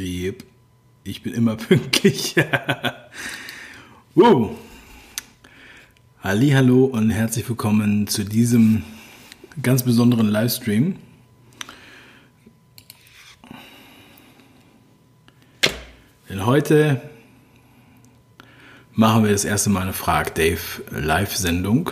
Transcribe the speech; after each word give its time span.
Yep. 0.00 0.44
Ich 1.04 1.22
bin 1.22 1.34
immer 1.34 1.56
pünktlich. 1.56 2.34
wow. 4.14 4.56
Hallo 6.22 6.84
und 6.86 7.10
herzlich 7.10 7.46
willkommen 7.46 8.06
zu 8.06 8.24
diesem 8.24 8.82
ganz 9.60 9.82
besonderen 9.82 10.28
Livestream. 10.28 10.96
Denn 16.30 16.46
heute 16.46 17.02
machen 18.92 19.24
wir 19.24 19.32
das 19.32 19.44
erste 19.44 19.68
Mal 19.68 19.82
eine 19.82 19.92
Frag 19.92 20.34
Dave 20.34 20.60
Live-Sendung. 20.92 21.90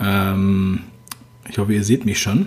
Ähm, 0.00 0.84
ich 1.50 1.58
hoffe, 1.58 1.74
ihr 1.74 1.84
seht 1.84 2.06
mich 2.06 2.18
schon. 2.18 2.46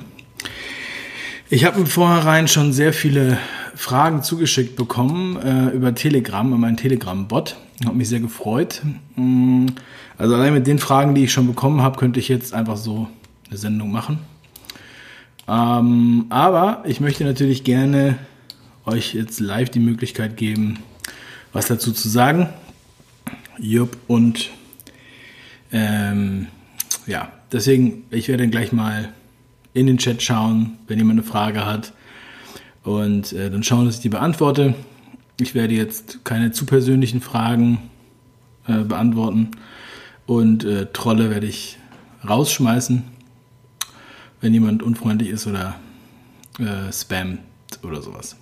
Ich 1.51 1.63
habe 1.65 1.79
im 1.79 1.85
Vorhinein 1.85 2.47
schon 2.47 2.73
sehr 2.73 2.91
viele 2.91 3.37
Fragen 3.79 4.23
zugeschickt 4.23 4.75
bekommen 4.75 5.37
äh, 5.37 5.69
über 5.69 5.95
Telegram, 5.95 6.45
über 6.45 6.57
meinen 6.57 6.75
Telegram-Bot. 6.75 7.55
Hat 7.85 7.95
mich 7.95 8.09
sehr 8.09 8.19
gefreut. 8.19 8.81
Mm, 9.15 9.67
also 10.17 10.35
allein 10.35 10.53
mit 10.53 10.67
den 10.67 10.79
Fragen, 10.79 11.15
die 11.15 11.23
ich 11.23 11.31
schon 11.31 11.47
bekommen 11.47 11.81
habe, 11.81 11.97
könnte 11.97 12.19
ich 12.19 12.27
jetzt 12.27 12.53
einfach 12.53 12.75
so 12.75 13.07
eine 13.47 13.57
Sendung 13.57 13.89
machen. 13.89 14.19
Ähm, 15.47 16.25
aber 16.27 16.83
ich 16.85 16.99
möchte 16.99 17.23
natürlich 17.23 17.63
gerne 17.63 18.17
euch 18.85 19.13
jetzt 19.13 19.39
live 19.39 19.69
die 19.69 19.79
Möglichkeit 19.79 20.35
geben, 20.35 20.79
was 21.53 21.67
dazu 21.67 21.93
zu 21.93 22.09
sagen. 22.09 22.49
Jupp 23.59 23.95
und 24.07 24.49
ähm, 25.71 26.47
ja, 27.07 27.31
deswegen, 27.53 28.03
ich 28.11 28.27
werde 28.27 28.49
gleich 28.49 28.73
mal 28.73 29.13
in 29.73 29.87
den 29.87 29.99
Chat 29.99 30.21
schauen, 30.21 30.79
wenn 30.89 30.97
jemand 30.97 31.21
eine 31.21 31.27
Frage 31.27 31.65
hat. 31.65 31.93
Und 32.83 33.33
äh, 33.33 33.49
dann 33.49 33.63
schauen, 33.63 33.85
dass 33.85 33.95
ich 33.95 34.01
die 34.01 34.09
beantworte. 34.09 34.73
Ich 35.39 35.55
werde 35.55 35.73
jetzt 35.73 36.23
keine 36.23 36.51
zu 36.51 36.65
persönlichen 36.65 37.21
Fragen 37.21 37.79
äh, 38.67 38.83
beantworten. 38.83 39.51
Und 40.25 40.63
äh, 40.63 40.87
Trolle 40.93 41.29
werde 41.29 41.47
ich 41.47 41.77
rausschmeißen, 42.27 43.03
wenn 44.41 44.53
jemand 44.53 44.83
unfreundlich 44.83 45.29
ist 45.29 45.47
oder 45.47 45.75
äh, 46.59 46.91
spammt 46.91 47.39
oder 47.83 48.01
sowas. 48.01 48.35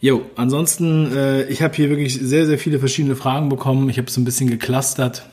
Jo, 0.00 0.30
ansonsten, 0.36 1.10
äh, 1.12 1.44
ich 1.48 1.60
habe 1.62 1.74
hier 1.74 1.88
wirklich 1.88 2.14
sehr, 2.14 2.46
sehr 2.46 2.58
viele 2.58 2.78
verschiedene 2.78 3.16
Fragen 3.16 3.48
bekommen. 3.48 3.88
Ich 3.88 3.98
habe 3.98 4.06
es 4.06 4.16
ein 4.16 4.24
bisschen 4.24 4.48
geclustert. 4.48 5.26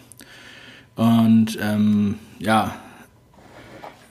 Und 0.96 1.58
ähm, 1.62 2.16
ja, 2.40 2.76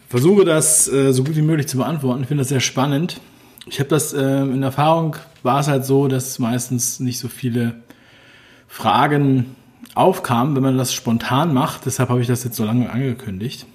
versuche 0.08 0.44
das 0.44 0.86
äh, 0.86 1.12
so 1.12 1.24
gut 1.24 1.34
wie 1.34 1.42
möglich 1.42 1.66
zu 1.66 1.78
beantworten. 1.78 2.22
Ich 2.22 2.28
finde 2.28 2.42
das 2.42 2.50
sehr 2.50 2.60
spannend. 2.60 3.20
Ich 3.66 3.78
habe 3.80 3.88
das 3.88 4.12
äh, 4.12 4.20
in 4.20 4.62
Erfahrung, 4.62 5.16
war 5.42 5.60
es 5.60 5.68
halt 5.68 5.86
so, 5.86 6.08
dass 6.08 6.38
meistens 6.38 7.00
nicht 7.00 7.18
so 7.18 7.28
viele 7.28 7.82
Fragen 8.68 9.56
aufkamen, 9.94 10.54
wenn 10.56 10.62
man 10.62 10.78
das 10.78 10.92
spontan 10.92 11.54
macht. 11.54 11.86
Deshalb 11.86 12.10
habe 12.10 12.20
ich 12.20 12.26
das 12.26 12.44
jetzt 12.44 12.56
so 12.56 12.64
lange 12.64 12.90
angekündigt. 12.90 13.66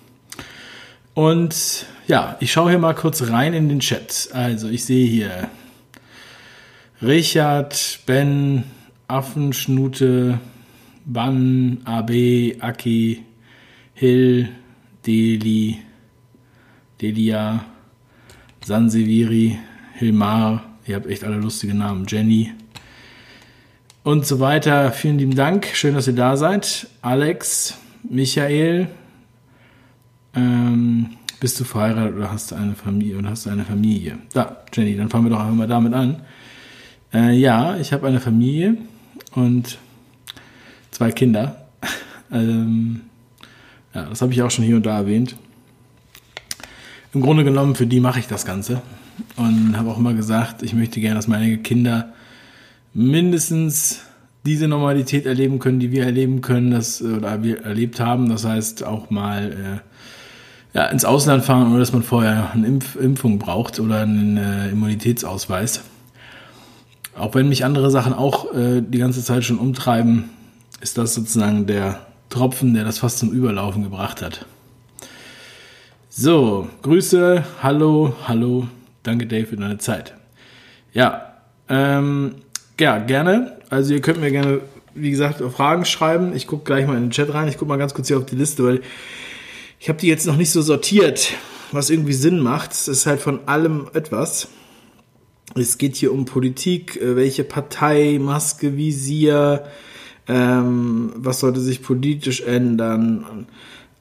Und 1.13 1.85
ja, 2.07 2.37
ich 2.39 2.51
schaue 2.51 2.69
hier 2.69 2.79
mal 2.79 2.93
kurz 2.93 3.29
rein 3.29 3.53
in 3.53 3.67
den 3.67 3.79
Chat. 3.79 4.29
Also 4.33 4.69
ich 4.69 4.85
sehe 4.85 5.07
hier 5.07 5.49
Richard, 7.01 7.99
Ben, 8.05 8.63
Affenschnute, 9.07 10.39
Ban, 11.05 11.79
AB, 11.85 12.57
Aki, 12.59 13.23
Hill, 13.93 14.49
Deli, 15.05 15.79
Delia, 17.01 17.65
Sanseviri, 18.63 19.57
Hilmar, 19.99 20.63
ihr 20.87 20.95
habt 20.95 21.07
echt 21.07 21.25
alle 21.25 21.35
lustige 21.35 21.73
Namen, 21.73 22.05
Jenny 22.07 22.53
und 24.03 24.25
so 24.25 24.39
weiter. 24.39 24.93
Vielen 24.93 25.19
lieben 25.19 25.35
Dank, 25.35 25.67
schön, 25.73 25.93
dass 25.93 26.07
ihr 26.07 26.15
da 26.15 26.37
seid. 26.37 26.87
Alex, 27.01 27.77
Michael, 28.09 28.87
ähm, 30.35 31.17
bist 31.41 31.59
du 31.59 31.65
verheiratet 31.65 32.15
oder 32.15 32.31
hast 32.31 32.51
du 32.51 32.55
eine 32.55 32.75
Familie 32.75 33.17
oder 33.17 33.31
hast 33.31 33.45
du 33.45 33.49
eine 33.49 33.65
Familie? 33.65 34.19
Da, 34.31 34.63
Jenny, 34.71 34.95
dann 34.95 35.09
fangen 35.09 35.25
wir 35.25 35.31
doch 35.31 35.41
einfach 35.41 35.53
mal 35.53 35.67
damit 35.67 35.93
an. 35.93 36.21
Äh, 37.13 37.33
ja, 37.33 37.75
ich 37.75 37.91
habe 37.91 38.07
eine 38.07 38.21
Familie 38.21 38.77
und 39.35 39.79
zwei 40.91 41.11
Kinder. 41.11 41.67
ähm, 42.31 43.01
ja, 43.93 44.05
das 44.05 44.21
habe 44.21 44.31
ich 44.31 44.41
auch 44.41 44.51
schon 44.51 44.63
hier 44.63 44.77
und 44.77 44.85
da 44.85 44.97
erwähnt 44.97 45.35
im 47.13 47.21
Grunde 47.21 47.43
genommen, 47.43 47.75
für 47.75 47.87
die 47.87 47.99
mache 47.99 48.19
ich 48.19 48.27
das 48.27 48.45
Ganze. 48.45 48.81
Und 49.35 49.77
habe 49.77 49.89
auch 49.89 49.97
immer 49.97 50.13
gesagt, 50.13 50.63
ich 50.63 50.73
möchte 50.73 50.99
gerne, 50.99 51.15
dass 51.15 51.27
meine 51.27 51.57
Kinder 51.57 52.13
mindestens 52.93 54.01
diese 54.45 54.67
Normalität 54.67 55.25
erleben 55.25 55.59
können, 55.59 55.79
die 55.79 55.91
wir 55.91 56.05
erleben 56.05 56.41
können, 56.41 56.71
das, 56.71 57.01
oder 57.01 57.43
wir 57.43 57.61
erlebt 57.61 57.99
haben. 57.99 58.29
Das 58.29 58.45
heißt, 58.45 58.83
auch 58.83 59.09
mal 59.09 59.81
äh, 60.73 60.77
ja, 60.77 60.85
ins 60.85 61.05
Ausland 61.05 61.43
fahren, 61.43 61.67
ohne 61.67 61.79
dass 61.79 61.93
man 61.93 62.03
vorher 62.03 62.51
eine 62.51 62.67
Impf 62.67 62.95
Impfung 62.95 63.39
braucht 63.39 63.79
oder 63.79 64.01
einen 64.01 64.37
äh, 64.37 64.69
Immunitätsausweis. 64.69 65.81
Auch 67.17 67.35
wenn 67.35 67.49
mich 67.49 67.65
andere 67.65 67.91
Sachen 67.91 68.13
auch 68.13 68.53
äh, 68.53 68.81
die 68.81 68.97
ganze 68.97 69.23
Zeit 69.23 69.43
schon 69.43 69.59
umtreiben, 69.59 70.29
ist 70.81 70.97
das 70.97 71.13
sozusagen 71.13 71.65
der 71.65 72.07
Tropfen, 72.29 72.73
der 72.73 72.85
das 72.85 72.99
fast 72.99 73.17
zum 73.19 73.31
Überlaufen 73.31 73.83
gebracht 73.83 74.21
hat. 74.21 74.45
So, 76.09 76.67
Grüße, 76.81 77.43
hallo, 77.61 78.13
hallo, 78.27 78.67
danke 79.03 79.27
Dave 79.27 79.45
für 79.45 79.57
deine 79.57 79.77
Zeit. 79.77 80.15
Ja, 80.93 81.33
ähm, 81.69 82.35
ja, 82.79 82.97
gerne. 82.97 83.57
Also 83.69 83.93
ihr 83.93 84.01
könnt 84.01 84.19
mir 84.19 84.31
gerne, 84.31 84.61
wie 84.95 85.11
gesagt, 85.11 85.41
Fragen 85.53 85.85
schreiben. 85.85 86.35
Ich 86.35 86.47
gucke 86.47 86.63
gleich 86.63 86.87
mal 86.87 86.97
in 86.97 87.03
den 87.03 87.11
Chat 87.11 87.33
rein. 87.33 87.47
Ich 87.47 87.57
gucke 87.57 87.69
mal 87.69 87.77
ganz 87.77 87.93
kurz 87.93 88.07
hier 88.07 88.17
auf 88.17 88.25
die 88.25 88.35
Liste, 88.35 88.63
weil 88.63 88.81
ich 89.79 89.89
habe 89.89 89.99
die 89.99 90.07
jetzt 90.07 90.25
noch 90.25 90.35
nicht 90.35 90.51
so 90.51 90.61
sortiert, 90.61 91.33
was 91.71 91.89
irgendwie 91.89 92.13
Sinn 92.13 92.39
macht. 92.39 92.71
Es 92.71 92.87
ist 92.87 93.05
halt 93.05 93.21
von 93.21 93.47
allem 93.47 93.87
etwas. 93.93 94.49
Es 95.55 95.77
geht 95.77 95.95
hier 95.95 96.11
um 96.11 96.25
Politik, 96.25 97.01
äh, 97.01 97.15
welche 97.15 97.43
Partei, 97.43 98.17
Maske, 98.19 98.77
Visier, 98.77 99.65
ähm, 100.27 101.11
was 101.15 101.39
sollte 101.39 101.59
sich 101.59 101.81
politisch 101.81 102.41
ändern 102.41 103.47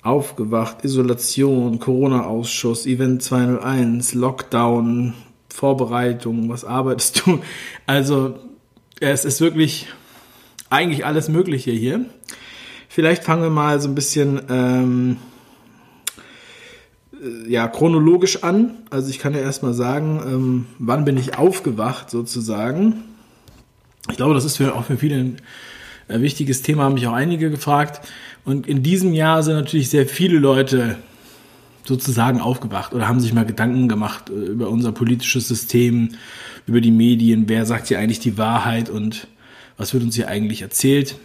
Aufgewacht, 0.09 0.85
Isolation, 0.85 1.79
Corona-Ausschuss, 1.79 2.87
Event 2.87 3.23
201, 3.23 4.15
Lockdown, 4.15 5.15
Vorbereitung, 5.49 6.49
was 6.49 6.65
arbeitest 6.65 7.27
du? 7.27 7.41
Also, 7.87 8.39
es 9.01 9.25
ist 9.25 9.41
wirklich 9.41 9.89
eigentlich 10.71 11.05
alles 11.05 11.29
Mögliche 11.29 11.71
hier. 11.71 12.07
Vielleicht 12.89 13.25
fangen 13.25 13.43
wir 13.43 13.51
mal 13.51 13.81
so 13.81 13.89
ein 13.89 13.95
bisschen 13.95 14.41
ähm, 14.49 15.17
äh, 17.13 17.51
ja, 17.51 17.69
chronologisch 17.69 18.43
an. 18.43 18.79
Also 18.91 19.11
ich 19.11 19.19
kann 19.19 19.35
ja 19.35 19.41
erstmal 19.41 19.75
sagen, 19.75 20.21
ähm, 20.25 20.67
wann 20.79 21.05
bin 21.05 21.17
ich 21.17 21.39
aufgewacht 21.39 22.11
sozusagen. 22.11 23.05
Ich 24.11 24.17
glaube, 24.17 24.35
das 24.35 24.45
ist 24.45 24.57
für, 24.57 24.75
auch 24.75 24.85
für 24.85 24.97
viele 24.97 25.17
ein 25.17 25.37
äh, 26.09 26.21
wichtiges 26.21 26.63
Thema, 26.63 26.85
haben 26.85 26.95
mich 26.95 27.07
auch 27.07 27.13
einige 27.13 27.51
gefragt. 27.51 28.01
Und 28.49 28.67
in 28.67 28.83
diesem 28.83 29.13
Jahr 29.13 29.43
sind 29.43 29.57
natürlich 29.57 29.91
sehr 29.91 30.07
viele 30.07 30.39
Leute 30.39 30.97
sozusagen 31.85 32.41
aufgewacht 32.41 32.95
oder 32.95 33.07
haben 33.07 33.21
sich 33.21 33.35
mal 33.35 33.45
Gedanken 33.45 33.91
gemacht 33.91 34.31
äh, 34.31 34.33
über 34.33 34.71
unser 34.71 34.91
politisches 34.91 35.47
System, 35.47 36.13
über 36.67 36.81
die 36.81 36.91
Medien, 36.91 37.47
wer 37.47 37.67
sagt 37.67 37.89
hier 37.89 37.99
eigentlich 37.99 38.21
die 38.21 38.39
Wahrheit 38.39 38.89
und 38.89 39.27
was 39.77 39.93
wird 39.93 40.03
uns 40.03 40.17
hier 40.17 40.29
eigentlich 40.29 40.63
erzählt. 40.63 41.17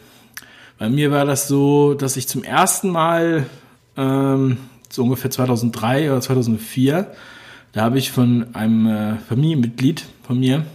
Bei 0.78 0.89
mir 0.89 1.12
war 1.12 1.23
das 1.23 1.47
so, 1.47 1.94
dass 1.94 2.18
ich 2.18 2.27
zum 2.27 2.44
ersten 2.44 2.89
Mal, 2.89 3.45
ähm, 3.95 4.57
so 4.89 5.03
ungefähr 5.03 5.31
2003 5.31 6.12
oder 6.12 6.19
2004, 6.19 7.07
da 7.71 7.81
habe 7.83 8.00
ich 8.00 8.12
von 8.12 8.53
einem 8.53 8.86
äh, 8.86 9.15
Familienmitglied 9.30 10.03
von 10.27 10.42
mir, 10.42 10.65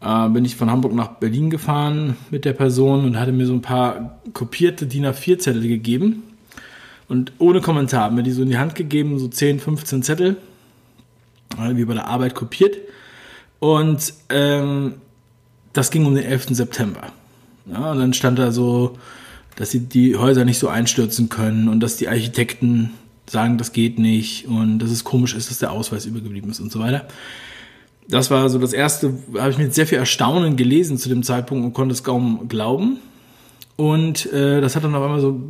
äh, 0.00 0.28
bin 0.28 0.44
ich 0.44 0.56
von 0.56 0.70
Hamburg 0.70 0.94
nach 0.94 1.08
Berlin 1.08 1.50
gefahren 1.50 2.16
mit 2.30 2.44
der 2.44 2.52
Person 2.52 3.04
und 3.04 3.18
hatte 3.18 3.32
mir 3.32 3.46
so 3.46 3.54
ein 3.54 3.62
paar 3.62 4.18
kopierte 4.32 4.86
DIN 4.86 5.06
A4-Zettel 5.06 5.66
gegeben. 5.66 6.22
Und 7.08 7.32
ohne 7.38 7.60
Kommentar 7.60 8.10
mir 8.10 8.22
die 8.22 8.32
so 8.32 8.42
in 8.42 8.48
die 8.48 8.58
Hand 8.58 8.74
gegeben, 8.74 9.18
so 9.18 9.28
10, 9.28 9.60
15 9.60 10.02
Zettel, 10.02 10.36
wie 11.56 11.84
bei 11.84 11.94
der 11.94 12.08
Arbeit 12.08 12.34
kopiert. 12.34 12.76
Und 13.60 14.12
ähm, 14.28 14.94
das 15.72 15.90
ging 15.90 16.04
um 16.04 16.14
den 16.14 16.24
11. 16.24 16.48
September. 16.50 17.12
Ja, 17.66 17.92
und 17.92 17.98
dann 17.98 18.12
stand 18.12 18.38
da 18.38 18.50
so, 18.50 18.98
dass 19.54 19.70
sie 19.70 19.80
die 19.80 20.16
Häuser 20.16 20.44
nicht 20.44 20.58
so 20.58 20.68
einstürzen 20.68 21.28
können 21.28 21.68
und 21.68 21.80
dass 21.80 21.96
die 21.96 22.08
Architekten 22.08 22.90
sagen, 23.28 23.56
das 23.58 23.72
geht 23.72 23.98
nicht 23.98 24.46
und 24.46 24.78
dass 24.78 24.90
es 24.90 25.04
komisch 25.04 25.34
ist, 25.34 25.50
dass 25.50 25.58
der 25.58 25.72
Ausweis 25.72 26.06
übergeblieben 26.06 26.50
ist 26.50 26.60
und 26.60 26.70
so 26.70 26.78
weiter 26.78 27.08
das 28.08 28.30
war 28.30 28.48
so 28.48 28.58
das 28.58 28.72
erste, 28.72 29.18
habe 29.36 29.50
ich 29.50 29.58
mit 29.58 29.74
sehr 29.74 29.86
viel 29.86 29.98
Erstaunen 29.98 30.56
gelesen 30.56 30.98
zu 30.98 31.08
dem 31.08 31.22
Zeitpunkt 31.22 31.64
und 31.64 31.72
konnte 31.72 31.92
es 31.92 32.04
kaum 32.04 32.48
glauben. 32.48 32.98
Und 33.76 34.32
äh, 34.32 34.60
das 34.60 34.76
hat 34.76 34.84
dann 34.84 34.94
auf 34.94 35.02
einmal 35.02 35.20
so 35.20 35.40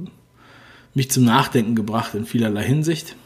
mich 0.94 1.10
zum 1.10 1.24
Nachdenken 1.24 1.74
gebracht 1.74 2.14
in 2.14 2.24
vielerlei 2.24 2.64
Hinsicht. 2.64 3.16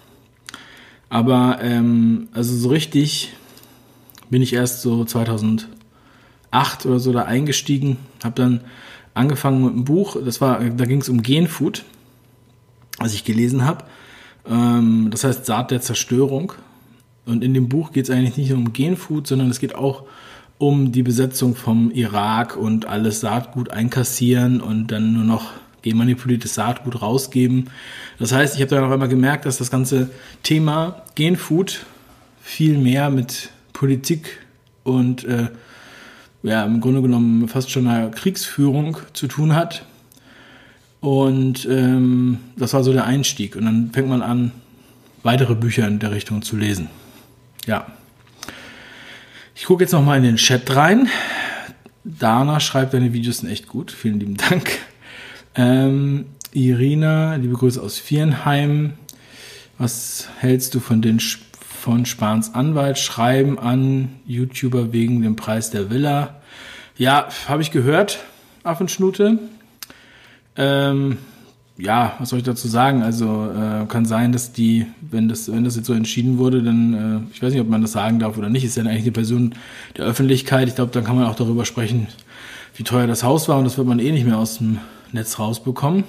Aber 1.09 1.59
ähm, 1.63 2.29
also 2.33 2.55
so 2.57 2.69
richtig 2.69 3.33
bin 4.29 4.43
ich 4.43 4.53
erst 4.53 4.83
so 4.83 5.05
2000, 5.05 5.69
acht 6.51 6.87
oder 6.87 6.99
so 6.99 7.13
da 7.13 7.23
eingestiegen, 7.23 7.99
habe 8.23 8.35
dann 8.35 8.61
angefangen 9.15 9.65
mit 9.65 9.73
einem 9.73 9.85
Buch, 9.85 10.17
das 10.25 10.41
war, 10.41 10.61
da 10.61 10.85
ging 10.85 11.01
es 11.01 11.09
um 11.09 11.23
Genfood, 11.23 11.85
was 12.99 13.15
ich 13.15 13.25
gelesen 13.25 13.65
habe. 13.65 13.85
Ähm, 14.47 15.09
das 15.11 15.25
heißt 15.25 15.47
Saat 15.47 15.71
der 15.71 15.81
Zerstörung. 15.81 16.53
Und 17.27 17.45
in 17.45 17.55
dem 17.55 17.69
Buch 17.69 17.93
geht 17.93 18.05
es 18.05 18.11
eigentlich 18.11 18.37
nicht 18.37 18.51
nur 18.51 18.59
um 18.59 18.73
Genfood, 18.73 19.27
sondern 19.27 19.51
es 19.51 19.61
geht 19.61 19.75
auch 19.75 20.05
um 20.59 20.93
die 20.93 21.03
Besetzung 21.03 21.55
vom 21.55 21.91
Irak 21.91 22.57
und 22.57 22.87
alles 22.87 23.21
Saatgut 23.21 23.71
einkassieren 23.71 24.61
und 24.61 24.89
dann 24.89 25.15
nur 25.15 25.25
noch 25.25 25.53
genmanipuliertes 25.83 26.55
Saatgut 26.55 27.01
rausgeben. 27.01 27.71
Das 28.19 28.33
heißt, 28.33 28.57
ich 28.57 28.61
habe 28.61 28.75
dann 28.75 28.85
auch 28.85 28.95
immer 28.95 29.09
gemerkt, 29.09 29.47
dass 29.47 29.59
das 29.59 29.71
ganze 29.71 30.11
Thema 30.43 31.03
Genfood 31.15 31.87
viel 32.43 32.77
mehr 32.77 33.11
mit 33.11 33.51
Politik 33.73 34.41
und 34.85 35.25
äh, 35.25 35.49
ja, 36.43 36.65
im 36.65 36.81
Grunde 36.81 37.03
genommen 37.03 37.49
fast 37.49 37.71
schon 37.71 37.87
einer 37.87 38.11
Kriegsführung 38.11 38.99
zu 39.13 39.27
tun 39.27 39.55
hat. 39.55 39.85
Und 41.01 41.67
ähm, 41.71 42.39
das 42.57 42.75
war 42.75 42.85
so 42.85 42.93
der 42.93 43.05
Einstieg. 43.05 43.57
Und 43.57 43.65
dann 43.65 43.91
fängt 43.93 44.09
man 44.09 44.23
an, 44.23 44.53
weitere 45.23 45.55
Bücher 45.55 45.87
in 45.87 45.99
der 45.99 46.13
Richtung 46.13 46.43
zu 46.43 46.57
lesen. 46.57 46.89
Ja. 47.67 47.87
Ich 49.55 49.65
gucke 49.65 49.85
jetzt 49.85 49.93
nochmal 49.93 50.19
in 50.19 50.25
den 50.25 50.37
Chat 50.37 50.75
rein. 50.75 51.09
Dana 52.05 52.61
schreibt, 52.61 52.95
deine 52.95 53.13
Videos 53.13 53.39
sind 53.39 53.51
echt 53.51 53.69
gut. 53.69 53.91
Vielen 53.91 54.21
lieben 54.21 54.37
Dank. 54.37 54.71
Ähm, 55.55 56.27
Irina, 56.53 57.37
liebe 57.37 57.55
Grüße 57.55 57.81
aus 57.81 57.99
Vierenheim. 57.99 58.95
Was 59.79 60.29
hältst 60.39 60.75
du 60.75 60.81
von 60.81 61.03
den 61.03 61.21
von 61.21 62.07
Spahns 62.07 62.55
Anwalt 62.55 62.99
schreiben 62.99 63.59
an 63.59 64.21
YouTuber 64.27 64.93
wegen 64.93 65.23
dem 65.23 65.37
Preis 65.37 65.71
der 65.71 65.91
Villa? 65.91 66.41
Ja, 66.97 67.29
habe 67.49 67.63
ich 67.63 67.71
gehört, 67.71 68.19
Affenschnute. 68.63 69.39
Ähm, 70.57 71.19
ja, 71.81 72.15
was 72.19 72.29
soll 72.29 72.39
ich 72.39 72.45
dazu 72.45 72.69
sagen? 72.69 73.03
Also 73.03 73.51
äh, 73.51 73.87
kann 73.87 74.05
sein, 74.05 74.33
dass 74.33 74.53
die, 74.53 74.87
wenn 75.01 75.29
das, 75.29 75.51
wenn 75.51 75.65
das 75.65 75.77
jetzt 75.77 75.87
so 75.87 75.93
entschieden 75.93 76.39
wurde, 76.39 76.63
dann, 76.63 76.95
äh, 77.31 77.35
ich 77.35 77.43
weiß 77.43 77.53
nicht, 77.53 77.61
ob 77.61 77.69
man 77.69 77.83
das 77.83 77.93
sagen 77.93 78.19
darf 78.19 78.37
oder 78.37 78.49
nicht, 78.49 78.65
ist 78.65 78.77
ja 78.77 78.83
eigentlich 78.83 79.03
eine 79.03 79.13
Person 79.13 79.55
der 79.97 80.05
Öffentlichkeit. 80.05 80.69
Ich 80.69 80.75
glaube, 80.75 80.93
dann 80.93 81.05
kann 81.05 81.17
man 81.17 81.27
auch 81.27 81.37
darüber 81.37 81.65
sprechen, 81.65 82.09
wie 82.77 82.85
teuer 82.85 83.07
das 83.07 83.25
Haus 83.25 83.49
war 83.49 83.59
und 83.59 83.65
das 83.65 83.79
wird 83.79 83.87
man 83.87 83.99
eh 83.99 84.13
nicht 84.13 84.27
mehr 84.27 84.39
aus 84.39 84.59
dem 84.59 84.79
Netz 85.13 85.39
rausbekommen. 85.39 86.05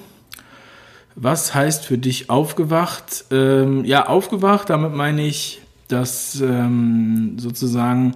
Was 1.15 1.53
heißt 1.53 1.85
für 1.85 1.97
dich 1.97 2.29
aufgewacht? 2.29 3.25
Ähm, 3.31 3.85
ja, 3.85 4.07
aufgewacht, 4.07 4.69
damit 4.69 4.93
meine 4.93 5.25
ich, 5.25 5.61
dass 5.87 6.39
ähm, 6.41 7.37
sozusagen 7.37 8.13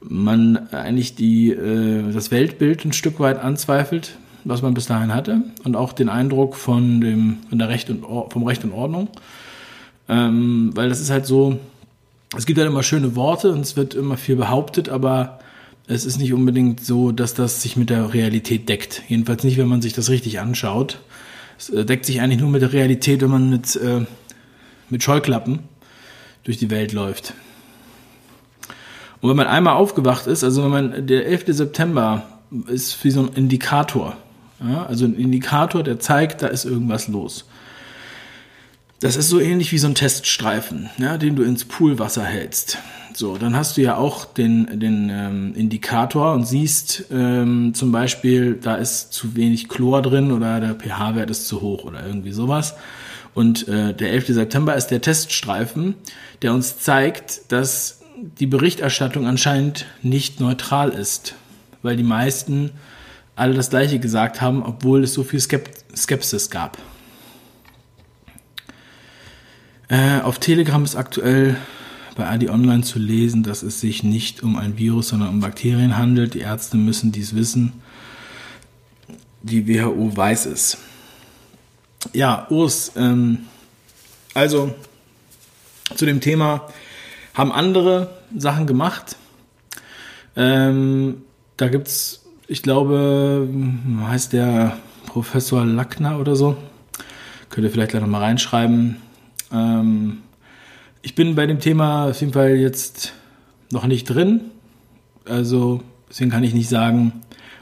man 0.00 0.68
eigentlich 0.72 1.14
die, 1.14 1.50
äh, 1.50 2.12
das 2.12 2.30
Weltbild 2.30 2.84
ein 2.84 2.92
Stück 2.92 3.20
weit 3.20 3.38
anzweifelt, 3.38 4.18
was 4.46 4.62
man 4.62 4.74
bis 4.74 4.86
dahin 4.86 5.12
hatte, 5.12 5.42
und 5.64 5.76
auch 5.76 5.92
den 5.92 6.08
Eindruck 6.08 6.54
von 6.54 7.00
dem, 7.00 7.38
von 7.48 7.58
der 7.58 7.68
Recht 7.68 7.90
und, 7.90 8.04
vom 8.04 8.44
Recht 8.44 8.64
und 8.64 8.72
Ordnung. 8.72 9.08
Ähm, 10.08 10.70
weil 10.74 10.88
das 10.88 11.00
ist 11.00 11.10
halt 11.10 11.26
so, 11.26 11.58
es 12.36 12.46
gibt 12.46 12.58
halt 12.58 12.68
immer 12.68 12.84
schöne 12.84 13.16
Worte 13.16 13.52
und 13.52 13.60
es 13.60 13.76
wird 13.76 13.94
immer 13.94 14.16
viel 14.16 14.36
behauptet, 14.36 14.88
aber 14.88 15.40
es 15.88 16.04
ist 16.04 16.18
nicht 16.18 16.32
unbedingt 16.32 16.84
so, 16.84 17.10
dass 17.10 17.34
das 17.34 17.62
sich 17.62 17.76
mit 17.76 17.90
der 17.90 18.14
Realität 18.14 18.68
deckt. 18.68 19.02
Jedenfalls 19.08 19.42
nicht, 19.42 19.58
wenn 19.58 19.68
man 19.68 19.82
sich 19.82 19.92
das 19.92 20.10
richtig 20.10 20.38
anschaut. 20.38 21.00
Es 21.58 21.68
äh, 21.70 21.84
deckt 21.84 22.06
sich 22.06 22.20
eigentlich 22.20 22.40
nur 22.40 22.50
mit 22.50 22.62
der 22.62 22.72
Realität, 22.72 23.22
wenn 23.22 23.30
man 23.30 23.50
mit, 23.50 23.74
äh, 23.76 24.04
mit 24.90 25.02
Scheuklappen 25.02 25.60
durch 26.44 26.58
die 26.58 26.70
Welt 26.70 26.92
läuft. 26.92 27.34
Und 29.20 29.30
wenn 29.30 29.36
man 29.36 29.48
einmal 29.48 29.74
aufgewacht 29.74 30.28
ist, 30.28 30.44
also 30.44 30.62
wenn 30.62 30.70
man, 30.70 31.06
der 31.08 31.26
11. 31.26 31.46
September 31.48 32.28
ist 32.68 33.02
wie 33.02 33.10
so 33.10 33.22
ein 33.22 33.30
Indikator. 33.34 34.16
Ja, 34.60 34.86
also 34.86 35.04
ein 35.04 35.14
Indikator, 35.14 35.82
der 35.82 35.98
zeigt, 35.98 36.42
da 36.42 36.46
ist 36.46 36.64
irgendwas 36.64 37.08
los. 37.08 37.44
Das 39.00 39.16
ist 39.16 39.28
so 39.28 39.38
ähnlich 39.38 39.72
wie 39.72 39.78
so 39.78 39.88
ein 39.88 39.94
Teststreifen, 39.94 40.88
ja, 40.96 41.18
den 41.18 41.36
du 41.36 41.42
ins 41.42 41.66
Poolwasser 41.66 42.24
hältst. 42.24 42.78
So, 43.12 43.36
dann 43.36 43.56
hast 43.56 43.76
du 43.76 43.82
ja 43.82 43.96
auch 43.96 44.24
den, 44.24 44.80
den 44.80 45.10
ähm, 45.10 45.54
Indikator 45.54 46.32
und 46.32 46.46
siehst 46.46 47.04
ähm, 47.10 47.72
zum 47.74 47.92
Beispiel, 47.92 48.58
da 48.60 48.76
ist 48.76 49.12
zu 49.12 49.36
wenig 49.36 49.68
Chlor 49.68 50.02
drin 50.02 50.32
oder 50.32 50.60
der 50.60 50.74
pH-Wert 50.74 51.30
ist 51.30 51.46
zu 51.46 51.60
hoch 51.60 51.84
oder 51.84 52.06
irgendwie 52.06 52.32
sowas. 52.32 52.74
Und 53.34 53.68
äh, 53.68 53.92
der 53.94 54.12
11. 54.12 54.28
September 54.28 54.74
ist 54.74 54.88
der 54.88 55.02
Teststreifen, 55.02 55.94
der 56.40 56.54
uns 56.54 56.78
zeigt, 56.78 57.52
dass 57.52 58.00
die 58.40 58.46
Berichterstattung 58.46 59.26
anscheinend 59.26 59.84
nicht 60.02 60.40
neutral 60.40 60.88
ist, 60.90 61.34
weil 61.82 61.96
die 61.96 62.02
meisten 62.02 62.70
alle 63.36 63.54
das 63.54 63.70
Gleiche 63.70 64.00
gesagt 64.00 64.40
haben, 64.40 64.62
obwohl 64.62 65.04
es 65.04 65.14
so 65.14 65.22
viel 65.22 65.40
Skepsis 65.40 66.50
gab. 66.50 66.78
Äh, 69.88 70.20
auf 70.22 70.40
Telegram 70.40 70.82
ist 70.82 70.96
aktuell 70.96 71.56
bei 72.16 72.26
Adi 72.26 72.48
Online 72.48 72.82
zu 72.82 72.98
lesen, 72.98 73.42
dass 73.42 73.62
es 73.62 73.80
sich 73.80 74.02
nicht 74.02 74.42
um 74.42 74.56
ein 74.56 74.78
Virus, 74.78 75.08
sondern 75.08 75.28
um 75.28 75.40
Bakterien 75.40 75.96
handelt. 75.96 76.34
Die 76.34 76.40
Ärzte 76.40 76.76
müssen 76.76 77.12
dies 77.12 77.36
wissen. 77.36 77.74
Die 79.42 79.68
WHO 79.68 80.16
weiß 80.16 80.46
es. 80.46 80.78
Ja, 82.12 82.46
Urs, 82.50 82.92
ähm, 82.96 83.40
also 84.34 84.74
zu 85.94 86.06
dem 86.06 86.20
Thema 86.20 86.68
haben 87.34 87.52
andere 87.52 88.16
Sachen 88.36 88.66
gemacht. 88.66 89.16
Ähm, 90.36 91.22
da 91.56 91.66
es, 91.66 92.25
ich 92.48 92.62
glaube, 92.62 93.48
heißt 94.08 94.32
der 94.32 94.76
Professor 95.06 95.64
Lackner 95.64 96.18
oder 96.20 96.36
so. 96.36 96.56
Könnt 97.50 97.64
ihr 97.64 97.70
vielleicht 97.70 97.90
gleich 97.90 98.02
nochmal 98.02 98.22
reinschreiben. 98.22 98.96
Ähm, 99.52 100.18
ich 101.02 101.14
bin 101.14 101.34
bei 101.34 101.46
dem 101.46 101.60
Thema 101.60 102.10
auf 102.10 102.20
jeden 102.20 102.32
Fall 102.32 102.56
jetzt 102.56 103.14
noch 103.70 103.86
nicht 103.86 104.04
drin. 104.04 104.42
Also 105.24 105.82
deswegen 106.08 106.30
kann 106.30 106.44
ich 106.44 106.54
nicht 106.54 106.68
sagen, 106.68 107.12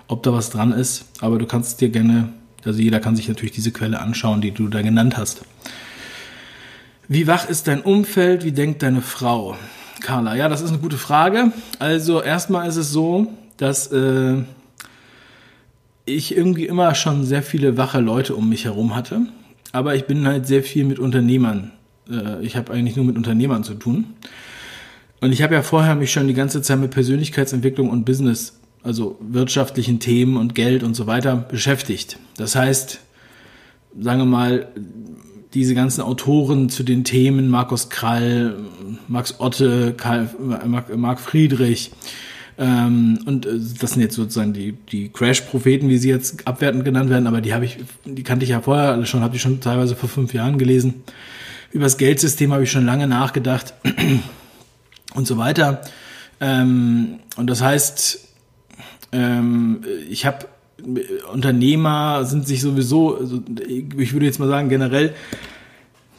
ob 0.08 0.22
da 0.22 0.32
was 0.32 0.50
dran 0.50 0.72
ist. 0.72 1.06
Aber 1.20 1.38
du 1.38 1.46
kannst 1.46 1.80
dir 1.80 1.88
gerne, 1.88 2.30
also 2.64 2.80
jeder 2.80 3.00
kann 3.00 3.16
sich 3.16 3.28
natürlich 3.28 3.52
diese 3.52 3.70
Quelle 3.70 4.00
anschauen, 4.00 4.40
die 4.40 4.50
du 4.50 4.68
da 4.68 4.82
genannt 4.82 5.16
hast. 5.16 5.42
Wie 7.08 7.26
wach 7.26 7.48
ist 7.48 7.66
dein 7.68 7.82
Umfeld? 7.82 8.44
Wie 8.44 8.52
denkt 8.52 8.82
deine 8.82 9.02
Frau? 9.02 9.56
Carla, 10.00 10.34
ja, 10.34 10.48
das 10.48 10.60
ist 10.60 10.70
eine 10.70 10.78
gute 10.78 10.98
Frage. 10.98 11.52
Also 11.78 12.22
erstmal 12.22 12.68
ist 12.68 12.76
es 12.76 12.90
so, 12.90 13.28
dass 13.56 13.92
äh, 13.92 14.42
ich 16.06 16.36
irgendwie 16.36 16.66
immer 16.66 16.94
schon 16.94 17.24
sehr 17.24 17.42
viele 17.42 17.76
wache 17.76 18.00
Leute 18.00 18.34
um 18.34 18.48
mich 18.48 18.64
herum 18.64 18.94
hatte. 18.94 19.26
Aber 19.72 19.94
ich 19.94 20.04
bin 20.04 20.26
halt 20.26 20.46
sehr 20.46 20.62
viel 20.62 20.84
mit 20.84 20.98
Unternehmern 20.98 21.72
äh, 22.10 22.44
ich 22.44 22.56
habe 22.56 22.72
eigentlich 22.72 22.96
nur 22.96 23.04
mit 23.04 23.16
Unternehmern 23.16 23.64
zu 23.64 23.74
tun. 23.74 24.06
Und 25.20 25.32
ich 25.32 25.42
habe 25.42 25.54
ja 25.54 25.62
vorher 25.62 25.94
mich 25.94 26.12
schon 26.12 26.28
die 26.28 26.34
ganze 26.34 26.60
Zeit 26.62 26.78
mit 26.78 26.90
Persönlichkeitsentwicklung 26.90 27.88
und 27.88 28.04
Business, 28.04 28.58
also 28.82 29.18
wirtschaftlichen 29.20 30.00
Themen 30.00 30.36
und 30.36 30.54
Geld 30.54 30.82
und 30.82 30.94
so 30.94 31.06
weiter 31.06 31.36
beschäftigt. 31.36 32.18
Das 32.36 32.56
heißt, 32.56 33.00
sagen 33.98 34.20
wir 34.20 34.26
mal, 34.26 34.68
diese 35.54 35.74
ganzen 35.74 36.02
Autoren 36.02 36.68
zu 36.68 36.82
den 36.82 37.04
Themen, 37.04 37.48
Markus 37.48 37.88
Krall, 37.88 38.56
Max 39.08 39.36
Otte, 39.38 39.94
Karl, 39.96 40.28
Marc 40.96 41.20
Friedrich, 41.20 41.92
ähm, 42.58 43.18
und 43.26 43.46
äh, 43.46 43.58
das 43.80 43.92
sind 43.92 44.02
jetzt 44.02 44.14
sozusagen 44.14 44.52
die, 44.52 44.72
die 44.72 45.08
Crash-Propheten, 45.08 45.88
wie 45.88 45.98
sie 45.98 46.08
jetzt 46.08 46.46
abwertend 46.46 46.84
genannt 46.84 47.10
werden, 47.10 47.26
aber 47.26 47.40
die 47.40 47.54
habe 47.54 47.64
ich, 47.64 47.78
die 48.04 48.22
kannte 48.22 48.44
ich 48.44 48.50
ja 48.50 48.60
vorher 48.60 49.04
schon, 49.06 49.22
habe 49.22 49.36
ich 49.36 49.42
schon 49.42 49.60
teilweise 49.60 49.96
vor 49.96 50.08
fünf 50.08 50.34
Jahren 50.34 50.58
gelesen 50.58 51.02
über 51.74 51.84
das 51.84 51.98
Geldsystem 51.98 52.52
habe 52.52 52.62
ich 52.62 52.70
schon 52.70 52.86
lange 52.86 53.08
nachgedacht 53.08 53.74
und 55.14 55.26
so 55.26 55.36
weiter. 55.36 55.82
Ähm, 56.40 57.18
und 57.36 57.50
das 57.50 57.60
heißt, 57.60 58.28
ähm, 59.12 59.82
ich 60.08 60.24
habe 60.24 60.46
Unternehmer 61.32 62.24
sind 62.24 62.46
sich 62.46 62.60
sowieso, 62.60 63.16
also 63.16 63.42
ich 63.66 64.12
würde 64.12 64.26
jetzt 64.26 64.38
mal 64.38 64.48
sagen, 64.48 64.68
generell 64.68 65.14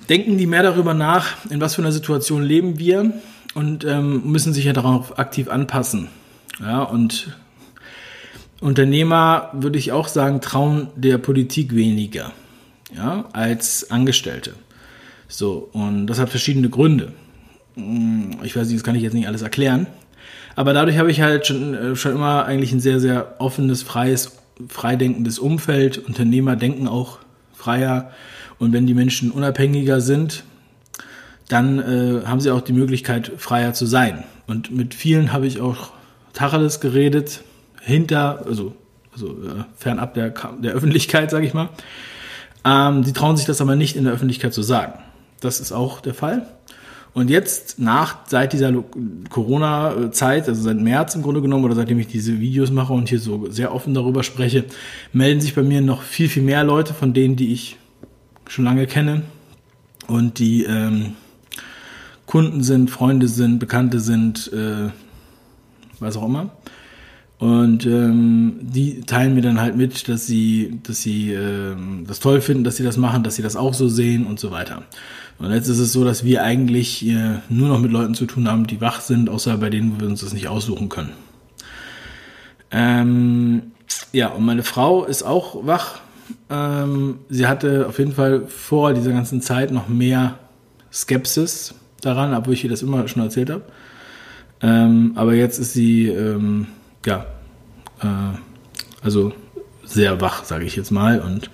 denken 0.10 0.38
die 0.38 0.48
mehr 0.48 0.64
darüber 0.64 0.94
nach, 0.94 1.46
in 1.50 1.62
was 1.62 1.76
für 1.76 1.82
einer 1.82 1.92
Situation 1.92 2.44
leben 2.44 2.78
wir 2.80 3.14
und 3.54 3.86
ähm, 3.86 4.24
müssen 4.26 4.54
sich 4.54 4.66
ja 4.66 4.74
darauf 4.74 5.20
aktiv 5.20 5.50
anpassen. 5.50 6.10
Ja, 6.60 6.84
und 6.84 7.36
Unternehmer, 8.62 9.50
würde 9.54 9.78
ich 9.78 9.92
auch 9.92 10.08
sagen, 10.08 10.42
trauen 10.42 10.88
der 10.96 11.18
Politik 11.18 11.76
weniger 11.76 12.32
ja, 12.96 13.26
als 13.34 13.92
Angestellte. 13.92 14.54
So, 15.28 15.70
und 15.74 16.08
das 16.08 16.20
hat 16.20 16.30
verschiedene 16.30 16.70
Gründe. 16.70 17.12
Ich 18.44 18.56
weiß 18.56 18.68
nicht, 18.68 18.78
das 18.78 18.84
kann 18.84 18.96
ich 18.96 19.02
jetzt 19.02 19.14
nicht 19.14 19.28
alles 19.28 19.42
erklären. 19.42 19.88
Aber 20.56 20.74
dadurch 20.74 20.98
habe 20.98 21.12
ich 21.12 21.22
halt 21.22 21.48
schon, 21.48 21.74
äh, 21.74 21.96
schon 21.96 22.14
immer 22.14 22.46
eigentlich 22.46 22.72
ein 22.72 22.80
sehr, 22.80 23.00
sehr 23.00 23.36
offenes, 23.40 23.84
freies, 23.84 24.38
freidenkendes 24.70 25.40
Umfeld. 25.40 25.98
Unternehmer 25.98 26.56
denken 26.56 26.88
auch 26.88 27.20
freier. 27.54 28.12
Und 28.58 28.72
wenn 28.72 28.88
die 28.88 28.94
Menschen 28.94 29.32
unabhängiger 29.32 30.00
sind, 30.00 30.44
dann 31.50 31.80
äh, 31.80 32.26
haben 32.26 32.40
sie 32.40 32.52
auch 32.52 32.62
die 32.62 32.74
Möglichkeit, 32.74 33.34
freier 33.38 33.74
zu 33.74 33.86
sein. 33.86 34.24
Und 34.48 34.72
mit 34.72 34.94
vielen 34.94 35.34
habe 35.34 35.46
ich 35.46 35.60
auch 35.60 35.92
Tacheles 36.36 36.80
geredet. 36.80 37.42
hinter, 37.82 38.46
also, 38.46 38.76
also 39.12 39.30
äh, 39.30 39.64
fernab 39.76 40.14
der, 40.14 40.34
der 40.62 40.74
Öffentlichkeit, 40.74 41.32
sage 41.32 41.48
ich 41.48 41.54
mal. 41.54 41.70
Ähm, 42.64 43.04
die 43.04 43.14
trauen 43.14 43.38
sich 43.38 43.46
das 43.46 43.62
aber 43.62 43.76
nicht 43.76 43.96
in 43.96 44.04
der 44.04 44.14
Öffentlichkeit 44.14 44.54
zu 44.54 44.62
sagen. 44.62 44.94
Das 45.40 45.60
ist 45.60 45.72
auch 45.72 46.02
der 46.02 46.14
Fall. 46.14 46.48
Und 47.14 47.30
jetzt, 47.30 47.80
nach, 47.80 48.18
seit 48.28 48.52
dieser 48.52 48.74
Corona-Zeit, 49.30 50.50
also 50.50 50.62
seit 50.62 50.78
März 50.78 51.16
im 51.16 51.22
Grunde 51.22 51.42
genommen, 51.42 51.64
oder 51.64 51.76
seitdem 51.76 51.98
ich 51.98 52.08
diese 52.08 52.42
Videos 52.42 52.72
mache 52.72 52.92
und 52.92 53.08
hier 53.08 53.20
so 53.20 53.50
sehr 53.50 53.74
offen 53.74 53.94
darüber 53.94 54.22
spreche, 54.22 54.66
melden 55.14 55.40
sich 55.40 55.56
bei 55.56 55.64
mir 55.64 55.80
noch 55.80 56.02
viel, 56.02 56.28
viel 56.28 56.44
mehr 56.44 56.66
Leute 56.66 56.94
von 56.94 57.14
denen, 57.14 57.38
die 57.38 57.54
ich 57.54 57.78
schon 58.50 58.66
lange 58.66 58.86
kenne 58.86 59.22
und 60.08 60.40
die 60.40 60.66
ähm, 60.66 61.14
Kunden 62.26 62.64
sind, 62.64 62.90
Freunde 62.90 63.30
sind, 63.30 63.60
Bekannte 63.60 64.02
sind, 64.02 64.52
äh, 64.52 64.90
was 66.00 66.18
auch 66.18 66.26
immer. 66.26 66.52
Und 67.38 67.86
ähm, 67.86 68.60
die 68.62 69.02
teilen 69.02 69.36
mir 69.36 69.42
dann 69.42 69.60
halt 69.60 69.76
mit, 69.76 70.08
dass 70.08 70.26
sie, 70.26 70.80
dass 70.84 71.02
sie 71.02 71.34
ähm, 71.34 72.06
das 72.08 72.20
toll 72.20 72.40
finden, 72.40 72.64
dass 72.64 72.78
sie 72.78 72.84
das 72.84 72.96
machen, 72.96 73.24
dass 73.24 73.36
sie 73.36 73.42
das 73.42 73.58
auch 73.58 73.74
so 73.74 73.90
sehen 73.90 74.26
und 74.26 74.40
so 74.40 74.52
weiter. 74.52 74.84
Und 75.38 75.52
jetzt 75.52 75.68
ist 75.68 75.80
es 75.80 75.92
so, 75.92 76.06
dass 76.06 76.24
wir 76.24 76.44
eigentlich 76.44 77.06
äh, 77.06 77.40
nur 77.50 77.68
noch 77.68 77.80
mit 77.80 77.92
Leuten 77.92 78.14
zu 78.14 78.26
tun 78.26 78.48
haben, 78.48 78.68
die 78.68 78.80
wach 78.80 79.02
sind, 79.02 79.30
außer 79.30 79.58
bei 79.58 79.70
denen 79.70 80.00
wir 80.00 80.08
uns 80.08 80.22
das 80.22 80.34
nicht 80.34 80.48
aussuchen 80.48 80.88
können. 80.88 81.12
Ähm, 82.72 83.64
ja, 84.14 84.30
und 84.30 84.46
meine 84.46 84.64
Frau 84.64 85.04
ist 85.04 85.24
auch 85.24 85.66
wach. 85.66 86.00
Ähm, 86.50 87.20
sie 87.30 87.48
hatte 87.48 87.86
auf 87.88 88.00
jeden 88.00 88.14
Fall 88.14 88.48
vor 88.48 88.94
dieser 88.94 89.12
ganzen 89.12 89.42
Zeit 89.42 89.72
noch 89.72 89.90
mehr 89.90 90.40
Skepsis 90.92 91.76
daran, 92.02 92.34
obwohl 92.34 92.54
ich 92.54 92.64
ihr 92.64 92.70
das 92.70 92.82
immer 92.82 93.08
schon 93.10 93.24
erzählt 93.24 93.50
habe. 93.50 93.64
Ähm, 94.66 95.12
aber 95.14 95.36
jetzt 95.36 95.60
ist 95.60 95.74
sie, 95.74 96.08
ähm, 96.08 96.66
ja, 97.06 97.28
äh, 98.02 98.38
also 99.04 99.32
sehr 99.84 100.20
wach, 100.22 100.44
sage 100.44 100.66
ich 100.66 100.76
jetzt 100.76 100.90
mal. 100.90 101.20
Und 101.20 101.52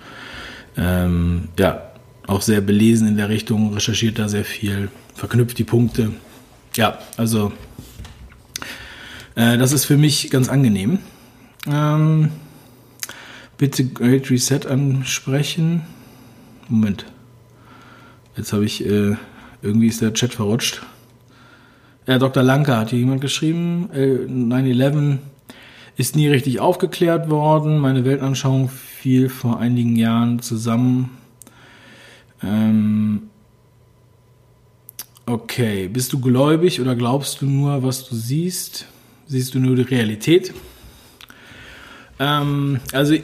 ähm, 0.78 1.48
ja, 1.58 1.92
auch 2.26 2.40
sehr 2.40 2.62
belesen 2.62 3.06
in 3.06 3.18
der 3.18 3.28
Richtung, 3.28 3.74
recherchiert 3.74 4.18
da 4.18 4.30
sehr 4.30 4.46
viel, 4.46 4.88
verknüpft 5.14 5.58
die 5.58 5.64
Punkte. 5.64 6.12
Ja, 6.74 7.00
also 7.18 7.52
äh, 9.34 9.58
das 9.58 9.72
ist 9.72 9.84
für 9.84 9.98
mich 9.98 10.30
ganz 10.30 10.48
angenehm. 10.48 10.98
Ähm, 11.70 12.30
bitte 13.58 13.84
Great 13.84 14.30
Reset 14.30 14.60
ansprechen. 14.66 15.82
Moment. 16.66 17.04
Jetzt 18.38 18.54
habe 18.54 18.64
ich, 18.64 18.86
äh, 18.86 19.16
irgendwie 19.60 19.88
ist 19.88 20.00
der 20.00 20.14
Chat 20.14 20.32
verrutscht. 20.32 20.80
Ja, 22.06 22.18
Dr. 22.18 22.42
Lanka 22.42 22.78
hat 22.78 22.90
hier 22.90 22.98
jemand 22.98 23.20
geschrieben. 23.20 23.88
Äh, 23.94 24.26
9-11 24.28 25.18
ist 25.96 26.16
nie 26.16 26.28
richtig 26.28 26.60
aufgeklärt 26.60 27.30
worden. 27.30 27.78
Meine 27.78 28.04
Weltanschauung 28.04 28.68
fiel 28.68 29.28
vor 29.28 29.60
einigen 29.60 29.96
Jahren 29.96 30.40
zusammen 30.40 31.10
ähm, 32.42 33.30
okay, 35.26 35.88
bist 35.88 36.12
du 36.12 36.20
gläubig 36.20 36.80
oder 36.80 36.96
glaubst 36.96 37.40
du 37.40 37.46
nur, 37.46 37.82
was 37.82 38.08
du 38.08 38.14
siehst? 38.14 38.86
Siehst 39.26 39.54
du 39.54 39.60
nur 39.60 39.76
die 39.76 39.82
Realität? 39.82 40.52
Ähm, 42.18 42.80
also 42.92 43.14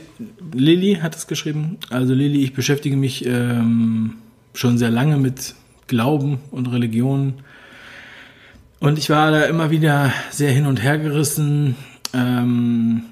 Lilly 0.52 0.96
hat 0.96 1.16
es 1.16 1.26
geschrieben. 1.26 1.78
Also 1.90 2.14
Lilly, 2.14 2.42
ich 2.42 2.54
beschäftige 2.54 2.96
mich 2.96 3.26
ähm, 3.26 4.14
schon 4.54 4.78
sehr 4.78 4.90
lange 4.90 5.18
mit 5.18 5.54
Glauben 5.86 6.38
und 6.50 6.68
Religion. 6.68 7.34
Und 8.80 8.98
ich 8.98 9.10
war 9.10 9.30
da 9.32 9.44
immer 9.44 9.70
wieder 9.70 10.12
sehr 10.30 10.52
hin 10.52 10.66
und 10.66 10.82
her 10.82 10.98
gerissen. 10.98 11.76
Ähm, 12.14 13.02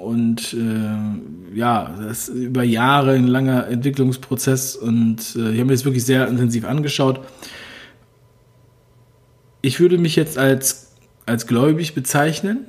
und 0.00 0.54
äh, 0.54 1.56
ja, 1.56 1.94
das 2.00 2.28
ist 2.28 2.34
über 2.34 2.62
Jahre 2.62 3.12
ein 3.12 3.26
langer 3.26 3.68
Entwicklungsprozess 3.68 4.74
und 4.74 5.36
äh, 5.36 5.52
ich 5.52 5.58
habe 5.58 5.66
mir 5.66 5.72
das 5.72 5.84
wirklich 5.84 6.04
sehr 6.04 6.26
intensiv 6.26 6.64
angeschaut. 6.64 7.20
Ich 9.60 9.78
würde 9.78 9.98
mich 9.98 10.16
jetzt 10.16 10.38
als, 10.38 10.92
als 11.24 11.46
gläubig 11.46 11.94
bezeichnen, 11.94 12.66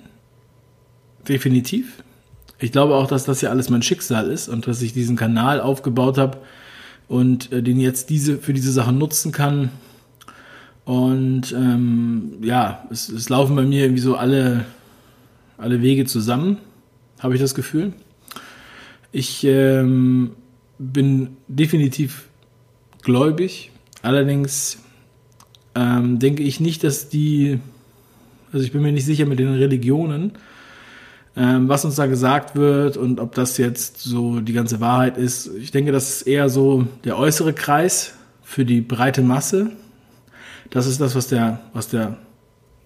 definitiv. 1.28 2.04
Ich 2.60 2.72
glaube 2.72 2.96
auch, 2.96 3.08
dass 3.08 3.25
das 3.25 3.42
ja 3.42 3.50
alles 3.50 3.70
mein 3.70 3.82
Schicksal 3.82 4.30
ist 4.30 4.48
und 4.48 4.68
dass 4.68 4.82
ich 4.84 4.94
diesen 4.94 5.16
Kanal 5.16 5.60
aufgebaut 5.60 6.20
habe 6.20 6.38
und 7.08 7.52
äh, 7.52 7.63
den 7.63 7.80
jetzt 7.80 8.12
diese 8.12 8.38
für 8.38 8.54
diese 8.54 8.72
Sachen 8.72 9.00
nutzen 9.00 9.32
kann. 9.32 9.72
Und 10.86 11.54
ähm, 11.54 12.34
ja, 12.42 12.86
es, 12.92 13.10
es 13.10 13.30
laufen 13.30 13.56
bei 13.56 13.63
mir 13.63 13.84
irgendwie 13.84 14.02
so 14.02 14.16
alle, 14.16 14.66
alle 15.58 15.82
Wege 15.82 16.06
zusammen 16.06 16.58
habe 17.20 17.36
ich 17.36 17.42
das 17.42 17.56
Gefühl. 17.56 17.94
Ich 19.12 19.46
ähm, 19.46 20.32
bin 20.78 21.38
definitiv 21.48 22.28
gläubig, 23.02 23.72
allerdings 24.02 24.80
ähm, 25.75 26.20
denke 26.20 26.44
ich 26.44 26.60
nicht, 26.60 26.84
dass 26.84 27.10
die, 27.10 27.60
also 28.52 28.66
ich 28.66 28.72
bin 28.72 28.82
mir 28.82 28.92
nicht 28.92 29.06
sicher 29.06 29.25
mit 29.25 29.40
den 29.40 29.54
Religionen, 29.54 30.34
ähm, 31.36 31.70
was 31.70 31.86
uns 31.86 31.96
da 31.96 32.08
gesagt 32.08 32.56
wird 32.56 32.98
und 32.98 33.20
ob 33.20 33.34
das 33.36 33.58
jetzt 33.58 34.00
so 34.00 34.42
die 34.42 34.54
ganze 34.54 34.82
Wahrheit 34.82 35.18
ist. 35.18 35.50
Ich 35.56 35.72
denke, 35.72 35.92
das 35.92 36.10
ist 36.10 36.22
eher 36.24 36.50
so 36.50 36.88
der 37.06 37.18
äußere 37.18 37.54
Kreis 37.54 38.16
für 38.44 38.66
die 38.66 38.82
breite 38.82 39.22
Masse. 39.22 39.72
Das 40.74 40.88
ist 40.88 41.00
das, 41.00 41.13
was 41.13 41.27
der, 41.27 41.60
was 41.74 41.88
der, 41.88 42.18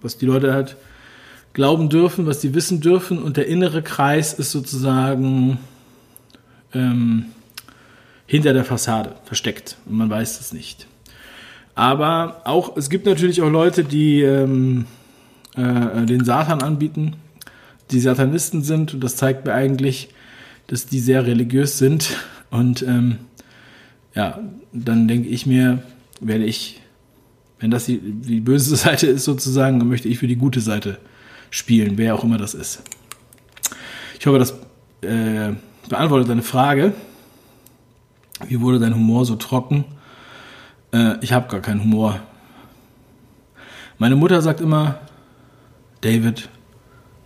was 0.01 0.17
die 0.17 0.25
Leute 0.25 0.53
halt 0.53 0.75
glauben 1.53 1.87
dürfen, 1.87 2.25
was 2.25 2.41
sie 2.41 2.53
wissen 2.53 2.81
dürfen. 2.81 3.17
Und 3.17 3.37
der 3.37 3.47
innere 3.47 3.81
Kreis 3.81 4.33
ist 4.33 4.51
sozusagen 4.51 5.57
ähm, 6.73 7.27
hinter 8.25 8.51
der 8.51 8.65
Fassade 8.65 9.15
versteckt. 9.23 9.77
Und 9.85 9.95
man 9.95 10.09
weiß 10.09 10.41
es 10.41 10.51
nicht. 10.51 10.85
Aber 11.75 12.41
auch, 12.43 12.75
es 12.75 12.89
gibt 12.89 13.05
natürlich 13.05 13.41
auch 13.41 13.49
Leute, 13.49 13.85
die 13.85 14.21
ähm, 14.21 14.85
äh, 15.55 16.05
den 16.05 16.25
Satan 16.25 16.61
anbieten, 16.61 17.15
die 17.91 18.01
Satanisten 18.01 18.63
sind. 18.63 18.95
Und 18.95 18.99
das 19.01 19.15
zeigt 19.15 19.45
mir 19.45 19.53
eigentlich, 19.53 20.09
dass 20.67 20.87
die 20.87 20.99
sehr 20.99 21.25
religiös 21.25 21.77
sind. 21.77 22.17
Und 22.51 22.81
ähm, 22.81 23.19
ja, 24.13 24.41
dann 24.73 25.07
denke 25.07 25.29
ich 25.29 25.45
mir, 25.45 25.81
werde 26.19 26.43
ich, 26.43 26.81
wenn 27.59 27.71
das 27.71 27.85
die, 27.85 27.99
die 27.99 28.39
böse 28.39 28.75
Seite 28.77 29.07
ist 29.07 29.25
sozusagen, 29.25 29.79
dann 29.79 29.89
möchte 29.89 30.07
ich 30.07 30.19
für 30.19 30.27
die 30.27 30.35
gute 30.35 30.61
Seite 30.61 30.99
spielen, 31.49 31.97
wer 31.97 32.15
auch 32.15 32.23
immer 32.23 32.37
das 32.37 32.53
ist. 32.53 32.83
Ich 34.19 34.25
hoffe, 34.25 34.39
das 34.39 34.51
äh, 35.01 35.53
beantwortet 35.89 36.29
deine 36.29 36.43
Frage. 36.43 36.93
Wie 38.47 38.61
wurde 38.61 38.79
dein 38.79 38.95
Humor 38.95 39.25
so 39.25 39.35
trocken? 39.35 39.85
Äh, 40.91 41.15
ich 41.21 41.33
habe 41.33 41.47
gar 41.47 41.61
keinen 41.61 41.83
Humor. 41.83 42.19
Meine 43.97 44.15
Mutter 44.15 44.41
sagt 44.41 44.61
immer, 44.61 44.99
David, 46.01 46.49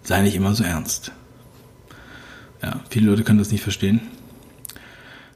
sei 0.03 0.21
nicht 0.21 0.35
immer 0.35 0.53
so 0.53 0.63
ernst. 0.63 1.11
Ja, 2.61 2.79
viele 2.89 3.09
Leute 3.09 3.23
können 3.23 3.39
das 3.39 3.51
nicht 3.51 3.63
verstehen. 3.63 4.01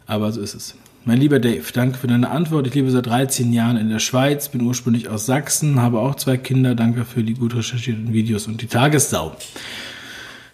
Aber 0.05 0.31
so 0.31 0.41
ist 0.41 0.53
es. 0.53 0.75
Mein 1.07 1.19
lieber 1.19 1.37
Dave, 1.37 1.71
danke 1.71 1.99
für 1.99 2.07
deine 2.07 2.31
Antwort. 2.31 2.65
Ich 2.65 2.73
lebe 2.73 2.89
seit 2.89 3.05
13 3.05 3.53
Jahren 3.53 3.77
in 3.77 3.89
der 3.89 3.99
Schweiz, 3.99 4.49
bin 4.49 4.61
ursprünglich 4.61 5.07
aus 5.07 5.27
Sachsen, 5.27 5.79
habe 5.79 5.99
auch 5.99 6.15
zwei 6.15 6.35
Kinder. 6.35 6.73
Danke 6.73 7.05
für 7.05 7.21
die 7.21 7.35
gut 7.35 7.55
recherchierten 7.55 8.11
Videos 8.11 8.47
und 8.47 8.59
die 8.63 8.65
Tagessau. 8.65 9.35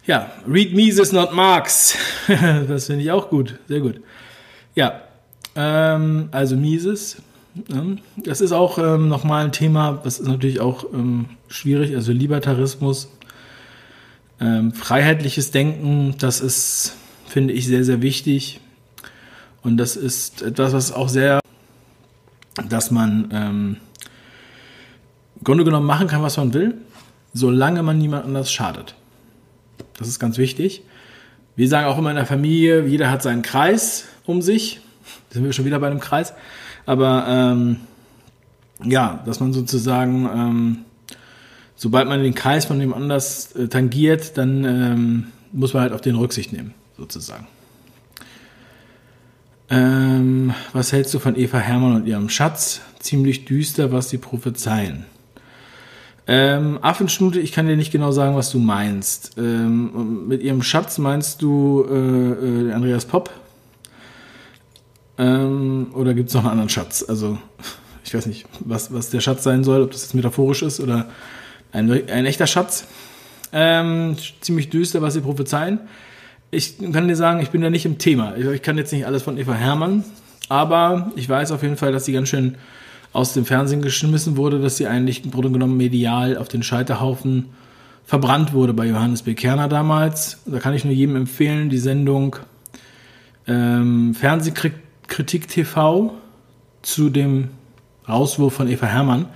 Ja, 0.05 0.29
read 0.46 0.74
Mises, 0.74 1.13
not 1.13 1.34
Marx. 1.34 1.98
das 2.67 2.88
finde 2.88 3.01
ich 3.01 3.12
auch 3.12 3.29
gut, 3.29 3.60
sehr 3.70 3.79
gut. 3.79 4.01
Ja, 4.75 5.03
ähm, 5.55 6.27
also 6.31 6.58
Mises. 6.58 7.22
Ähm, 7.72 8.00
das 8.17 8.41
ist 8.41 8.51
auch 8.51 8.77
ähm, 8.77 9.08
nochmal 9.08 9.46
ein 9.46 9.53
Thema, 9.53 10.01
das 10.03 10.20
ist 10.20 10.27
natürlich 10.27 10.60
auch 10.60 10.84
ähm, 10.93 11.27
schwierig. 11.48 11.96
Also 11.96 12.12
Libertarismus, 12.12 13.10
ähm, 14.41 14.74
freiheitliches 14.74 15.51
Denken, 15.51 16.15
das 16.17 16.41
ist, 16.41 16.98
finde 17.25 17.53
ich, 17.53 17.67
sehr, 17.67 17.86
sehr 17.86 18.01
wichtig. 18.01 18.60
Und 19.63 19.77
das 19.77 19.96
ist 19.96 20.41
etwas, 20.41 20.74
was 20.74 20.91
auch 20.91 21.10
sehr, 21.10 21.39
dass 22.68 22.91
man 22.91 23.30
ähm, 23.32 23.77
im 25.36 25.44
Grunde 25.44 25.63
genommen 25.63 25.86
machen 25.86 26.08
kann, 26.08 26.22
was 26.22 26.38
man 26.38 26.53
will, 26.53 26.75
solange 27.34 27.84
man 27.84 27.98
niemand 27.98 28.25
anders 28.25 28.51
schadet. 28.51 28.96
Das 29.98 30.08
ist 30.08 30.20
ganz 30.20 30.38
wichtig. 30.38 30.84
Wir 31.56 31.68
sagen 31.68 31.88
auch 31.88 31.98
immer 31.98 32.10
in 32.10 32.15
der 32.15 32.25
Familie, 32.25 32.86
jeder 32.86 33.12
hat 33.12 33.22
seinen 33.22 33.41
Kreis 33.41 34.06
um 34.25 34.41
sich. 34.41 34.82
Da 35.30 35.36
sind 35.36 35.46
wir 35.46 35.53
schon 35.53 35.65
wieder 35.65 35.80
bei 35.80 35.88
einem 35.88 36.00
Kreis. 36.00 36.34
Aber 36.86 37.25
ähm, 37.27 37.77
ja, 38.84 39.22
dass 39.25 39.39
man 39.39 39.53
sozusagen, 39.53 40.25
ähm, 40.25 40.77
sobald 41.75 42.08
man 42.08 42.24
den 42.24 42.34
Kreis 42.34 42.65
von 42.65 42.80
dem 42.80 42.94
anders 42.94 43.56
äh, 43.56 43.68
tangiert, 43.68 44.38
dann 44.38 44.63
ähm, 44.63 45.27
muss 45.51 45.74
man 45.74 45.84
halt 45.84 45.94
auf 45.94 46.01
den 46.01 46.15
Rücksicht 46.15 46.53
nehmen, 46.53 46.74
sozusagen. 46.98 47.48
Ähm, 49.72 50.54
was 50.74 50.92
hältst 50.92 51.13
du 51.13 51.20
von 51.20 51.38
Eva 51.38 51.58
Hermann 51.58 51.96
und 51.96 52.06
ihrem 52.06 52.28
Schatz? 52.28 52.82
Ziemlich 53.00 53.46
düster, 53.46 53.94
was 53.94 54.10
sie 54.10 54.18
prophezeien. 54.18 55.06
Ähm, 56.28 56.78
Affenschnute, 56.82 57.40
ich 57.40 57.54
kann 57.54 57.68
dir 57.68 57.78
nicht 57.78 57.92
genau 57.92 58.12
sagen, 58.12 58.36
was 58.36 58.51
du 58.51 58.60
meinst. 58.60 59.38
Ähm, 59.38 60.28
mit 60.28 60.44
ihrem 60.44 60.62
Schatz 60.62 60.98
meinst 60.98 61.42
du 61.42 61.86
äh, 61.90 61.96
äh, 61.96 62.74
Andreas 62.74 63.06
Popp? 63.06 63.32
Ähm, 65.18 65.88
oder 65.94 66.13
gibt 66.13 66.30
es 66.30 66.36
noch 66.36 66.42
einen 66.42 66.51
anderen 66.51 66.70
Schatz? 66.70 67.06
Also, 67.08 67.38
ich 68.04 68.13
weiß 68.13 68.25
nicht, 68.25 68.46
was, 68.60 68.94
was 68.94 69.10
der 69.10 69.22
Schatz 69.22 69.44
sein 69.44 69.63
soll, 69.63 69.84
ob 69.84 69.92
das 69.92 70.01
jetzt 70.01 70.16
metaphorisch 70.16 70.63
ist 70.63 70.82
oder 70.82 71.10
ein, 71.72 71.90
ein 72.10 72.25
echter 72.25 72.46
Schatz. 72.46 72.86
Ähm, 73.54 74.18
ziemlich 74.42 74.70
düster, 74.70 75.01
was 75.01 75.13
sie 75.13 75.22
prophezeien. 75.22 75.80
Ich 76.53 76.77
kann 76.91 77.08
dir 77.08 77.15
sagen, 77.15 77.39
ich 77.39 77.50
bin 77.50 77.63
ja 77.63 77.70
nicht 77.70 77.86
im 77.86 77.98
Thema. 77.98 78.36
Ich, 78.36 78.46
ich 78.46 78.62
kann 78.62 78.77
jetzt 78.77 78.91
nicht 78.91 79.05
alles 79.05 79.24
von 79.24 79.38
Eva 79.38 79.53
Hermann, 79.53 80.03
aber 80.50 81.12
ich 81.15 81.27
weiß 81.27 81.51
auf 81.53 81.63
jeden 81.63 81.77
Fall, 81.77 81.93
dass 81.93 82.03
sie 82.03 82.12
ganz 82.12 82.27
schön 82.27 82.55
aus 83.13 83.34
dem 83.34 83.46
Fernsehen 83.46 83.81
geschmissen 83.81 84.36
wurde, 84.36 84.60
dass 84.60 84.75
sie 84.75 84.88
eigentlich 84.88 85.24
im 85.24 85.31
Grunde 85.31 85.51
genommen 85.51 85.77
medial 85.77 86.38
auf 86.38 86.50
den 86.50 86.62
Scheiterhaufen 86.62 87.46
verbrannt 88.05 88.51
wurde 88.51 88.74
bei 88.74 88.86
Johannes 88.86 89.22
B. 89.22 89.34
Kerner 89.34 89.70
damals. 89.70 90.41
Da 90.46 90.60
kann 90.60 90.74
ich 90.74 90.84
nur 90.84 90.93
jedem 90.93 91.15
empfehlen, 91.15 91.70
die 91.70 91.77
Sendung 91.77 92.36
ähm, 93.48 94.13
Fernsehkritik 94.13 95.48
TV 95.48 96.13
zu 96.81 97.10
dem 97.10 97.50
Rauswurf 98.10 98.53
von 98.53 98.67
Eva 98.67 98.88
Hermann 98.88 99.27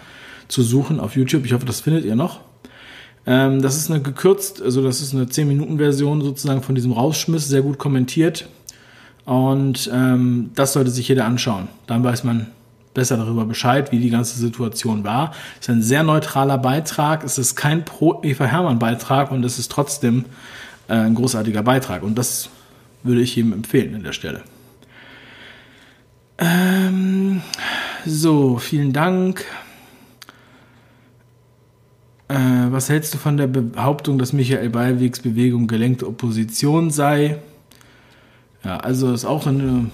zu 0.49 0.63
suchen 0.63 0.99
auf 0.99 1.15
YouTube. 1.15 1.45
Ich 1.45 1.53
hoffe, 1.53 1.65
das 1.65 1.79
findet 1.79 2.03
ihr 2.03 2.15
noch. 2.15 2.41
Ähm, 3.27 3.61
das 3.61 3.77
ist 3.77 3.89
eine 3.89 4.01
gekürzt, 4.01 4.61
also 4.61 4.83
das 4.83 5.01
ist 5.01 5.13
eine 5.13 5.25
10-Minuten-Version 5.25 6.21
sozusagen 6.21 6.61
von 6.61 6.75
diesem 6.75 6.91
Rausschmiss, 6.91 7.47
sehr 7.47 7.61
gut 7.61 7.77
kommentiert. 7.77 8.47
Und 9.25 9.89
ähm, 9.91 10.51
das 10.53 10.73
sollte 10.73 10.91
sich 10.91 11.07
jeder 11.07 11.25
anschauen. 11.25 11.67
Dann 11.87 12.03
weiß 12.03 12.23
man 12.23 12.47
besser 12.93 13.17
darüber 13.17 13.45
Bescheid, 13.45 13.91
wie 13.91 13.99
die 13.99 14.09
ganze 14.09 14.37
Situation 14.39 15.03
war. 15.03 15.33
Es 15.59 15.67
ist 15.67 15.69
ein 15.69 15.81
sehr 15.81 16.03
neutraler 16.03 16.57
Beitrag. 16.57 17.23
Es 17.23 17.37
ist 17.37 17.55
kein 17.55 17.83
Pro-Eva 17.83 18.45
Hermann-Beitrag 18.45 19.31
und 19.31 19.43
es 19.43 19.59
ist 19.59 19.71
trotzdem 19.71 20.25
äh, 20.87 20.93
ein 20.93 21.15
großartiger 21.15 21.63
Beitrag. 21.63 22.03
Und 22.03 22.15
das 22.17 22.49
würde 23.03 23.21
ich 23.21 23.37
ihm 23.37 23.53
empfehlen 23.53 23.95
an 23.95 24.03
der 24.03 24.13
Stelle. 24.13 24.43
Ähm, 26.37 27.41
so, 28.05 28.57
vielen 28.57 28.93
Dank. 28.93 29.45
Äh, 32.27 32.35
was 32.71 32.89
hältst 32.89 33.13
du 33.13 33.17
von 33.17 33.37
der 33.37 33.47
Behauptung, 33.47 34.17
dass 34.17 34.33
Michael 34.33 34.69
Ballwegs 34.69 35.19
Bewegung 35.19 35.67
gelenkte 35.67 36.07
Opposition 36.07 36.89
sei? 36.89 37.37
Ja, 38.63 38.77
also 38.77 39.13
ist 39.13 39.25
auch 39.25 39.45
ein 39.45 39.91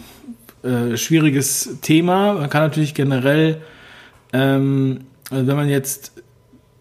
äh, 0.64 0.96
schwieriges 0.96 1.78
Thema. 1.82 2.36
Man 2.36 2.50
kann 2.50 2.62
natürlich 2.64 2.94
generell, 2.94 3.62
ähm, 4.32 5.02
also 5.30 5.48
wenn 5.48 5.56
man 5.58 5.68
jetzt 5.68 6.14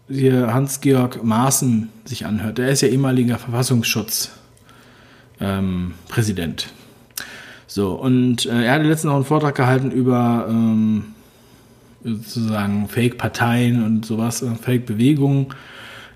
hier 0.07 0.53
Hans-Georg 0.53 1.23
Maaßen 1.23 1.89
sich 2.05 2.25
anhört, 2.25 2.57
der 2.57 2.69
ist 2.69 2.81
ja 2.81 2.87
ehemaliger 2.87 3.37
Verfassungsschutzpräsident. 3.37 4.39
Ähm, 5.39 5.93
so, 7.67 7.93
und 7.93 8.45
äh, 8.45 8.65
er 8.65 8.73
hatte 8.73 8.83
letztens 8.83 9.11
auch 9.11 9.15
einen 9.15 9.25
Vortrag 9.25 9.55
gehalten 9.55 9.91
über 9.91 10.45
ähm, 10.49 11.05
sozusagen 12.03 12.87
Fake-Parteien 12.87 13.83
und 13.83 14.05
sowas, 14.05 14.41
äh, 14.41 14.55
Fake-Bewegungen. 14.55 15.47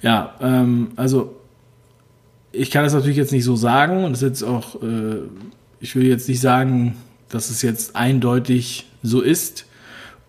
Ja, 0.01 0.36
ähm, 0.42 0.92
also 0.96 1.36
ich 2.51 2.72
kann 2.72 2.84
das 2.84 2.94
natürlich 2.94 3.18
jetzt 3.18 3.32
nicht 3.32 3.44
so 3.44 3.56
sagen 3.56 4.04
und 4.04 4.12
das 4.12 4.22
ist 4.22 4.27
jetzt 4.27 4.44
auch, 4.44 4.82
äh, 4.82 5.18
ich 5.80 5.96
will 5.96 6.06
jetzt 6.06 6.27
nicht 6.27 6.42
sagen, 6.42 6.96
dass 7.30 7.50
es 7.50 7.62
jetzt 7.62 7.96
eindeutig 7.96 8.88
so 9.04 9.22
ist 9.22 9.65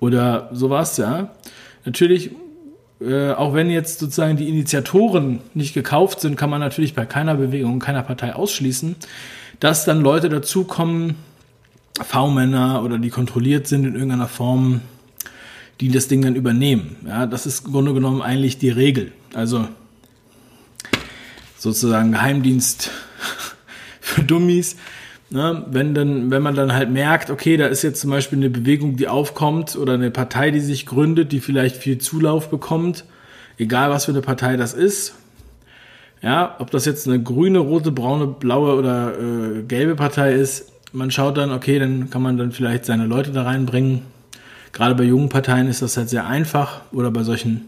oder 0.00 0.50
sowas, 0.52 0.96
ja. 0.96 1.30
Natürlich, 1.84 2.30
äh, 3.00 3.30
auch 3.30 3.54
wenn 3.54 3.70
jetzt 3.70 4.00
sozusagen 4.00 4.36
die 4.36 4.48
Initiatoren 4.48 5.40
nicht 5.54 5.72
gekauft 5.74 6.20
sind, 6.20 6.36
kann 6.36 6.50
man 6.50 6.60
natürlich 6.60 6.94
bei 6.94 7.06
keiner 7.06 7.36
Bewegung, 7.36 7.78
keiner 7.78 8.02
Partei 8.02 8.34
ausschließen, 8.34 8.96
dass 9.60 9.84
dann 9.84 10.00
Leute 10.00 10.28
dazukommen, 10.28 11.14
V-Männer 12.00 12.82
oder 12.82 12.98
die 12.98 13.10
kontrolliert 13.10 13.66
sind 13.66 13.84
in 13.84 13.94
irgendeiner 13.94 14.28
Form, 14.28 14.80
die 15.80 15.90
das 15.90 16.08
Ding 16.08 16.22
dann 16.22 16.36
übernehmen. 16.36 16.96
Ja, 17.06 17.26
das 17.26 17.46
ist 17.46 17.66
im 17.66 17.72
Grunde 17.72 17.94
genommen 17.94 18.22
eigentlich 18.22 18.58
die 18.58 18.70
Regel. 18.70 19.12
Also 19.34 19.68
sozusagen 21.58 22.12
Geheimdienst 22.12 22.90
für 24.00 24.22
Dummies. 24.22 24.76
Ne, 25.28 25.66
wenn, 25.68 25.92
dann, 25.92 26.30
wenn 26.30 26.40
man 26.40 26.54
dann 26.54 26.72
halt 26.72 26.88
merkt, 26.88 27.30
okay, 27.30 27.56
da 27.56 27.66
ist 27.66 27.82
jetzt 27.82 28.00
zum 28.00 28.10
Beispiel 28.10 28.38
eine 28.38 28.48
Bewegung, 28.48 28.96
die 28.96 29.08
aufkommt 29.08 29.74
oder 29.74 29.94
eine 29.94 30.12
Partei, 30.12 30.52
die 30.52 30.60
sich 30.60 30.86
gründet, 30.86 31.32
die 31.32 31.40
vielleicht 31.40 31.76
viel 31.76 31.98
Zulauf 31.98 32.48
bekommt, 32.48 33.04
egal 33.58 33.90
was 33.90 34.04
für 34.04 34.12
eine 34.12 34.20
Partei 34.20 34.56
das 34.56 34.72
ist. 34.72 35.14
Ja, 36.22 36.54
ob 36.60 36.70
das 36.70 36.84
jetzt 36.84 37.08
eine 37.08 37.20
grüne, 37.20 37.58
rote, 37.58 37.90
braune, 37.90 38.28
blaue 38.28 38.76
oder 38.76 39.14
äh, 39.18 39.62
gelbe 39.62 39.96
Partei 39.96 40.32
ist, 40.32 40.72
man 40.92 41.10
schaut 41.10 41.36
dann, 41.36 41.50
okay, 41.50 41.80
dann 41.80 42.08
kann 42.08 42.22
man 42.22 42.38
dann 42.38 42.52
vielleicht 42.52 42.84
seine 42.84 43.06
Leute 43.06 43.32
da 43.32 43.42
reinbringen, 43.42 44.02
Gerade 44.76 44.94
bei 44.94 45.04
jungen 45.04 45.30
Parteien 45.30 45.68
ist 45.68 45.80
das 45.80 45.96
halt 45.96 46.10
sehr 46.10 46.26
einfach 46.26 46.82
oder 46.92 47.10
bei 47.10 47.22
solchen 47.22 47.64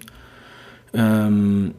ähm, 0.92 1.72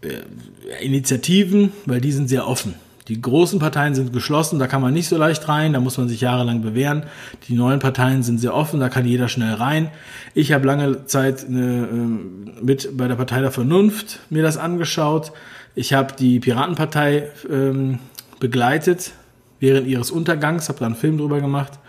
äh, 0.00 0.84
Initiativen, 0.84 1.72
weil 1.86 2.00
die 2.00 2.12
sind 2.12 2.28
sehr 2.28 2.46
offen. 2.46 2.76
Die 3.08 3.20
großen 3.20 3.58
Parteien 3.58 3.96
sind 3.96 4.12
geschlossen, 4.12 4.60
da 4.60 4.68
kann 4.68 4.80
man 4.80 4.94
nicht 4.94 5.08
so 5.08 5.18
leicht 5.18 5.48
rein, 5.48 5.72
da 5.72 5.80
muss 5.80 5.98
man 5.98 6.08
sich 6.08 6.20
jahrelang 6.20 6.62
bewähren. 6.62 7.02
Die 7.48 7.54
neuen 7.54 7.80
Parteien 7.80 8.22
sind 8.22 8.38
sehr 8.38 8.54
offen, 8.54 8.78
da 8.78 8.88
kann 8.88 9.04
jeder 9.06 9.26
schnell 9.26 9.54
rein. 9.54 9.90
Ich 10.34 10.52
habe 10.52 10.68
lange 10.68 11.04
Zeit 11.06 11.44
eine, 11.44 11.88
äh, 11.88 12.64
mit 12.64 12.96
bei 12.96 13.08
der 13.08 13.16
Partei 13.16 13.40
der 13.40 13.50
Vernunft 13.50 14.20
mir 14.30 14.44
das 14.44 14.56
angeschaut. 14.56 15.32
Ich 15.74 15.94
habe 15.94 16.14
die 16.16 16.38
Piratenpartei 16.38 17.28
ähm, 17.50 17.98
begleitet 18.38 19.14
während 19.58 19.88
ihres 19.88 20.12
Untergangs, 20.12 20.68
habe 20.68 20.78
da 20.78 20.86
einen 20.86 20.94
Film 20.94 21.18
drüber 21.18 21.40
gemacht. 21.40 21.80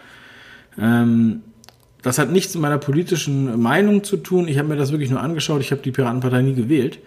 Ähm, 0.79 1.43
das 2.01 2.17
hat 2.17 2.31
nichts 2.31 2.53
mit 2.55 2.61
meiner 2.61 2.77
politischen 2.77 3.61
Meinung 3.61 4.03
zu 4.03 4.17
tun. 4.17 4.47
Ich 4.47 4.57
habe 4.57 4.67
mir 4.67 4.75
das 4.75 4.91
wirklich 4.91 5.11
nur 5.11 5.21
angeschaut. 5.21 5.61
Ich 5.61 5.71
habe 5.71 5.81
die 5.81 5.91
Piratenpartei 5.91 6.41
nie 6.41 6.53
gewählt. 6.53 6.99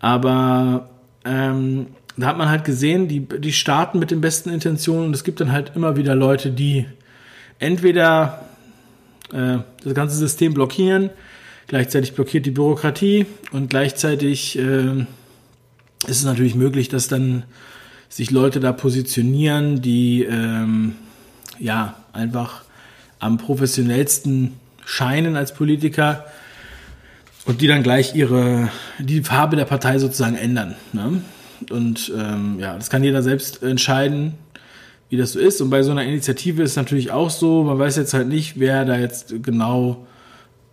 Aber 0.00 0.90
ähm, 1.24 1.86
da 2.16 2.26
hat 2.26 2.38
man 2.38 2.48
halt 2.48 2.64
gesehen, 2.64 3.08
die, 3.08 3.20
die 3.20 3.52
starten 3.52 3.98
mit 3.98 4.10
den 4.10 4.20
besten 4.20 4.50
Intentionen 4.50 5.06
und 5.06 5.14
es 5.14 5.24
gibt 5.24 5.40
dann 5.40 5.52
halt 5.52 5.72
immer 5.76 5.96
wieder 5.96 6.14
Leute, 6.14 6.50
die 6.50 6.86
entweder 7.58 8.46
äh, 9.32 9.58
das 9.82 9.94
ganze 9.94 10.16
System 10.16 10.54
blockieren, 10.54 11.10
gleichzeitig 11.68 12.14
blockiert 12.14 12.44
die 12.44 12.50
Bürokratie 12.50 13.26
und 13.52 13.70
gleichzeitig 13.70 14.58
äh, 14.58 15.06
ist 16.06 16.18
es 16.18 16.24
natürlich 16.24 16.54
möglich, 16.54 16.88
dass 16.88 17.08
dann 17.08 17.44
sich 18.08 18.30
Leute 18.30 18.60
da 18.60 18.72
positionieren, 18.72 19.80
die 19.80 20.24
ähm, 20.24 20.96
ja 21.58 21.96
einfach 22.12 22.64
am 23.22 23.38
professionellsten 23.38 24.54
scheinen 24.84 25.36
als 25.36 25.54
Politiker 25.54 26.26
und 27.44 27.60
die 27.60 27.68
dann 27.68 27.84
gleich 27.84 28.16
ihre 28.16 28.68
die 28.98 29.22
Farbe 29.22 29.54
der 29.54 29.64
Partei 29.64 29.98
sozusagen 29.98 30.36
ändern. 30.36 30.74
Ne? 30.92 31.22
Und 31.70 32.12
ähm, 32.18 32.58
ja, 32.58 32.74
das 32.74 32.90
kann 32.90 33.04
jeder 33.04 33.22
selbst 33.22 33.62
entscheiden, 33.62 34.34
wie 35.08 35.16
das 35.16 35.32
so 35.32 35.38
ist. 35.38 35.60
Und 35.60 35.70
bei 35.70 35.84
so 35.84 35.92
einer 35.92 36.02
Initiative 36.02 36.64
ist 36.64 36.72
es 36.72 36.76
natürlich 36.76 37.12
auch 37.12 37.30
so, 37.30 37.62
man 37.62 37.78
weiß 37.78 37.96
jetzt 37.96 38.12
halt 38.12 38.26
nicht, 38.26 38.58
wer 38.58 38.84
da 38.84 38.98
jetzt 38.98 39.40
genau 39.42 40.04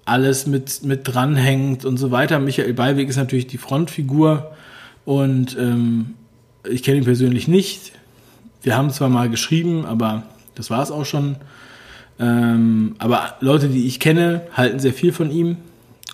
alles 0.05 0.47
mit, 0.47 0.83
mit 0.83 1.01
dranhängt 1.03 1.85
und 1.85 1.97
so 1.97 2.09
weiter. 2.09 2.39
Michael 2.39 2.73
Ballweg 2.73 3.09
ist 3.09 3.17
natürlich 3.17 3.45
die 3.45 3.59
Frontfigur 3.59 4.55
und 5.05 5.55
ähm, 5.59 6.15
ich 6.67 6.81
kenne 6.81 6.97
ihn 6.97 7.03
persönlich 7.03 7.47
nicht. 7.47 7.91
Wir 8.63 8.75
haben 8.75 8.89
zwar 8.89 9.09
mal 9.09 9.29
geschrieben, 9.29 9.85
aber 9.85 10.23
das 10.55 10.71
war 10.71 10.81
es 10.81 10.89
auch 10.89 11.05
schon. 11.05 11.35
Ähm, 12.19 12.95
aber 12.99 13.35
Leute, 13.39 13.69
die 13.69 13.87
ich 13.87 13.99
kenne, 13.99 14.41
halten 14.53 14.79
sehr 14.79 14.93
viel 14.93 15.13
von 15.13 15.31
ihm. 15.31 15.57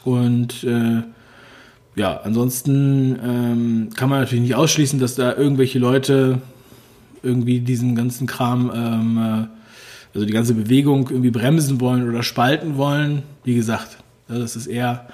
Und 0.04 0.64
äh, 0.64 1.02
ja, 1.96 2.22
ansonsten 2.24 3.18
ähm, 3.24 3.90
kann 3.96 4.10
man 4.10 4.20
natürlich 4.20 4.44
nicht 4.44 4.56
ausschließen, 4.56 5.00
dass 5.00 5.16
da 5.16 5.36
irgendwelche 5.36 5.80
Leute 5.80 6.42
irgendwie 7.24 7.60
diesen 7.60 7.96
ganzen 7.96 8.28
Kram, 8.28 8.72
ähm, 8.74 9.18
äh, 9.18 9.48
also 10.14 10.28
die 10.28 10.34
ganze 10.34 10.54
Bewegung 10.54 11.10
irgendwie 11.10 11.32
bremsen 11.32 11.82
wollen 11.82 12.08
oder 12.08 12.22
spalten 12.22 12.78
wollen. 12.78 13.24
Wie 13.44 13.56
gesagt, 13.56 13.98
das 14.28 14.56
ist 14.56 14.68
eher, 14.68 15.08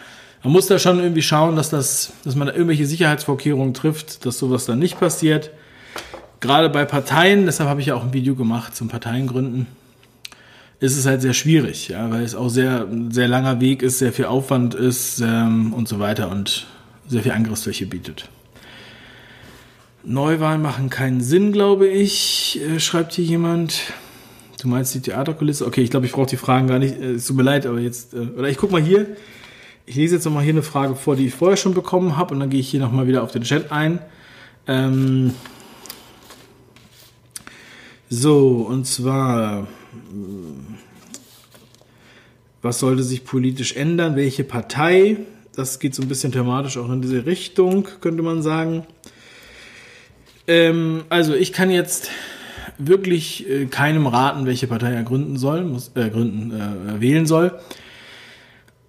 man 0.43 0.51
muss 0.51 0.67
da 0.67 0.77
schon 0.77 0.99
irgendwie 0.99 1.21
schauen, 1.21 1.55
dass 1.55 1.69
das, 1.69 2.11
dass 2.25 2.35
man 2.35 2.47
da 2.47 2.53
irgendwelche 2.53 2.85
Sicherheitsvorkehrungen 2.85 3.73
trifft, 3.73 4.25
dass 4.25 4.37
sowas 4.37 4.65
dann 4.65 4.79
nicht 4.79 4.99
passiert. 4.99 5.51
Gerade 6.41 6.69
bei 6.69 6.83
Parteien, 6.85 7.45
deshalb 7.45 7.69
habe 7.69 7.79
ich 7.79 7.87
ja 7.87 7.95
auch 7.95 8.03
ein 8.03 8.13
Video 8.13 8.35
gemacht 8.35 8.75
zum 8.75 8.89
Parteiengründen 8.89 9.67
ist 10.81 10.97
es 10.97 11.05
halt 11.05 11.21
sehr 11.21 11.33
schwierig, 11.33 11.89
ja, 11.89 12.09
weil 12.09 12.23
es 12.23 12.33
auch 12.35 12.49
sehr, 12.49 12.87
sehr 13.11 13.27
langer 13.27 13.61
Weg 13.61 13.83
ist, 13.83 13.99
sehr 13.99 14.11
viel 14.11 14.25
Aufwand 14.25 14.73
ist 14.73 15.21
ähm, 15.21 15.73
und 15.73 15.87
so 15.87 15.99
weiter 15.99 16.29
und 16.31 16.65
sehr 17.07 17.21
viel 17.21 17.31
Angriffsfläche 17.31 17.85
bietet. 17.85 18.27
Neuwahlen 20.03 20.63
machen 20.63 20.89
keinen 20.89 21.21
Sinn, 21.21 21.51
glaube 21.51 21.87
ich, 21.87 22.59
äh, 22.67 22.79
schreibt 22.79 23.13
hier 23.13 23.23
jemand. 23.25 23.93
Du 24.59 24.67
meinst 24.67 24.95
die 24.95 25.01
Theaterkulisse? 25.01 25.67
Okay, 25.67 25.81
ich 25.81 25.91
glaube, 25.91 26.07
ich 26.07 26.13
brauche 26.13 26.29
die 26.29 26.37
Fragen 26.37 26.65
gar 26.65 26.79
nicht. 26.79 26.99
Äh, 26.99 27.11
es 27.11 27.27
tut 27.27 27.37
mir 27.37 27.43
leid, 27.43 27.67
aber 27.67 27.79
jetzt, 27.79 28.15
äh, 28.15 28.17
oder 28.17 28.49
ich 28.49 28.57
guck 28.57 28.71
mal 28.71 28.81
hier. 28.81 29.05
Ich 29.85 29.95
lese 29.95 30.15
jetzt 30.15 30.25
nochmal 30.25 30.43
hier 30.43 30.53
eine 30.53 30.63
Frage 30.63 30.95
vor, 30.95 31.15
die 31.15 31.27
ich 31.27 31.35
vorher 31.35 31.57
schon 31.57 31.75
bekommen 31.75 32.17
habe 32.17 32.33
und 32.33 32.39
dann 32.39 32.49
gehe 32.49 32.59
ich 32.59 32.69
hier 32.69 32.79
nochmal 32.79 33.05
wieder 33.05 33.21
auf 33.21 33.31
den 33.31 33.43
Chat 33.43 33.71
ein. 33.71 33.99
Ähm 34.65 35.35
so, 38.09 38.65
und 38.67 38.87
zwar, 38.87 39.67
was 42.61 42.79
sollte 42.79 43.03
sich 43.03 43.23
politisch 43.23 43.75
ändern? 43.75 44.15
Welche 44.15 44.43
Partei? 44.43 45.17
Das 45.55 45.79
geht 45.79 45.95
so 45.95 46.01
ein 46.01 46.07
bisschen 46.07 46.31
thematisch 46.31 46.77
auch 46.77 46.89
in 46.91 47.01
diese 47.01 47.25
Richtung, 47.25 47.87
könnte 47.99 48.23
man 48.23 48.41
sagen. 48.41 48.85
Ähm, 50.47 51.03
also 51.09 51.33
ich 51.33 51.53
kann 51.53 51.69
jetzt 51.69 52.09
wirklich 52.77 53.49
äh, 53.49 53.65
keinem 53.65 54.07
raten, 54.07 54.45
welche 54.45 54.67
Partei 54.67 54.91
er 54.91 55.03
gründen 55.03 55.37
soll, 55.37 55.63
muss, 55.63 55.91
äh, 55.95 56.09
gründen, 56.09 56.51
äh, 56.51 57.01
wählen 57.01 57.25
soll. 57.25 57.59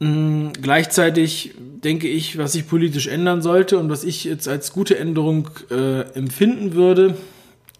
Mhm, 0.00 0.52
gleichzeitig 0.61 1.54
denke 1.85 2.08
ich, 2.08 2.38
was 2.38 2.52
sich 2.52 2.66
politisch 2.66 3.06
ändern 3.06 3.42
sollte 3.42 3.78
und 3.78 3.88
was 3.88 4.04
ich 4.04 4.24
jetzt 4.24 4.48
als 4.48 4.72
gute 4.72 4.98
Änderung 4.98 5.50
äh, 5.70 6.00
empfinden 6.14 6.74
würde, 6.74 7.16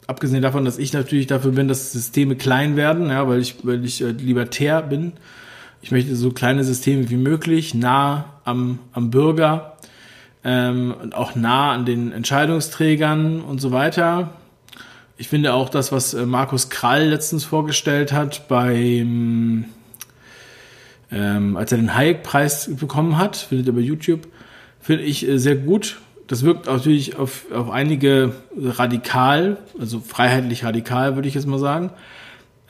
abgesehen 0.07 0.43
davon, 0.43 0.65
dass 0.65 0.79
ich 0.79 0.93
natürlich 0.93 1.27
dafür 1.27 1.53
bin, 1.53 1.69
dass 1.69 1.93
Systeme 1.93 2.37
klein 2.37 2.77
werden, 2.77 3.09
ja, 3.09 3.27
weil 3.29 3.41
ich, 3.41 3.57
weil 3.63 3.85
ich 3.85 4.03
äh, 4.03 4.11
libertär 4.11 4.83
bin. 4.83 5.13
Ich 5.85 5.91
möchte 5.91 6.15
so 6.15 6.31
kleine 6.31 6.63
Systeme 6.63 7.11
wie 7.11 7.17
möglich, 7.17 7.75
nah 7.75 8.27
am, 8.45 8.79
am 8.93 9.11
Bürger 9.11 9.77
ähm, 10.45 10.95
und 11.03 11.13
auch 11.17 11.35
nah 11.35 11.73
an 11.73 11.85
den 11.85 12.13
Entscheidungsträgern 12.13 13.41
und 13.41 13.61
so 13.61 13.73
weiter. 13.73 14.31
Ich 15.17 15.27
finde 15.27 15.55
auch 15.55 15.69
das, 15.69 15.91
was 15.91 16.15
äh, 16.15 16.25
Markus 16.25 16.71
Krall 16.71 17.09
letztens 17.09 17.45
vorgestellt 17.45 18.13
hat, 18.13 18.47
beim, 18.47 19.65
ähm, 21.11 21.57
als 21.57 21.73
er 21.73 21.79
den 21.79 21.97
Hayek-Preis 21.97 22.77
bekommen 22.77 23.19
hat, 23.19 23.35
findet 23.35 23.67
ihr 23.67 23.75
bei 23.75 23.81
YouTube, 23.81 24.29
finde 24.81 25.03
ich 25.03 25.29
äh, 25.29 25.39
sehr 25.39 25.57
gut. 25.57 26.01
Das 26.29 26.45
wirkt 26.45 26.67
natürlich 26.67 27.17
auf, 27.17 27.47
auf 27.53 27.71
einige 27.71 28.37
radikal, 28.57 29.59
also 29.81 29.99
freiheitlich 29.99 30.63
radikal, 30.65 31.17
würde 31.17 31.27
ich 31.27 31.35
jetzt 31.35 31.49
mal 31.49 31.59
sagen. 31.59 31.91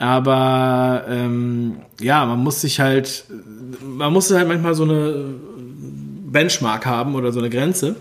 Aber 0.02 1.04
ähm, 1.08 1.76
ja, 2.00 2.26
man 2.26 2.40
muss 2.40 2.60
sich 2.60 2.80
halt, 2.80 3.22
man 3.84 4.12
muss 4.12 4.32
halt 4.32 4.48
manchmal 4.48 4.74
so 4.74 4.82
eine 4.82 5.36
Benchmark 6.26 6.86
haben 6.86 7.14
oder 7.14 7.30
so 7.30 7.38
eine 7.38 7.50
Grenze. 7.50 7.94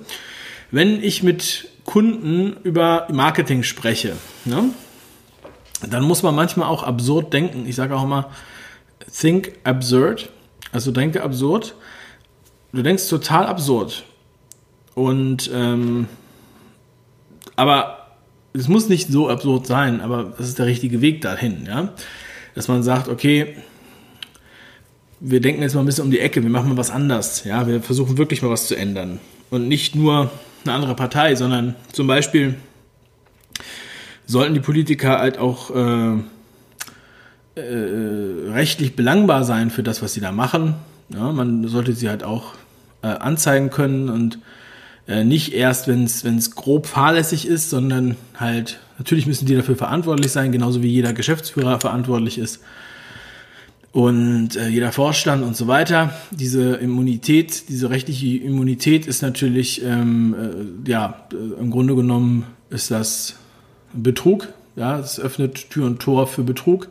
Wenn 0.72 1.04
ich 1.04 1.22
mit 1.22 1.68
Kunden 1.86 2.56
über 2.64 3.08
Marketing 3.12 3.62
spreche, 3.62 4.16
ne, 4.46 4.72
dann 5.88 6.02
muss 6.02 6.24
man 6.24 6.34
manchmal 6.34 6.70
auch 6.70 6.82
absurd 6.82 7.34
denken. 7.34 7.68
Ich 7.68 7.76
sage 7.76 7.96
auch 7.96 8.04
immer, 8.04 8.32
think 9.16 9.54
absurd. 9.64 10.32
Also 10.72 10.92
denke 10.92 11.22
absurd. 11.22 11.76
Du 12.74 12.82
denkst 12.82 13.08
total 13.10 13.46
absurd. 13.46 14.06
Und 14.96 15.52
ähm, 15.54 16.08
aber 17.56 18.01
es 18.54 18.68
muss 18.68 18.90
nicht 18.90 19.12
so 19.12 19.30
absurd 19.30 19.68
sein, 19.68 20.02
aber 20.02 20.34
das 20.38 20.48
ist 20.48 20.60
der 20.60 20.66
richtige 20.66 21.02
Weg 21.02 21.22
dahin, 21.22 21.66
ja. 21.66 21.94
Dass 22.56 22.68
man 22.68 22.84
sagt, 22.84 23.08
okay, 23.08 23.56
wir 25.20 25.40
denken 25.40 25.62
jetzt 25.62 25.76
mal 25.76 25.82
ein 25.82 25.86
bisschen 25.86 26.06
um 26.06 26.12
die 26.12 26.20
Ecke, 26.20 26.44
wir 26.44 26.50
machen 26.50 26.70
mal 26.70 26.78
was 26.78 26.92
anders, 26.92 27.44
ja, 27.46 27.68
wir 27.68 27.82
versuchen 27.82 28.18
wirklich 28.18 28.42
mal 28.42 28.50
was 28.50 28.68
zu 28.68 28.76
ändern. 28.76 29.20
Und 29.50 29.68
nicht 29.68 29.96
nur 29.96 30.32
eine 30.64 30.74
andere 30.74 30.96
Partei, 30.96 31.36
sondern 31.36 31.76
zum 31.92 32.08
Beispiel 32.08 32.56
sollten 34.26 34.54
die 34.54 34.60
Politiker 34.60 35.20
halt 35.20 35.38
auch 35.38 35.72
äh, 35.76 36.14
äh, 37.56 38.52
rechtlich 38.52 38.96
belangbar 38.96 39.44
sein 39.44 39.70
für 39.70 39.84
das, 39.84 40.02
was 40.02 40.14
sie 40.14 40.22
da 40.22 40.32
machen. 40.32 40.76
Ja, 41.10 41.32
man 41.32 41.68
sollte 41.68 41.94
sie 41.94 42.10
halt 42.10 42.24
auch 42.24 42.54
äh, 43.02 43.08
anzeigen 43.08 43.70
können 43.70 44.10
und 44.10 44.40
äh, 45.12 45.24
nicht 45.24 45.54
erst, 45.54 45.88
wenn 45.88 46.06
es 46.06 46.56
grob 46.56 46.88
fahrlässig 46.88 47.48
ist, 47.48 47.70
sondern 47.70 48.16
halt, 48.36 48.80
natürlich 48.98 49.28
müssen 49.28 49.46
die 49.46 49.56
dafür 49.56 49.76
verantwortlich 49.76 50.32
sein, 50.32 50.52
genauso 50.52 50.82
wie 50.82 50.90
jeder 50.90 51.14
Geschäftsführer 51.14 51.80
verantwortlich 51.80 52.38
ist 52.38 52.62
und 53.92 54.56
äh, 54.56 54.70
jeder 54.70 54.92
Vorstand 54.92 55.44
und 55.44 55.56
so 55.56 55.68
weiter. 55.68 56.14
Diese 56.32 56.76
Immunität, 56.76 57.68
diese 57.70 57.90
rechtliche 57.90 58.38
Immunität 58.38 59.06
ist 59.06 59.22
natürlich, 59.22 59.84
ähm, 59.84 60.36
äh, 60.86 60.90
ja, 60.90 61.28
äh, 61.34 61.60
im 61.60 61.72
Grunde 61.72 61.96
genommen 61.96 62.46
ist 62.70 62.92
das 62.92 63.36
Betrug. 63.94 64.48
Ja, 64.78 65.00
es 65.00 65.20
öffnet 65.20 65.70
Tür 65.70 65.88
und 65.88 66.00
Tor 66.00 66.28
für 66.28 66.44
Betrug. 66.44 66.88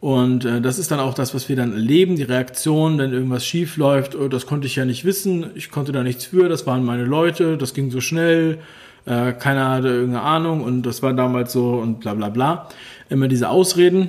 Und 0.00 0.44
äh, 0.44 0.60
das 0.60 0.78
ist 0.78 0.90
dann 0.90 1.00
auch 1.00 1.14
das, 1.14 1.34
was 1.34 1.48
wir 1.48 1.56
dann 1.56 1.72
erleben, 1.72 2.16
die 2.16 2.22
Reaktion, 2.22 2.98
wenn 2.98 3.12
irgendwas 3.12 3.46
schief 3.46 3.76
läuft, 3.76 4.14
oh, 4.14 4.28
das 4.28 4.46
konnte 4.46 4.66
ich 4.66 4.76
ja 4.76 4.84
nicht 4.84 5.04
wissen, 5.04 5.46
ich 5.54 5.70
konnte 5.70 5.92
da 5.92 6.02
nichts 6.02 6.26
für, 6.26 6.48
das 6.48 6.66
waren 6.66 6.84
meine 6.84 7.04
Leute, 7.04 7.56
das 7.56 7.72
ging 7.72 7.90
so 7.90 8.00
schnell, 8.00 8.58
äh, 9.06 9.32
keiner 9.32 9.70
hatte 9.70 9.88
irgendeine 9.88 10.22
Ahnung 10.22 10.62
und 10.62 10.82
das 10.82 11.02
war 11.02 11.14
damals 11.14 11.52
so 11.52 11.74
und 11.74 12.00
bla 12.00 12.14
bla 12.14 12.28
bla. 12.28 12.68
Immer 13.08 13.28
diese 13.28 13.48
Ausreden. 13.48 14.08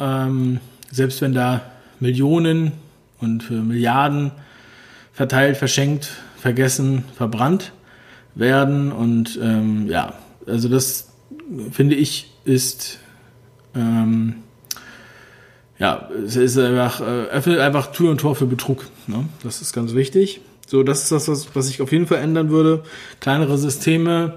Ähm, 0.00 0.60
selbst 0.90 1.20
wenn 1.20 1.34
da 1.34 1.62
Millionen 2.00 2.72
und 3.20 3.42
für 3.42 3.54
Milliarden 3.54 4.30
verteilt, 5.12 5.56
verschenkt, 5.56 6.10
vergessen, 6.36 7.04
verbrannt 7.16 7.72
werden. 8.34 8.92
Und 8.92 9.38
ähm, 9.42 9.88
ja, 9.88 10.14
also 10.46 10.68
das 10.68 11.12
finde 11.70 11.96
ich 11.96 12.30
ist 12.44 12.98
ähm, 13.74 14.36
ja, 15.78 16.08
es 16.24 16.36
ist 16.36 16.58
einfach, 16.58 17.00
äh, 17.00 17.04
öffnet 17.04 17.58
einfach 17.58 17.92
Tür 17.92 18.10
und 18.10 18.18
Tor 18.20 18.36
für 18.36 18.46
Betrug. 18.46 18.86
Ne? 19.06 19.24
Das 19.42 19.60
ist 19.60 19.72
ganz 19.72 19.94
wichtig. 19.94 20.40
So, 20.66 20.82
das 20.82 21.02
ist 21.02 21.12
das, 21.12 21.28
was, 21.28 21.54
was 21.54 21.68
ich 21.68 21.82
auf 21.82 21.92
jeden 21.92 22.06
Fall 22.06 22.18
ändern 22.18 22.50
würde. 22.50 22.84
Kleinere 23.20 23.58
Systeme 23.58 24.34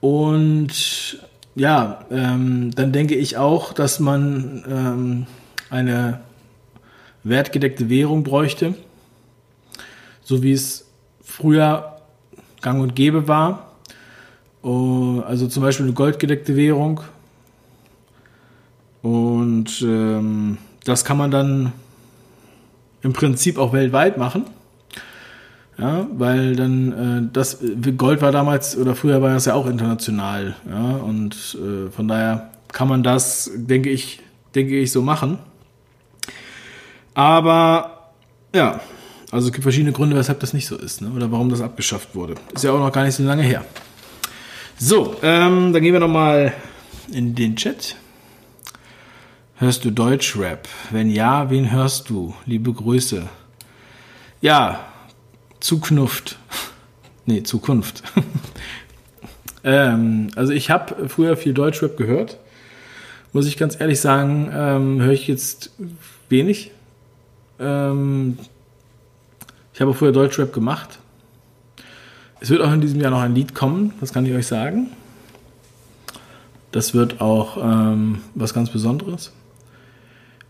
und 0.00 1.18
ja, 1.56 2.04
ähm, 2.10 2.72
dann 2.74 2.92
denke 2.92 3.14
ich 3.14 3.36
auch, 3.36 3.72
dass 3.72 4.00
man 4.00 4.64
ähm, 4.68 5.26
eine 5.70 6.20
wertgedeckte 7.22 7.88
Währung 7.88 8.22
bräuchte, 8.22 8.74
so 10.22 10.42
wie 10.42 10.52
es 10.52 10.86
früher 11.22 11.96
gang 12.60 12.82
und 12.82 12.94
gäbe 12.94 13.28
war. 13.28 13.72
Oh, 14.62 15.22
also 15.26 15.46
zum 15.46 15.62
Beispiel 15.62 15.86
eine 15.86 15.94
goldgedeckte 15.94 16.56
Währung. 16.56 17.00
Und 19.02 19.82
ähm, 19.82 20.58
das 20.84 21.04
kann 21.04 21.16
man 21.16 21.30
dann 21.30 21.72
im 23.02 23.12
Prinzip 23.12 23.58
auch 23.58 23.72
weltweit 23.72 24.18
machen. 24.18 24.44
Ja, 25.76 26.06
weil 26.12 26.54
dann 26.54 27.26
äh, 27.26 27.32
das 27.32 27.58
Gold 27.96 28.22
war 28.22 28.30
damals 28.30 28.76
oder 28.76 28.94
früher 28.94 29.20
war 29.20 29.34
das 29.34 29.46
ja 29.46 29.54
auch 29.54 29.66
international. 29.66 30.54
Ja, 30.70 30.96
und 30.96 31.58
äh, 31.60 31.90
von 31.90 32.06
daher 32.06 32.50
kann 32.72 32.88
man 32.88 33.02
das, 33.02 33.50
denke 33.54 33.90
ich, 33.90 34.20
denke 34.54 34.78
ich, 34.78 34.92
so 34.92 35.02
machen. 35.02 35.38
Aber 37.14 38.12
ja, 38.54 38.80
also 39.32 39.48
es 39.48 39.52
gibt 39.52 39.64
verschiedene 39.64 39.92
Gründe, 39.92 40.16
weshalb 40.16 40.38
das 40.40 40.52
nicht 40.52 40.66
so 40.66 40.76
ist, 40.76 41.00
ne? 41.00 41.10
oder 41.14 41.30
warum 41.32 41.48
das 41.48 41.60
abgeschafft 41.60 42.14
wurde. 42.14 42.36
Ist 42.54 42.62
ja 42.62 42.70
auch 42.70 42.78
noch 42.78 42.92
gar 42.92 43.04
nicht 43.04 43.16
so 43.16 43.24
lange 43.24 43.42
her. 43.42 43.64
So, 44.78 45.16
ähm, 45.22 45.72
dann 45.72 45.82
gehen 45.82 45.92
wir 45.92 46.00
nochmal 46.00 46.52
in 47.12 47.34
den 47.34 47.56
Chat. 47.56 47.96
Hörst 49.56 49.84
du 49.84 49.92
Deutschrap? 49.92 50.66
Wenn 50.90 51.08
ja, 51.08 51.48
wen 51.48 51.70
hörst 51.70 52.10
du? 52.10 52.34
Liebe 52.44 52.72
Grüße. 52.72 53.28
Ja, 54.40 54.80
Zuknuft. 55.60 56.38
nee, 57.26 57.44
Zukunft. 57.44 58.02
ähm, 59.64 60.30
also 60.34 60.52
ich 60.52 60.70
habe 60.70 61.08
früher 61.08 61.36
viel 61.36 61.54
Deutschrap 61.54 61.96
gehört. 61.96 62.38
Muss 63.32 63.46
ich 63.46 63.56
ganz 63.56 63.80
ehrlich 63.80 64.00
sagen, 64.00 64.50
ähm, 64.52 65.00
höre 65.00 65.12
ich 65.12 65.28
jetzt 65.28 65.70
wenig. 66.28 66.72
Ähm, 67.60 68.38
ich 69.72 69.80
habe 69.80 69.94
früher 69.94 70.10
Deutschrap 70.10 70.52
gemacht. 70.52 70.98
Es 72.40 72.50
wird 72.50 72.60
auch 72.60 72.72
in 72.72 72.80
diesem 72.80 73.00
Jahr 73.00 73.12
noch 73.12 73.22
ein 73.22 73.36
Lied 73.36 73.54
kommen, 73.54 73.92
das 74.00 74.12
kann 74.12 74.26
ich 74.26 74.34
euch 74.34 74.48
sagen. 74.48 74.88
Das 76.72 76.92
wird 76.92 77.20
auch 77.20 77.56
ähm, 77.56 78.18
was 78.34 78.52
ganz 78.52 78.70
Besonderes. 78.70 79.30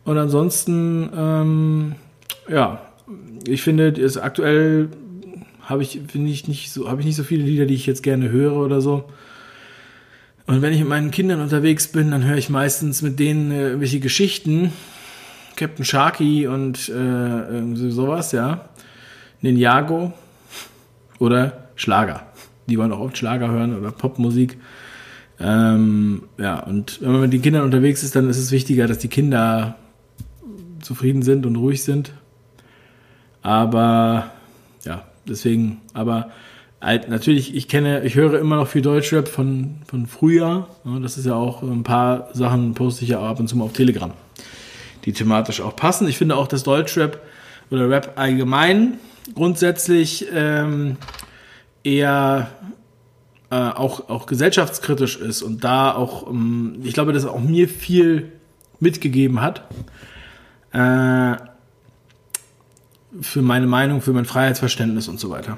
Und 0.05 0.19
ansonsten, 0.19 1.11
ähm, 1.17 1.95
ja, 2.49 2.81
ich 3.47 3.63
finde, 3.63 3.89
ist 3.89 4.17
aktuell 4.19 4.89
habe 5.63 5.83
ich 5.83 6.01
finde 6.09 6.31
ich 6.31 6.47
nicht 6.47 6.73
so 6.73 6.91
habe 6.91 7.01
ich 7.01 7.07
nicht 7.07 7.17
so 7.17 7.25
viele 7.25 7.45
Lieder, 7.45 7.65
die 7.65 7.75
ich 7.75 7.87
jetzt 7.87 8.03
gerne 8.03 8.31
höre 8.31 8.57
oder 8.57 8.81
so. 8.81 9.05
Und 10.47 10.61
wenn 10.61 10.75
ich 10.75 10.81
mit 10.81 10.89
meinen 10.89 11.11
Kindern 11.11 11.41
unterwegs 11.41 11.89
bin, 11.89 12.11
dann 12.11 12.25
höre 12.25 12.37
ich 12.37 12.51
meistens 12.51 13.01
mit 13.01 13.19
denen 13.19 13.51
äh, 13.51 13.69
irgendwelche 13.69 14.01
Geschichten, 14.01 14.73
Captain 15.57 15.87
Sharky 15.87 16.47
und 16.47 16.89
äh, 16.91 17.75
sowas, 17.75 18.33
ja. 18.33 18.69
Ninjago 19.41 20.13
oder 21.19 21.69
Schlager. 21.77 22.27
Die 22.69 22.79
wollen 22.79 22.93
auch 22.93 23.01
oft 23.01 23.17
Schlager 23.17 23.51
hören 23.51 23.79
oder 23.79 23.91
Popmusik. 23.91 24.59
Ähm, 25.41 26.25
ja, 26.39 26.61
und 26.61 27.01
wenn 27.01 27.13
man 27.13 27.21
mit 27.23 27.33
den 27.33 27.43
Kindern 27.43 27.65
unterwegs 27.65 28.03
ist, 28.03 28.15
dann 28.17 28.29
ist 28.29 28.39
es 28.39 28.53
wichtiger, 28.53 28.87
dass 28.87 28.99
die 28.99 29.09
Kinder 29.09 29.77
zufrieden 30.85 31.23
sind 31.23 31.47
und 31.47 31.57
ruhig 31.57 31.83
sind, 31.83 32.13
Aber 33.43 34.31
ja, 34.85 35.05
deswegen, 35.29 35.81
aber 35.93 36.31
halt, 36.81 37.09
natürlich, 37.09 37.55
ich 37.55 37.69
kenne, 37.69 38.05
ich 38.05 38.15
höre 38.15 38.39
immer 38.39 38.57
noch 38.57 38.69
viel 38.69 38.83
Deutschrap 38.83 39.29
von, 39.29 39.77
von 39.87 40.07
früher. 40.07 40.69
Ja, 40.85 40.99
das 41.01 41.19
ist 41.19 41.27
ja 41.27 41.35
auch 41.35 41.63
ein 41.63 41.83
paar 41.83 42.29
Sachen, 42.33 42.75
poste 42.75 43.05
ich 43.05 43.11
ja 43.11 43.21
ab 43.21 43.41
und 43.41 43.49
zu 43.49 43.57
mal 43.57 43.65
auf 43.65 43.73
Telegram, 43.73 44.13
die 45.05 45.13
thematisch 45.13 45.61
auch 45.61 45.77
passen. 45.77 46.09
Ich 46.09 46.19
finde 46.19 46.37
auch, 46.37 46.47
dass 46.47 46.63
Deutschrap 46.63 47.21
oder 47.71 47.89
Rap 47.89 48.13
allgemein 48.17 48.95
grundsätzlich 49.35 50.27
ähm, 50.33 50.97
eher 51.83 52.49
äh, 53.51 53.57
auch, 53.57 54.09
auch 54.09 54.27
gesellschaftskritisch 54.27 55.17
ist 55.17 55.43
und 55.43 55.65
da 55.65 55.95
auch, 55.95 56.31
ähm, 56.31 56.77
ich 56.83 56.95
glaube, 56.95 57.13
dass 57.13 57.25
auch 57.25 57.41
mir 57.41 57.69
viel 57.69 58.33
mitgegeben 58.81 59.41
hat. 59.41 59.65
Äh, 60.75 61.37
für 63.21 63.43
meine 63.43 63.67
Meinung, 63.67 64.03
für 64.03 64.13
mein 64.13 64.25
Freiheitsverständnis 64.25 65.07
und 65.07 65.21
so 65.21 65.31
weiter. 65.31 65.57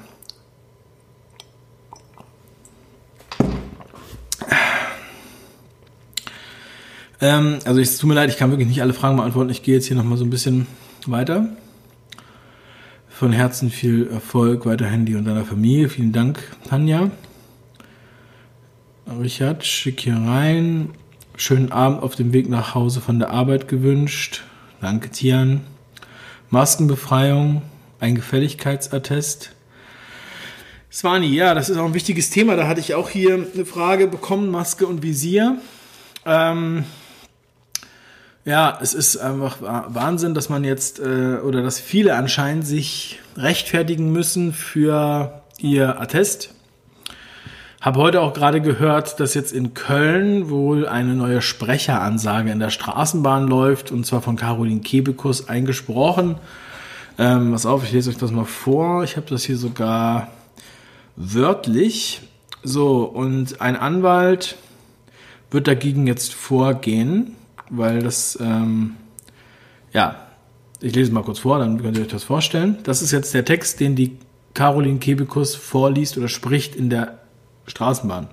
Ähm, 7.19 7.57
also 7.65 7.81
es 7.81 7.97
tut 7.97 8.07
mir 8.07 8.13
leid, 8.13 8.29
ich 8.29 8.37
kann 8.37 8.51
wirklich 8.51 8.67
nicht 8.67 8.83
alle 8.83 8.93
Fragen 8.93 9.17
beantworten. 9.17 9.49
Ich 9.49 9.63
gehe 9.63 9.73
jetzt 9.73 9.87
hier 9.87 9.97
nochmal 9.97 10.19
so 10.19 10.23
ein 10.23 10.29
bisschen 10.29 10.67
weiter. 11.07 11.49
Von 13.09 13.31
Herzen 13.31 13.71
viel 13.71 14.07
Erfolg 14.07 14.67
weiterhin 14.67 15.07
dir 15.07 15.17
und 15.17 15.25
deiner 15.25 15.45
Familie. 15.45 15.89
Vielen 15.89 16.11
Dank, 16.11 16.39
Tanja. 16.69 17.09
Richard, 19.19 19.65
schick 19.65 20.01
hier 20.01 20.15
rein. 20.15 20.91
Schönen 21.37 21.71
Abend 21.71 22.03
auf 22.03 22.15
dem 22.15 22.33
Weg 22.33 22.49
nach 22.49 22.75
Hause 22.75 23.01
von 23.01 23.17
der 23.17 23.31
Arbeit 23.31 23.67
gewünscht. 23.67 24.43
Danke, 24.81 25.09
Tian. 25.09 25.61
Maskenbefreiung, 26.49 27.63
ein 27.99 28.15
Gefälligkeitsattest. 28.15 29.51
Swani, 30.91 31.27
ja, 31.27 31.53
das 31.53 31.69
ist 31.69 31.77
auch 31.77 31.85
ein 31.85 31.93
wichtiges 31.93 32.29
Thema. 32.29 32.55
Da 32.55 32.67
hatte 32.67 32.79
ich 32.79 32.93
auch 32.93 33.09
hier 33.09 33.47
eine 33.53 33.65
Frage 33.65 34.07
bekommen, 34.07 34.49
Maske 34.49 34.87
und 34.87 35.03
Visier. 35.03 35.57
Ähm, 36.25 36.85
ja, 38.45 38.79
es 38.81 38.93
ist 38.93 39.17
einfach 39.17 39.57
Wahnsinn, 39.61 40.33
dass 40.33 40.47
man 40.47 40.63
jetzt 40.63 40.99
äh, 40.99 41.37
oder 41.43 41.61
dass 41.61 41.79
viele 41.79 42.15
anscheinend 42.15 42.65
sich 42.65 43.19
rechtfertigen 43.35 44.11
müssen 44.11 44.53
für 44.53 45.41
ihr 45.57 45.99
Attest. 45.99 46.53
Habe 47.79 47.99
heute 47.99 48.21
auch 48.21 48.33
gerade 48.33 48.59
gehört, 48.59 49.19
dass 49.19 49.35
jetzt 49.35 49.53
in 49.53 49.75
Köln 49.75 50.49
wohl 50.49 50.87
eine 50.87 51.13
neue 51.13 51.43
Sprecheransage 51.43 52.51
in 52.51 52.59
der 52.59 52.71
Straßenbahn 52.71 53.47
läuft 53.47 53.91
und 53.91 54.03
zwar 54.03 54.23
von 54.23 54.35
Caroline 54.35 54.81
Kebekus 54.81 55.47
eingesprochen. 55.47 56.37
Ähm, 57.19 57.53
was 57.53 57.67
auf, 57.67 57.83
ich 57.83 57.91
lese 57.91 58.09
euch 58.09 58.17
das 58.17 58.31
mal 58.31 58.45
vor. 58.45 59.03
Ich 59.03 59.15
habe 59.15 59.27
das 59.29 59.43
hier 59.43 59.57
sogar 59.57 60.29
wörtlich. 61.15 62.21
So, 62.63 63.03
und 63.03 63.61
ein 63.61 63.75
Anwalt 63.75 64.55
wird 65.51 65.67
dagegen 65.67 66.07
jetzt 66.07 66.33
vorgehen, 66.33 67.35
weil 67.69 67.99
das, 68.01 68.39
ähm, 68.41 68.95
ja, 69.93 70.15
ich 70.81 70.95
lese 70.95 71.11
mal 71.11 71.23
kurz 71.23 71.39
vor, 71.39 71.59
dann 71.59 71.79
könnt 71.81 71.97
ihr 71.97 72.03
euch 72.03 72.09
das 72.09 72.23
vorstellen. 72.23 72.79
Das 72.83 73.03
ist 73.03 73.11
jetzt 73.11 73.35
der 73.35 73.45
Text, 73.45 73.79
den 73.79 73.95
die 73.95 74.17
Caroline 74.55 74.97
Kebekus 74.97 75.53
vorliest 75.53 76.17
oder 76.17 76.27
spricht 76.27 76.75
in 76.75 76.89
der 76.89 77.19
Straßenbahn. 77.67 78.27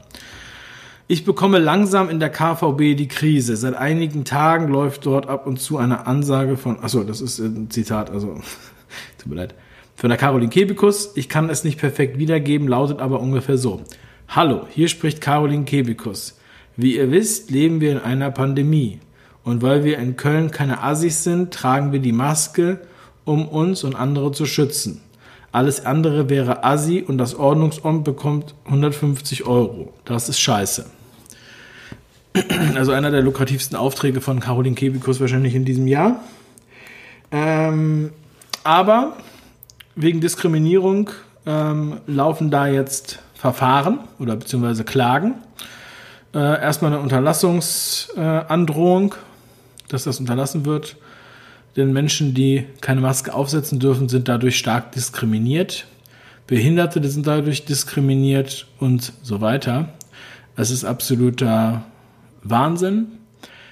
Ich 1.07 1.25
bekomme 1.25 1.59
langsam 1.59 2.09
in 2.09 2.19
der 2.19 2.31
KVB 2.31 2.97
die 2.97 3.09
Krise. 3.09 3.57
Seit 3.57 3.75
einigen 3.75 4.25
Tagen 4.25 4.69
läuft 4.69 5.05
dort 5.05 5.29
ab 5.29 5.47
und 5.47 5.61
zu 5.61 5.77
eine 5.77 6.07
Ansage 6.07 6.57
von, 6.57 6.83
achso, 6.83 7.05
das 7.05 7.21
ist 7.21 7.39
ein 7.41 7.69
Zitat, 7.71 8.11
also, 8.11 8.41
tut 9.19 9.27
mir 9.27 9.37
leid. 9.37 9.55
Von 9.97 10.09
der 10.09 10.19
Caroline 10.19 10.51
Kebekus, 10.51 11.13
ich 11.15 11.29
kann 11.29 11.51
es 11.51 11.63
nicht 11.63 11.79
perfekt 11.79 12.19
wiedergeben, 12.19 12.69
lautet 12.69 13.01
aber 13.01 13.21
ungefähr 13.21 13.59
so. 13.59 13.83
Hallo, 14.29 14.67
hier 14.71 14.89
spricht 14.89 15.21
Caroline 15.21 15.65
Kebekus. 15.65 16.39
Wie 16.77 16.97
ihr 16.97 17.11
wisst, 17.11 17.51
leben 17.51 17.81
wir 17.81 17.93
in 17.93 17.99
einer 17.99 18.31
Pandemie. 18.31 19.01
Und 19.45 19.63
weil 19.63 19.85
wir 19.85 19.99
in 19.99 20.17
Köln 20.17 20.51
keine 20.51 20.83
Assis 20.83 21.23
sind, 21.23 21.53
tragen 21.53 21.93
wir 21.93 22.01
die 22.01 22.13
Maske, 22.13 22.81
um 23.25 23.47
uns 23.47 23.85
und 23.85 23.95
andere 23.95 24.33
zu 24.33 24.47
schützen. 24.47 25.03
Alles 25.55 25.87
andere 25.87 26.29
wäre 26.29 26.63
Assi 26.65 27.03
und 27.07 27.17
das 27.17 27.37
Ordnungsamt 27.37 28.03
bekommt 28.03 28.57
150 28.65 29.47
Euro. 29.47 29.93
Das 30.05 30.29
ist 30.29 30.41
scheiße. 30.41 30.87
Also 32.75 32.91
einer 32.91 33.13
der 33.13 33.23
lukrativsten 33.23 33.79
Aufträge 33.79 34.21
von 34.21 34.41
Caroline 34.41 34.75
Kebikus 34.75 35.21
wahrscheinlich 35.21 35.55
in 35.55 35.65
diesem 35.65 35.87
Jahr. 35.87 36.19
Ähm, 37.31 38.11
aber 38.65 39.17
wegen 39.95 40.21
Diskriminierung 40.21 41.11
ähm, 41.47 42.01
laufen 42.09 42.51
da 42.51 42.67
jetzt 42.67 43.21
Verfahren 43.37 44.01
oder 44.19 44.35
beziehungsweise 44.35 44.83
Klagen. 44.83 45.35
Äh, 46.35 46.39
erstmal 46.39 46.93
eine 46.93 47.01
Unterlassungsandrohung, 47.01 49.13
äh, 49.13 49.17
dass 49.87 50.03
das 50.03 50.19
unterlassen 50.19 50.65
wird. 50.65 50.97
Denn 51.77 51.93
Menschen, 51.93 52.35
die 52.35 52.67
keine 52.81 53.01
Maske 53.01 53.35
aufsetzen 53.35 53.81
dürfen, 53.81 54.09
sind 54.09 54.29
dadurch 54.29 54.59
stark 54.59 54.93
diskriminiert. 54.93 55.87
Behinderte 56.47 57.07
sind 57.09 57.27
dadurch 57.27 57.65
diskriminiert 57.65 58.67
und 58.79 59.13
so 59.23 59.41
weiter. 59.41 59.95
Es 60.57 60.71
ist 60.71 60.85
absoluter 60.85 61.85
Wahnsinn. 62.43 63.07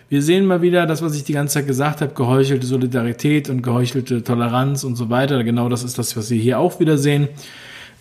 Wir 0.09 0.23
sehen 0.23 0.47
mal 0.47 0.63
wieder 0.63 0.87
das, 0.87 1.01
was 1.01 1.15
ich 1.15 1.25
die 1.25 1.33
ganze 1.33 1.55
Zeit 1.55 1.67
gesagt 1.67 2.01
habe, 2.01 2.13
geheuchelte 2.13 2.67
Solidarität 2.67 3.49
und 3.49 3.63
geheuchelte 3.63 4.23
Toleranz 4.23 4.85
und 4.85 4.97
so 4.97 5.09
weiter. 5.09 5.43
Genau 5.45 5.69
das 5.69 5.85
ist 5.85 5.99
das, 5.99 6.17
was 6.17 6.31
wir 6.31 6.39
hier 6.39 6.59
auch 6.59 6.81
wieder 6.81 6.99
sehen. 6.99 7.29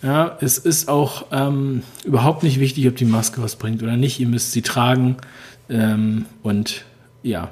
Ja, 0.02 0.36
es 0.40 0.58
ist 0.58 0.88
auch 0.88 1.26
ähm, 1.30 1.82
überhaupt 2.04 2.42
nicht 2.42 2.58
wichtig, 2.58 2.88
ob 2.88 2.96
die 2.96 3.04
Maske 3.04 3.40
was 3.40 3.56
bringt 3.56 3.82
oder 3.82 3.96
nicht. 3.96 4.18
Ihr 4.18 4.26
müsst 4.26 4.52
sie 4.52 4.62
tragen. 4.62 5.16
Ähm, 5.70 6.26
und 6.42 6.84
ja, 7.22 7.50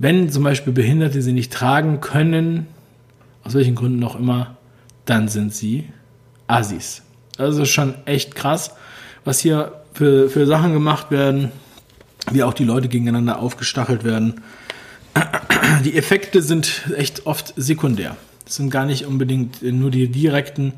wenn 0.00 0.30
zum 0.30 0.44
Beispiel 0.44 0.72
Behinderte 0.72 1.20
sie 1.20 1.34
nicht 1.34 1.52
tragen 1.52 2.00
können, 2.00 2.66
aus 3.44 3.52
welchen 3.52 3.74
Gründen 3.74 4.02
auch 4.02 4.18
immer, 4.18 4.56
dann 5.04 5.28
sind 5.28 5.54
sie 5.54 5.84
Assis. 6.46 7.02
Also 7.36 7.66
schon 7.66 7.94
echt 8.06 8.34
krass, 8.34 8.74
was 9.26 9.40
hier 9.40 9.72
für, 9.92 10.30
für 10.30 10.46
Sachen 10.46 10.72
gemacht 10.72 11.10
werden, 11.10 11.52
wie 12.30 12.42
auch 12.42 12.54
die 12.54 12.64
Leute 12.64 12.88
gegeneinander 12.88 13.40
aufgestachelt 13.40 14.02
werden. 14.02 14.40
Die 15.84 15.96
Effekte 15.96 16.42
sind 16.42 16.90
echt 16.96 17.26
oft 17.26 17.52
sekundär. 17.56 18.16
Das 18.44 18.56
sind 18.56 18.70
gar 18.70 18.86
nicht 18.86 19.06
unbedingt 19.06 19.62
nur 19.62 19.90
die 19.90 20.08
direkten. 20.08 20.74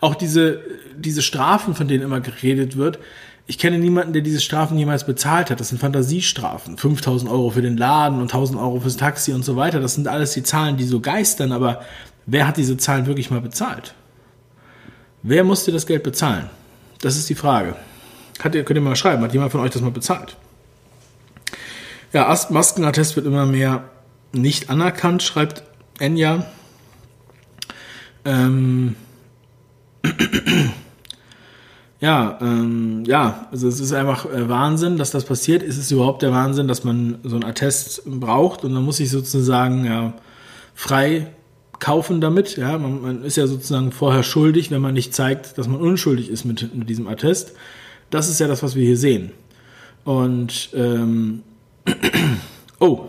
Auch 0.00 0.14
diese, 0.14 0.60
diese 0.96 1.22
Strafen, 1.22 1.74
von 1.74 1.86
denen 1.86 2.02
immer 2.02 2.20
geredet 2.20 2.76
wird, 2.76 2.98
ich 3.46 3.58
kenne 3.58 3.78
niemanden, 3.78 4.14
der 4.14 4.22
diese 4.22 4.40
Strafen 4.40 4.78
jemals 4.78 5.04
bezahlt 5.04 5.50
hat. 5.50 5.60
Das 5.60 5.68
sind 5.68 5.78
Fantasiestrafen. 5.78 6.78
5000 6.78 7.30
Euro 7.30 7.50
für 7.50 7.60
den 7.60 7.76
Laden 7.76 8.20
und 8.20 8.32
1000 8.32 8.58
Euro 8.58 8.80
fürs 8.80 8.96
Taxi 8.96 9.32
und 9.32 9.44
so 9.44 9.56
weiter. 9.56 9.80
Das 9.80 9.94
sind 9.94 10.08
alles 10.08 10.32
die 10.32 10.42
Zahlen, 10.42 10.78
die 10.78 10.84
so 10.84 11.00
geistern. 11.00 11.52
Aber 11.52 11.82
wer 12.24 12.48
hat 12.48 12.56
diese 12.56 12.78
Zahlen 12.78 13.06
wirklich 13.06 13.30
mal 13.30 13.42
bezahlt? 13.42 13.94
Wer 15.22 15.44
musste 15.44 15.72
das 15.72 15.86
Geld 15.86 16.02
bezahlen? 16.02 16.48
Das 17.02 17.16
ist 17.16 17.28
die 17.28 17.34
Frage. 17.34 17.76
Hat 18.42 18.52
könnt 18.52 18.70
ihr 18.70 18.80
mal 18.80 18.96
schreiben, 18.96 19.22
hat 19.22 19.32
jemand 19.32 19.52
von 19.52 19.60
euch 19.60 19.70
das 19.70 19.82
mal 19.82 19.90
bezahlt? 19.90 20.36
Ja, 22.12 22.34
Maskenattest 22.48 23.14
wird 23.16 23.26
immer 23.26 23.44
mehr 23.44 23.84
nicht 24.32 24.70
anerkannt, 24.70 25.22
schreibt 25.22 25.64
Enya. 25.98 26.46
Ähm, 28.24 28.96
ja, 32.04 32.38
ähm, 32.42 33.02
ja, 33.06 33.48
also 33.50 33.66
es 33.66 33.80
ist 33.80 33.94
einfach 33.94 34.26
äh, 34.26 34.46
Wahnsinn, 34.46 34.98
dass 34.98 35.10
das 35.10 35.24
passiert. 35.24 35.62
Es 35.62 35.78
ist 35.78 35.90
überhaupt 35.90 36.20
der 36.20 36.32
Wahnsinn, 36.32 36.68
dass 36.68 36.84
man 36.84 37.16
so 37.22 37.36
einen 37.36 37.44
Attest 37.44 38.02
braucht 38.04 38.62
und 38.62 38.74
dann 38.74 38.84
muss 38.84 39.00
ich 39.00 39.08
sozusagen 39.08 39.86
ja, 39.86 40.12
frei 40.74 41.28
kaufen 41.78 42.20
damit. 42.20 42.58
Ja, 42.58 42.76
man, 42.76 43.00
man, 43.00 43.24
ist 43.24 43.38
ja 43.38 43.46
sozusagen 43.46 43.90
vorher 43.90 44.22
schuldig, 44.22 44.70
wenn 44.70 44.82
man 44.82 44.92
nicht 44.92 45.14
zeigt, 45.14 45.56
dass 45.56 45.66
man 45.66 45.80
unschuldig 45.80 46.28
ist 46.28 46.44
mit, 46.44 46.74
mit 46.74 46.90
diesem 46.90 47.08
Attest. 47.08 47.52
Das 48.10 48.28
ist 48.28 48.38
ja 48.38 48.48
das, 48.48 48.62
was 48.62 48.74
wir 48.74 48.84
hier 48.84 48.98
sehen. 48.98 49.32
Und 50.04 50.68
ähm, 50.74 51.42
oh, 52.80 53.06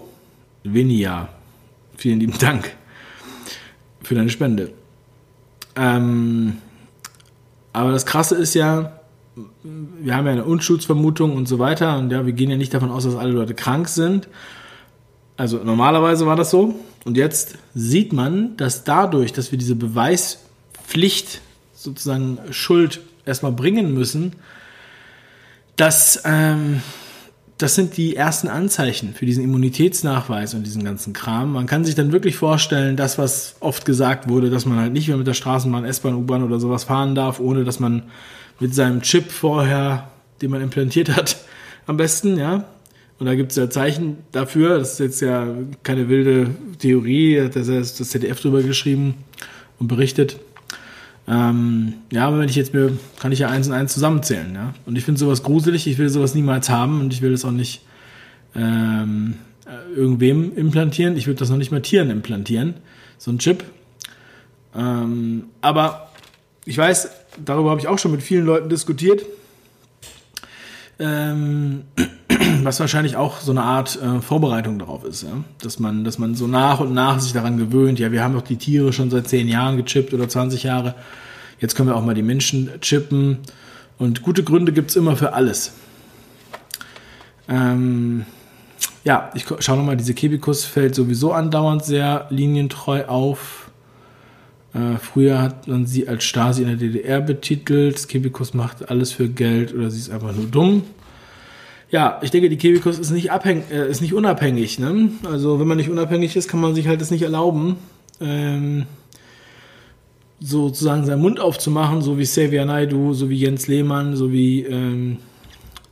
Vinia, 0.64 1.28
vielen 1.98 2.22
lieben 2.22 2.38
Dank 2.40 2.74
für 4.04 4.16
deine 4.16 4.30
Spende. 4.30 4.72
Ähm, 5.76 6.60
aber 7.76 7.92
das 7.92 8.06
Krasse 8.06 8.36
ist 8.36 8.54
ja, 8.54 9.00
wir 9.64 10.16
haben 10.16 10.26
ja 10.26 10.32
eine 10.32 10.46
Unschuldsvermutung 10.46 11.36
und 11.36 11.48
so 11.48 11.60
weiter 11.60 11.98
und 11.98 12.10
ja, 12.10 12.26
wir 12.26 12.34
gehen 12.34 12.50
ja 12.50 12.56
nicht 12.56 12.74
davon 12.74 12.90
aus, 12.90 13.04
dass 13.04 13.16
alle 13.16 13.32
Leute 13.32 13.54
krank 13.54 13.90
sind. 13.90 14.30
Also 15.36 15.58
normalerweise 15.58 16.26
war 16.26 16.38
das 16.38 16.52
so. 16.52 16.76
Und 17.04 17.18
jetzt 17.18 17.58
sieht 17.74 18.14
man, 18.14 18.56
dass 18.56 18.86
dadurch, 18.86 19.34
dass 19.34 19.52
wir 19.52 19.60
diese 19.60 19.76
Beweispflicht 19.76 21.42
sozusagen 21.74 22.40
Schuld 22.52 23.02
erstmal 23.26 23.52
bringen 23.52 23.94
müssen, 23.94 24.34
dass 25.76 26.22
ähm, 26.24 26.82
das 27.58 27.76
sind 27.76 27.96
die 27.96 28.16
ersten 28.16 28.50
Anzeichen 28.50 29.14
für 29.14 29.26
diesen 29.26 29.44
Immunitätsnachweis 29.44 30.54
und 30.54 30.64
diesen 30.64 30.84
ganzen 30.84 31.14
Kram. 31.14 31.54
Man 31.54 31.68
kann 31.68 31.86
sich 31.86 31.96
dann 31.96 32.12
wirklich 32.12 32.36
vorstellen, 32.36 32.98
das, 32.98 33.18
was 33.18 33.56
oft 33.62 33.86
gesagt 33.86 34.28
wurde, 34.28 34.50
dass 34.50 34.66
man 34.66 34.78
halt 34.78 34.92
nicht 34.92 35.08
mehr 35.08 35.16
mit 35.16 35.28
der 35.28 35.34
Straßenbahn, 35.34 35.86
S-Bahn, 35.86 36.16
U-Bahn 36.16 36.44
oder 36.44 36.60
sowas 36.60 36.84
fahren 36.84 37.16
darf, 37.16 37.40
ohne 37.40 37.64
dass 37.64 37.80
man 37.80 38.04
mit 38.60 38.76
seinem 38.76 39.02
Chip 39.02 39.32
vorher, 39.32 40.10
den 40.42 40.52
man 40.52 40.62
implantiert 40.62 41.16
hat, 41.16 41.38
am 41.88 41.96
besten, 41.96 42.38
ja. 42.38 42.66
Und 43.18 43.28
da 43.28 43.36
gibt 43.36 43.52
es 43.52 43.58
ja 43.58 43.70
Zeichen 43.70 44.18
dafür, 44.34 44.78
das 44.78 44.94
ist 44.94 45.00
jetzt 45.00 45.22
ja 45.22 45.48
keine 45.84 46.10
wilde 46.10 46.50
Theorie, 46.80 47.38
da 47.38 47.46
hat 47.46 47.56
das 47.56 47.96
ZDF 47.96 48.42
drüber 48.42 48.62
geschrieben 48.62 49.14
und 49.80 49.88
berichtet. 49.88 50.38
Ähm, 51.28 51.94
ja, 52.12 52.28
aber 52.28 52.40
wenn 52.40 52.50
ich 52.50 52.56
jetzt 52.56 52.74
mir, 52.74 52.98
kann 53.20 53.32
ich 53.32 53.40
ja 53.40 53.50
eins 53.50 53.68
und 53.68 53.74
eins 53.74 53.94
zusammenzählen, 53.94 54.54
ja. 54.54 54.74
Und 54.86 54.96
ich 54.96 55.04
finde 55.04 55.20
sowas 55.20 55.42
gruselig, 55.42 55.88
ich 55.88 55.98
will 55.98 56.10
sowas 56.10 56.36
niemals 56.36 56.70
haben 56.70 57.02
und 57.02 57.14
ich 57.14 57.22
will 57.22 57.32
das 57.32 57.46
auch 57.46 57.52
nicht 57.52 57.82
ähm, 58.56 59.36
irgendwem 59.96 60.56
implantieren. 60.56 61.18
Ich 61.18 61.28
würde 61.28 61.40
das 61.40 61.50
noch 61.50 61.58
nicht 61.58 61.72
mal 61.72 61.82
Tieren 61.82 62.10
implantieren, 62.10 62.76
so 63.18 63.32
ein 63.32 63.40
Chip. 63.40 63.64
Ähm, 64.76 65.46
aber 65.62 66.12
ich 66.66 66.78
weiß, 66.78 67.10
darüber 67.44 67.72
habe 67.72 67.80
ich 67.80 67.88
auch 67.88 67.98
schon 67.98 68.12
mit 68.12 68.22
vielen 68.22 68.46
Leuten 68.46 68.70
diskutiert. 68.70 69.26
Ähm, 71.00 71.84
was 72.64 72.80
wahrscheinlich 72.80 73.16
auch 73.16 73.40
so 73.40 73.52
eine 73.52 73.64
Art 73.64 74.00
äh, 74.02 74.22
Vorbereitung 74.22 74.80
darauf 74.80 75.04
ist, 75.04 75.24
ja? 75.24 75.44
dass 75.62 75.80
man, 75.80 76.04
dass 76.04 76.18
man 76.18 76.36
so 76.36 76.48
nach 76.48 76.80
und 76.80 76.94
nach 76.94 77.20
sich 77.20 77.34
daran 77.34 77.58
gewöhnt. 77.58 78.00
Ja, 78.00 78.12
wir 78.12 78.24
haben 78.24 78.34
doch 78.34 78.42
die 78.42 78.58
Tiere 78.58 78.94
schon 78.94 79.10
seit 79.10 79.28
zehn 79.28 79.48
Jahren 79.48 79.78
gechippt 79.78 80.14
oder 80.14 80.28
20 80.28 80.64
Jahre. 80.64 80.96
Jetzt 81.60 81.76
können 81.76 81.90
wir 81.90 81.96
auch 81.96 82.04
mal 82.04 82.16
die 82.16 82.24
Menschen 82.24 82.70
chippen. 82.82 83.40
Und 83.98 84.22
gute 84.22 84.44
Gründe 84.44 84.74
gibt 84.74 84.90
es 84.90 84.96
immer 84.96 85.16
für 85.16 85.34
alles. 85.34 85.74
Ähm, 87.48 88.26
ja, 89.04 89.32
ich 89.36 89.46
schaue 89.60 89.78
nochmal, 89.78 89.98
diese 89.98 90.14
Kebikus 90.14 90.66
fällt 90.66 90.96
sowieso 90.96 91.32
andauernd 91.32 91.86
sehr 91.86 92.28
linientreu 92.30 93.06
auf. 93.06 93.70
Äh, 94.74 94.98
früher 94.98 95.42
hat 95.42 95.68
man 95.68 95.86
sie 95.86 96.08
als 96.08 96.24
Stasi 96.26 96.64
in 96.64 96.68
der 96.68 96.78
DDR 96.78 97.22
betitelt. 97.22 98.10
Kebikus 98.10 98.54
macht 98.54 98.90
alles 98.90 99.12
für 99.12 99.30
Geld 99.30 99.74
oder 99.74 99.90
sie 99.90 100.00
ist 100.00 100.10
einfach 100.10 100.36
nur 100.36 100.48
dumm 100.48 100.84
ja, 101.90 102.20
ich 102.22 102.32
denke, 102.32 102.50
die 102.50 102.58
Kebikus 102.58 103.00
ist 103.00 103.12
nicht, 103.12 103.32
abhängig, 103.32 103.66
äh, 103.72 103.90
ist 103.90 104.02
nicht 104.02 104.14
unabhängig. 104.14 104.80
Ne? 104.80 105.12
Also 105.24 105.60
wenn 105.60 105.68
man 105.68 105.78
nicht 105.78 105.90
unabhängig 105.90 106.36
ist, 106.36 106.48
kann 106.50 106.60
man 106.60 106.76
sich 106.76 106.88
halt 106.88 107.02
das 107.02 107.12
nicht 107.12 107.22
erlauben, 107.22 107.78
ähm, 108.20 108.86
sozusagen 110.40 111.06
seinen 111.06 111.22
Mund 111.22 111.40
aufzumachen, 111.40 112.02
so 112.02 112.18
wie 112.18 112.24
Xavier 112.24 112.66
Naidu, 112.66 113.14
so 113.14 113.30
wie 113.30 113.38
Jens 113.38 113.68
Lehmann, 113.68 114.16
so 114.16 114.32
wie 114.32 114.64
ähm, 114.64 115.18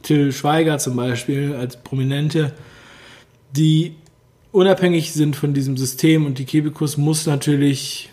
Till 0.02 0.32
Schweiger 0.32 0.80
zum 0.80 0.96
Beispiel 0.96 1.56
als 1.56 1.78
Prominente, 1.78 2.54
die 3.56 3.96
unabhängig 4.52 5.14
sind 5.14 5.36
von 5.36 5.54
diesem 5.54 5.78
System 5.78 6.26
und 6.26 6.40
die 6.40 6.46
Kebikus 6.46 6.98
muss 6.98 7.26
natürlich 7.26 8.10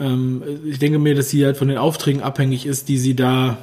ähm, 0.00 0.42
ich 0.64 0.78
denke 0.78 0.98
mir, 0.98 1.14
dass 1.14 1.30
sie 1.30 1.44
halt 1.44 1.56
von 1.56 1.68
den 1.68 1.78
Aufträgen 1.78 2.22
abhängig 2.22 2.66
ist, 2.66 2.88
die 2.88 2.98
sie 2.98 3.14
da 3.14 3.58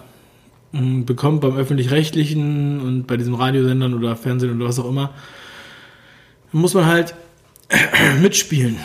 bekommt 0.72 1.42
beim 1.42 1.56
öffentlich-rechtlichen 1.56 2.82
und 2.82 3.08
bei 3.08 3.18
diesen 3.18 3.34
Radiosendern 3.34 3.94
oder 3.94 4.16
Fernsehen 4.16 4.56
oder 4.56 4.70
was 4.70 4.80
auch 4.80 4.90
immer, 4.90 5.14
muss 6.52 6.74
man 6.74 6.86
halt 6.86 7.16
mitspielen. 8.22 8.78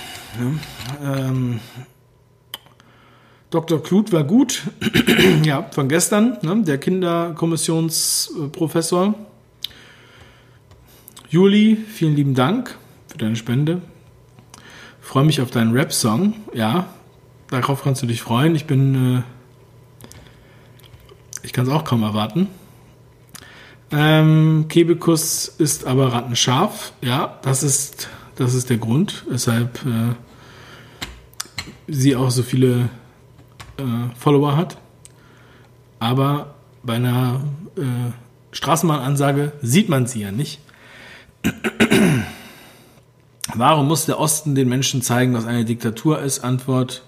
Ja. 1.03 1.29
Ähm, 1.29 1.61
Dr. 3.51 3.83
Kluth 3.83 4.13
war 4.13 4.23
gut, 4.25 4.63
ja, 5.45 5.69
von 5.73 5.89
gestern, 5.89 6.39
ne, 6.43 6.63
der 6.63 6.79
Kinderkommissionsprofessor. 6.79 9.15
Juli, 11.29 11.77
vielen 11.77 12.17
lieben 12.17 12.35
Dank 12.35 12.79
für 13.09 13.19
deine 13.19 13.37
Spende. 13.37 13.83
Freue 15.01 15.25
mich 15.25 15.43
auf 15.43 15.51
deinen 15.51 15.73
Rap-Song. 15.73 16.35
Ja, 16.55 16.87
darauf 17.51 17.83
kannst 17.83 18.03
du 18.03 18.07
dich 18.07 18.23
freuen. 18.23 18.55
Ich 18.55 18.65
bin 18.65 19.19
äh, 19.19 19.23
ich 21.53 21.55
kann 21.55 21.67
es 21.67 21.71
auch 21.71 21.85
kaum 21.85 22.03
erwarten. 22.03 22.49
Ähm, 23.91 24.69
Kebekus 24.71 25.49
ist 25.49 25.87
aber 25.87 26.11
rattenscharf. 26.11 26.95
Ja, 27.03 27.39
das 27.43 27.63
ist, 27.63 28.09
das 28.37 28.55
ist 28.55 28.71
der 28.71 28.79
Grund, 28.79 29.27
weshalb 29.29 29.85
äh, 29.85 30.15
sie 31.89 32.17
auch 32.17 32.31
so 32.31 32.43
viele 32.43 32.89
äh, 33.77 33.83
Follower 34.19 34.57
hat. 34.57 34.79
Aber 35.99 36.55
bei 36.83 36.95
einer 36.95 37.43
äh, 37.77 37.83
Straßenbahnansage 38.53 39.53
sieht 39.61 39.91
man 39.91 40.07
sie 40.07 40.23
ja 40.23 40.33
nicht. 40.33 40.59
Warum 43.55 43.89
muss 43.89 44.07
der 44.07 44.19
Osten 44.19 44.55
den 44.55 44.71
Menschen 44.71 45.03
zeigen, 45.03 45.35
was 45.35 45.45
eine 45.45 45.67
Diktatur 45.67 46.23
ist? 46.23 46.45
Antwort, 46.45 47.03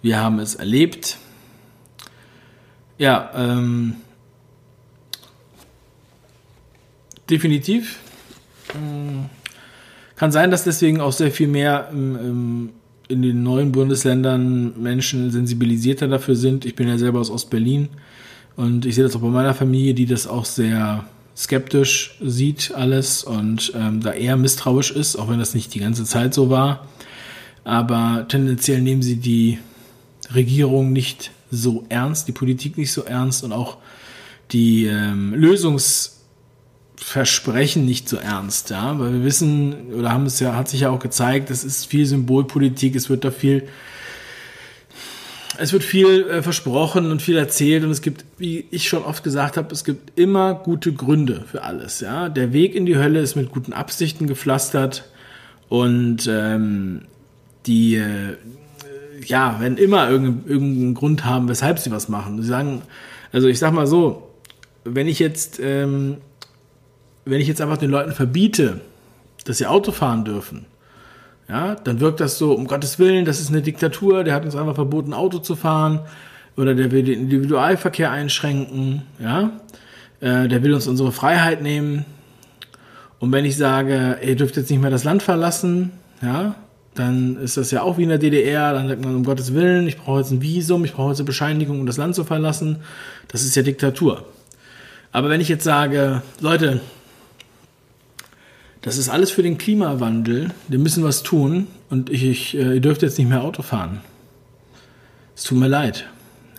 wir 0.00 0.20
haben 0.20 0.38
es 0.38 0.54
erlebt. 0.54 1.18
Ja, 2.98 3.30
ähm, 3.34 3.96
definitiv. 7.28 7.98
Ähm, 8.74 9.26
kann 10.16 10.30
sein, 10.30 10.50
dass 10.50 10.64
deswegen 10.64 11.00
auch 11.00 11.12
sehr 11.12 11.30
viel 11.30 11.48
mehr 11.48 11.88
ähm, 11.92 12.18
ähm, 12.20 12.70
in 13.08 13.22
den 13.22 13.42
neuen 13.42 13.72
Bundesländern 13.72 14.80
Menschen 14.80 15.30
sensibilisierter 15.30 16.08
dafür 16.08 16.36
sind. 16.36 16.64
Ich 16.64 16.74
bin 16.74 16.88
ja 16.88 16.96
selber 16.96 17.20
aus 17.20 17.30
Ostberlin 17.30 17.88
und 18.56 18.86
ich 18.86 18.94
sehe 18.94 19.04
das 19.04 19.16
auch 19.16 19.20
bei 19.20 19.28
meiner 19.28 19.54
Familie, 19.54 19.94
die 19.94 20.06
das 20.06 20.26
auch 20.26 20.44
sehr 20.44 21.04
skeptisch 21.36 22.16
sieht 22.22 22.72
alles 22.74 23.24
und 23.24 23.72
ähm, 23.74 24.00
da 24.00 24.12
eher 24.12 24.36
misstrauisch 24.36 24.92
ist, 24.92 25.16
auch 25.16 25.28
wenn 25.28 25.40
das 25.40 25.54
nicht 25.54 25.74
die 25.74 25.80
ganze 25.80 26.04
Zeit 26.04 26.32
so 26.32 26.48
war. 26.48 26.86
Aber 27.64 28.26
tendenziell 28.28 28.80
nehmen 28.80 29.02
sie 29.02 29.16
die 29.16 29.58
Regierung 30.32 30.92
nicht 30.92 31.32
so 31.56 31.84
ernst, 31.88 32.28
die 32.28 32.32
Politik 32.32 32.78
nicht 32.78 32.92
so 32.92 33.04
ernst 33.04 33.42
und 33.44 33.52
auch 33.52 33.78
die 34.50 34.86
ähm, 34.86 35.34
Lösungsversprechen 35.34 37.84
nicht 37.84 38.08
so 38.08 38.16
ernst, 38.16 38.70
ja, 38.70 38.98
weil 38.98 39.12
wir 39.12 39.22
wissen 39.24 39.92
oder 39.94 40.10
haben 40.12 40.26
es 40.26 40.40
ja, 40.40 40.54
hat 40.54 40.68
sich 40.68 40.80
ja 40.80 40.90
auch 40.90 41.00
gezeigt, 41.00 41.50
es 41.50 41.64
ist 41.64 41.86
viel 41.86 42.06
Symbolpolitik, 42.06 42.94
es 42.94 43.08
wird 43.08 43.24
da 43.24 43.30
viel, 43.30 43.68
es 45.58 45.72
wird 45.72 45.82
viel 45.82 46.28
äh, 46.28 46.42
versprochen 46.42 47.10
und 47.10 47.22
viel 47.22 47.38
erzählt 47.38 47.84
und 47.84 47.90
es 47.90 48.02
gibt, 48.02 48.26
wie 48.38 48.66
ich 48.70 48.86
schon 48.88 49.04
oft 49.04 49.24
gesagt 49.24 49.56
habe, 49.56 49.72
es 49.72 49.84
gibt 49.84 50.18
immer 50.18 50.54
gute 50.54 50.92
Gründe 50.92 51.44
für 51.50 51.62
alles, 51.62 52.00
ja. 52.00 52.28
Der 52.28 52.52
Weg 52.52 52.74
in 52.74 52.84
die 52.86 52.96
Hölle 52.96 53.20
ist 53.20 53.36
mit 53.36 53.50
guten 53.50 53.72
Absichten 53.72 54.26
gepflastert 54.26 55.04
und 55.68 56.26
ähm, 56.28 57.02
die 57.66 57.96
äh, 57.96 58.36
ja, 59.26 59.56
wenn 59.60 59.76
immer 59.76 60.08
irgendeinen, 60.08 60.44
irgendeinen 60.46 60.94
Grund 60.94 61.24
haben, 61.24 61.48
weshalb 61.48 61.78
sie 61.78 61.90
was 61.90 62.08
machen. 62.08 62.40
Sie 62.40 62.48
sagen, 62.48 62.82
also 63.32 63.48
ich 63.48 63.58
sag 63.58 63.72
mal 63.72 63.86
so, 63.86 64.30
wenn 64.84 65.08
ich 65.08 65.18
jetzt, 65.18 65.58
ähm, 65.60 66.18
wenn 67.24 67.40
ich 67.40 67.48
jetzt 67.48 67.60
einfach 67.60 67.78
den 67.78 67.90
Leuten 67.90 68.12
verbiete, 68.12 68.80
dass 69.44 69.58
sie 69.58 69.66
Auto 69.66 69.92
fahren 69.92 70.24
dürfen, 70.24 70.66
ja, 71.48 71.74
dann 71.74 72.00
wirkt 72.00 72.20
das 72.20 72.38
so, 72.38 72.52
um 72.52 72.66
Gottes 72.66 72.98
Willen, 72.98 73.24
das 73.24 73.40
ist 73.40 73.50
eine 73.50 73.62
Diktatur, 73.62 74.24
der 74.24 74.34
hat 74.34 74.44
uns 74.44 74.56
einfach 74.56 74.74
verboten, 74.74 75.12
Auto 75.12 75.38
zu 75.38 75.56
fahren, 75.56 76.00
oder 76.56 76.74
der 76.74 76.92
will 76.92 77.02
den 77.02 77.22
Individualverkehr 77.22 78.10
einschränken, 78.10 79.02
ja, 79.18 79.50
äh, 80.20 80.48
der 80.48 80.62
will 80.62 80.72
uns 80.72 80.86
unsere 80.86 81.12
Freiheit 81.12 81.62
nehmen. 81.62 82.04
Und 83.18 83.32
wenn 83.32 83.44
ich 83.44 83.56
sage, 83.56 84.18
ihr 84.22 84.36
dürft 84.36 84.56
jetzt 84.56 84.70
nicht 84.70 84.80
mehr 84.80 84.90
das 84.90 85.04
Land 85.04 85.22
verlassen, 85.22 85.92
ja, 86.22 86.54
dann 86.94 87.36
ist 87.36 87.56
das 87.56 87.70
ja 87.70 87.82
auch 87.82 87.98
wie 87.98 88.04
in 88.04 88.08
der 88.08 88.18
DDR, 88.18 88.72
dann 88.72 88.88
sagt 88.88 89.04
man, 89.04 89.16
um 89.16 89.24
Gottes 89.24 89.52
Willen, 89.52 89.88
ich 89.88 89.98
brauche 89.98 90.20
jetzt 90.20 90.30
ein 90.30 90.42
Visum, 90.42 90.84
ich 90.84 90.92
brauche 90.92 91.10
jetzt 91.10 91.18
eine 91.18 91.26
Bescheinigung, 91.26 91.80
um 91.80 91.86
das 91.86 91.96
Land 91.96 92.14
zu 92.14 92.24
verlassen. 92.24 92.78
Das 93.28 93.42
ist 93.42 93.56
ja 93.56 93.62
Diktatur. 93.62 94.24
Aber 95.10 95.28
wenn 95.28 95.40
ich 95.40 95.48
jetzt 95.48 95.64
sage, 95.64 96.22
Leute, 96.40 96.80
das 98.82 98.96
ist 98.98 99.08
alles 99.08 99.30
für 99.30 99.42
den 99.42 99.58
Klimawandel, 99.58 100.50
wir 100.68 100.78
müssen 100.78 101.02
was 101.04 101.22
tun 101.22 101.66
und 101.90 102.10
ich, 102.10 102.24
ich, 102.24 102.56
äh, 102.56 102.74
ihr 102.74 102.80
dürft 102.80 103.02
jetzt 103.02 103.18
nicht 103.18 103.28
mehr 103.28 103.42
Auto 103.42 103.62
fahren. 103.62 104.00
Es 105.36 105.44
tut 105.44 105.58
mir 105.58 105.68
leid, 105.68 106.04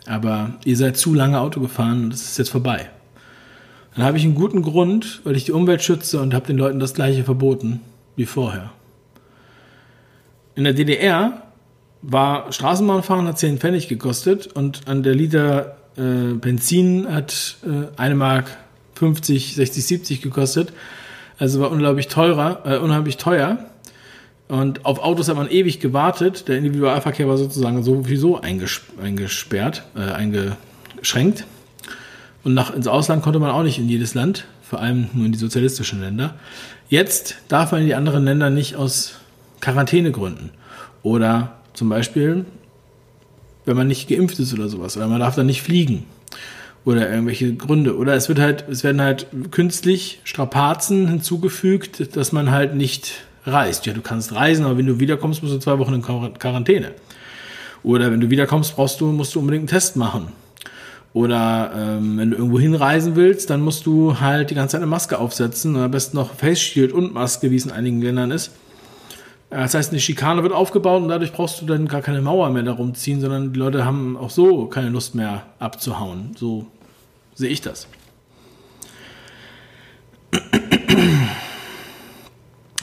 aber 0.06 0.56
ihr 0.66 0.76
seid 0.76 0.98
zu 0.98 1.14
lange 1.14 1.40
Auto 1.40 1.62
gefahren 1.62 2.06
und 2.06 2.14
es 2.14 2.24
ist 2.24 2.38
jetzt 2.38 2.50
vorbei. 2.50 2.90
Dann 3.96 4.04
habe 4.04 4.18
ich 4.18 4.26
einen 4.26 4.36
guten 4.36 4.62
Grund, 4.62 5.22
weil 5.24 5.38
ich 5.38 5.46
die 5.46 5.54
Umwelt 5.54 5.82
schütze 5.82 6.20
und 6.20 6.34
habe 6.34 6.48
den 6.48 6.58
Leuten 6.58 6.80
das 6.80 6.94
gleiche 6.94 7.24
verboten 7.24 7.80
wie 8.18 8.26
vorher. 8.26 8.72
In 10.56 10.64
der 10.64 10.74
DDR 10.74 11.43
war 12.01 12.51
Straßenbahnfahren 12.51 13.28
hat 13.28 13.38
10 13.38 13.58
Pfennig 13.58 13.88
gekostet 13.88 14.47
und 14.47 14.88
an 14.88 15.03
der 15.03 15.16
Liter 15.16 15.78
äh, 15.97 16.34
Benzin 16.34 17.08
hat 17.12 17.58
äh, 17.66 17.99
eine 17.99 18.16
Mark 18.16 18.58
50, 18.95 19.56
60, 19.56 19.86
70 19.86 20.22
gekostet. 20.22 20.72
Also 21.38 21.60
war 21.60 21.72
unglaublich 21.72 22.08
teurer, 22.08 22.62
äh, 22.66 22.78
unheimlich 22.78 23.18
teuer. 23.18 23.58
Und 24.47 24.86
auf 24.86 24.99
Autos 24.99 25.28
hat 25.28 25.36
man 25.36 25.49
ewig 25.49 25.80
gewartet. 25.80 26.47
Der 26.47 26.58
Individualverkehr 26.58 27.28
war 27.28 27.38
sozusagen 27.38 27.84
sowieso 27.84 28.39
einges 28.39 28.82
eingesperrt, 29.01 29.84
äh, 29.95 30.12
eingeschränkt. 30.12 31.45
Und 32.43 32.53
nach, 32.53 32.74
ins 32.74 32.88
Ausland 32.88 33.24
konnte 33.24 33.39
man 33.39 33.49
auch 33.49 33.64
nicht 33.64 33.80
in 33.80 33.89
jedes 33.89 34.14
Land 34.14 34.45
vor 34.62 34.80
allem 34.80 35.10
nur 35.14 35.26
in 35.26 35.32
die 35.32 35.38
sozialistischen 35.38 36.01
Länder. 36.01 36.36
Jetzt 36.89 37.38
darf 37.47 37.72
man 37.72 37.82
in 37.82 37.88
die 37.88 37.95
anderen 37.95 38.26
Länder 38.26 38.49
nicht 38.49 38.76
aus 38.76 39.20
Quarantänegründen. 39.66 40.51
Oder 41.01 41.55
zum 41.74 41.89
Beispiel, 41.89 42.45
wenn 43.66 43.76
man 43.76 43.88
nicht 43.88 44.07
geimpft 44.07 44.38
ist 44.38 44.53
oder 44.53 44.70
sowas. 44.70 44.95
Oder 44.95 45.07
man 45.07 45.20
darf 45.20 45.36
dann 45.36 45.47
nicht 45.47 45.63
fliegen. 45.63 46.05
Oder 46.86 47.09
irgendwelche 47.09 47.55
Gründe. 47.55 47.97
Oder 47.97 48.13
es 48.13 48.30
wird 48.30 48.38
halt, 48.38 48.66
es 48.70 48.84
werden 48.84 49.01
halt 49.01 49.26
künstlich 49.49 50.22
Strapazen 50.24 51.07
hinzugefügt, 51.07 52.16
dass 52.16 52.32
man 52.32 52.51
halt 52.51 52.76
nicht 52.76 53.26
reist. 53.45 53.88
Ja, 53.88 53.93
du 53.93 54.01
kannst 54.01 54.36
reisen, 54.36 54.66
aber 54.66 54.78
wenn 54.78 54.86
du 54.86 54.99
wiederkommst, 54.99 55.41
musst 55.41 55.55
du 55.55 55.59
zwei 55.59 55.80
Wochen 55.80 55.95
in 55.95 56.03
Quarantäne. 56.03 56.91
Oder 57.82 58.11
wenn 58.11 58.22
du 58.22 58.30
wiederkommst, 58.30 58.76
brauchst 58.76 59.01
du, 59.01 59.07
musst 59.07 59.34
du 59.34 59.39
unbedingt 59.39 59.61
einen 59.61 59.68
Test 59.68 59.95
machen. 59.95 60.28
Oder 61.13 61.72
ähm, 61.76 62.18
wenn 62.18 62.32
du 62.32 62.38
irgendwo 62.38 62.59
hinreisen 62.59 63.16
willst, 63.16 63.49
dann 63.49 63.61
musst 63.61 63.88
du 63.88 64.20
halt 64.20 64.51
die 64.51 64.55
ganze 64.55 64.74
Zeit 64.74 64.82
eine 64.82 64.89
Maske 64.89 65.18
aufsetzen 65.18 65.76
und 65.76 65.82
am 65.82 65.89
besten 65.89 66.18
noch 66.18 66.36
Face 66.36 66.59
Shield 66.59 66.91
und 66.91 67.16
Maske, 67.16 67.49
wie 67.49 67.55
es 67.55 67.66
in 67.66 67.72
einigen 67.72 68.01
Ländern 68.01 68.30
ist. 68.30 68.51
Das 69.50 69.74
heißt, 69.74 69.91
eine 69.91 70.02
Schikane 70.02 70.43
wird 70.43 70.54
aufgebaut 70.54 71.02
und 71.02 71.10
dadurch 71.10 71.32
brauchst 71.32 71.62
du 71.62 71.66
dann 71.66 71.88
gar 71.88 72.02
keine 72.02 72.22
Mauer 72.22 72.50
mehr 72.50 72.64
darum 72.64 72.93
ziehen, 72.96 73.22
sondern 73.22 73.54
die 73.54 73.60
Leute 73.60 73.86
haben 73.86 74.18
auch 74.18 74.30
so 74.30 74.66
keine 74.66 74.89
Lust 74.89 75.16
mehr 75.16 75.43
abzuhauen. 75.60 76.32
So 76.36 76.66
sehe 77.36 77.50
ich 77.50 77.62
das. 77.62 77.88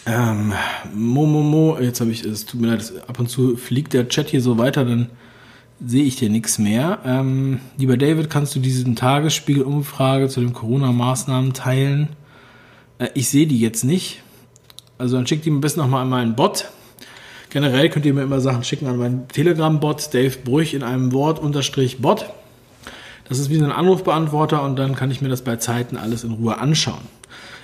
Ähm, 0.04 0.52
Momomo, 0.92 1.78
jetzt 1.78 2.00
habe 2.00 2.10
ich, 2.10 2.24
es 2.24 2.44
tut 2.44 2.60
mir 2.60 2.68
leid, 2.68 2.92
ab 3.06 3.20
und 3.20 3.28
zu 3.28 3.56
fliegt 3.56 3.92
der 3.92 4.08
Chat 4.08 4.30
hier 4.30 4.40
so 4.40 4.58
weiter, 4.58 4.84
dann 4.84 5.10
sehe 5.84 6.04
ich 6.04 6.16
dir 6.16 6.28
nichts 6.28 6.58
mehr. 6.58 6.98
Ähm, 7.04 7.60
lieber 7.76 7.96
David, 7.96 8.28
kannst 8.28 8.54
du 8.54 8.60
diesen 8.60 8.96
Tagesspiegel-Umfrage 8.96 10.28
zu 10.28 10.40
den 10.40 10.52
Corona-Maßnahmen 10.52 11.52
teilen? 11.52 12.08
Äh, 12.98 13.08
ich 13.14 13.28
sehe 13.28 13.46
die 13.46 13.60
jetzt 13.60 13.84
nicht. 13.84 14.22
Also 15.02 15.16
dann 15.16 15.26
schickt 15.26 15.44
die 15.44 15.50
am 15.50 15.60
besten 15.60 15.80
nochmal 15.80 16.02
an 16.02 16.10
meinen 16.10 16.36
Bot. 16.36 16.68
Generell 17.50 17.88
könnt 17.88 18.06
ihr 18.06 18.14
mir 18.14 18.22
immer 18.22 18.38
Sachen 18.38 18.62
schicken 18.62 18.86
an 18.86 18.98
meinen 18.98 19.26
Telegram-Bot, 19.26 20.14
Dave 20.14 20.38
Brüch 20.44 20.74
in 20.74 20.84
einem 20.84 21.10
Wort 21.10 21.40
unterstrich 21.40 22.00
Bot. 22.00 22.26
Das 23.28 23.40
ist 23.40 23.50
wie 23.50 23.58
so 23.58 23.64
ein 23.64 23.72
Anrufbeantworter 23.72 24.62
und 24.62 24.76
dann 24.76 24.94
kann 24.94 25.10
ich 25.10 25.20
mir 25.20 25.28
das 25.28 25.42
bei 25.42 25.56
Zeiten 25.56 25.96
alles 25.96 26.22
in 26.22 26.30
Ruhe 26.30 26.58
anschauen. 26.58 27.00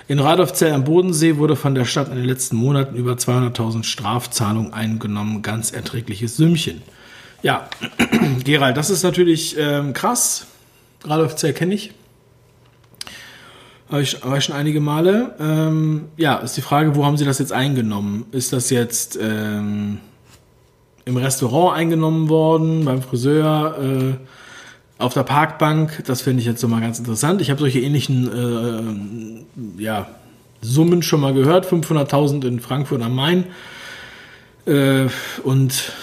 In 0.09 0.19
Radolfzell 0.19 0.73
am 0.73 0.83
Bodensee 0.83 1.37
wurde 1.37 1.55
von 1.55 1.75
der 1.75 1.85
Stadt 1.85 2.09
in 2.09 2.15
den 2.15 2.25
letzten 2.25 2.57
Monaten 2.57 2.97
über 2.97 3.13
200.000 3.13 3.85
Strafzahlungen 3.85 4.73
eingenommen. 4.73 5.41
Ganz 5.41 5.71
erträgliches 5.71 6.35
Sümmchen. 6.35 6.81
Ja, 7.41 7.69
Gerald, 8.43 8.75
das 8.75 8.89
ist 8.89 9.03
natürlich 9.03 9.55
ähm, 9.57 9.93
krass. 9.93 10.45
Radolfzell 11.05 11.53
kenne 11.53 11.75
ich. 11.75 11.93
Habe 13.89 14.03
ich, 14.03 14.23
war 14.23 14.37
ich 14.37 14.43
schon 14.43 14.55
einige 14.55 14.79
Male. 14.81 15.35
Ähm, 15.39 16.05
ja, 16.15 16.35
ist 16.37 16.55
die 16.55 16.61
Frage, 16.61 16.95
wo 16.95 17.05
haben 17.05 17.17
Sie 17.17 17.25
das 17.25 17.39
jetzt 17.39 17.51
eingenommen? 17.51 18.25
Ist 18.31 18.53
das 18.53 18.69
jetzt 18.69 19.17
ähm, 19.19 19.97
im 21.05 21.17
Restaurant 21.17 21.75
eingenommen 21.75 22.29
worden, 22.29 22.85
beim 22.85 23.01
Friseur? 23.01 23.77
Äh, 23.81 24.13
auf 24.99 25.13
der 25.13 25.23
Parkbank, 25.23 26.03
das 26.05 26.21
finde 26.21 26.41
ich 26.41 26.45
jetzt 26.45 26.59
so 26.59 26.67
mal 26.67 26.81
ganz 26.81 26.99
interessant. 26.99 27.41
Ich 27.41 27.49
habe 27.49 27.59
solche 27.59 27.79
ähnlichen 27.79 29.47
äh, 29.77 29.81
ja, 29.81 30.07
Summen 30.61 31.01
schon 31.01 31.21
mal 31.21 31.33
gehört. 31.33 31.65
500.000 31.65 32.45
in 32.45 32.59
Frankfurt 32.59 33.01
am 33.01 33.15
Main 33.15 33.45
äh, 34.65 35.07
und 35.43 35.93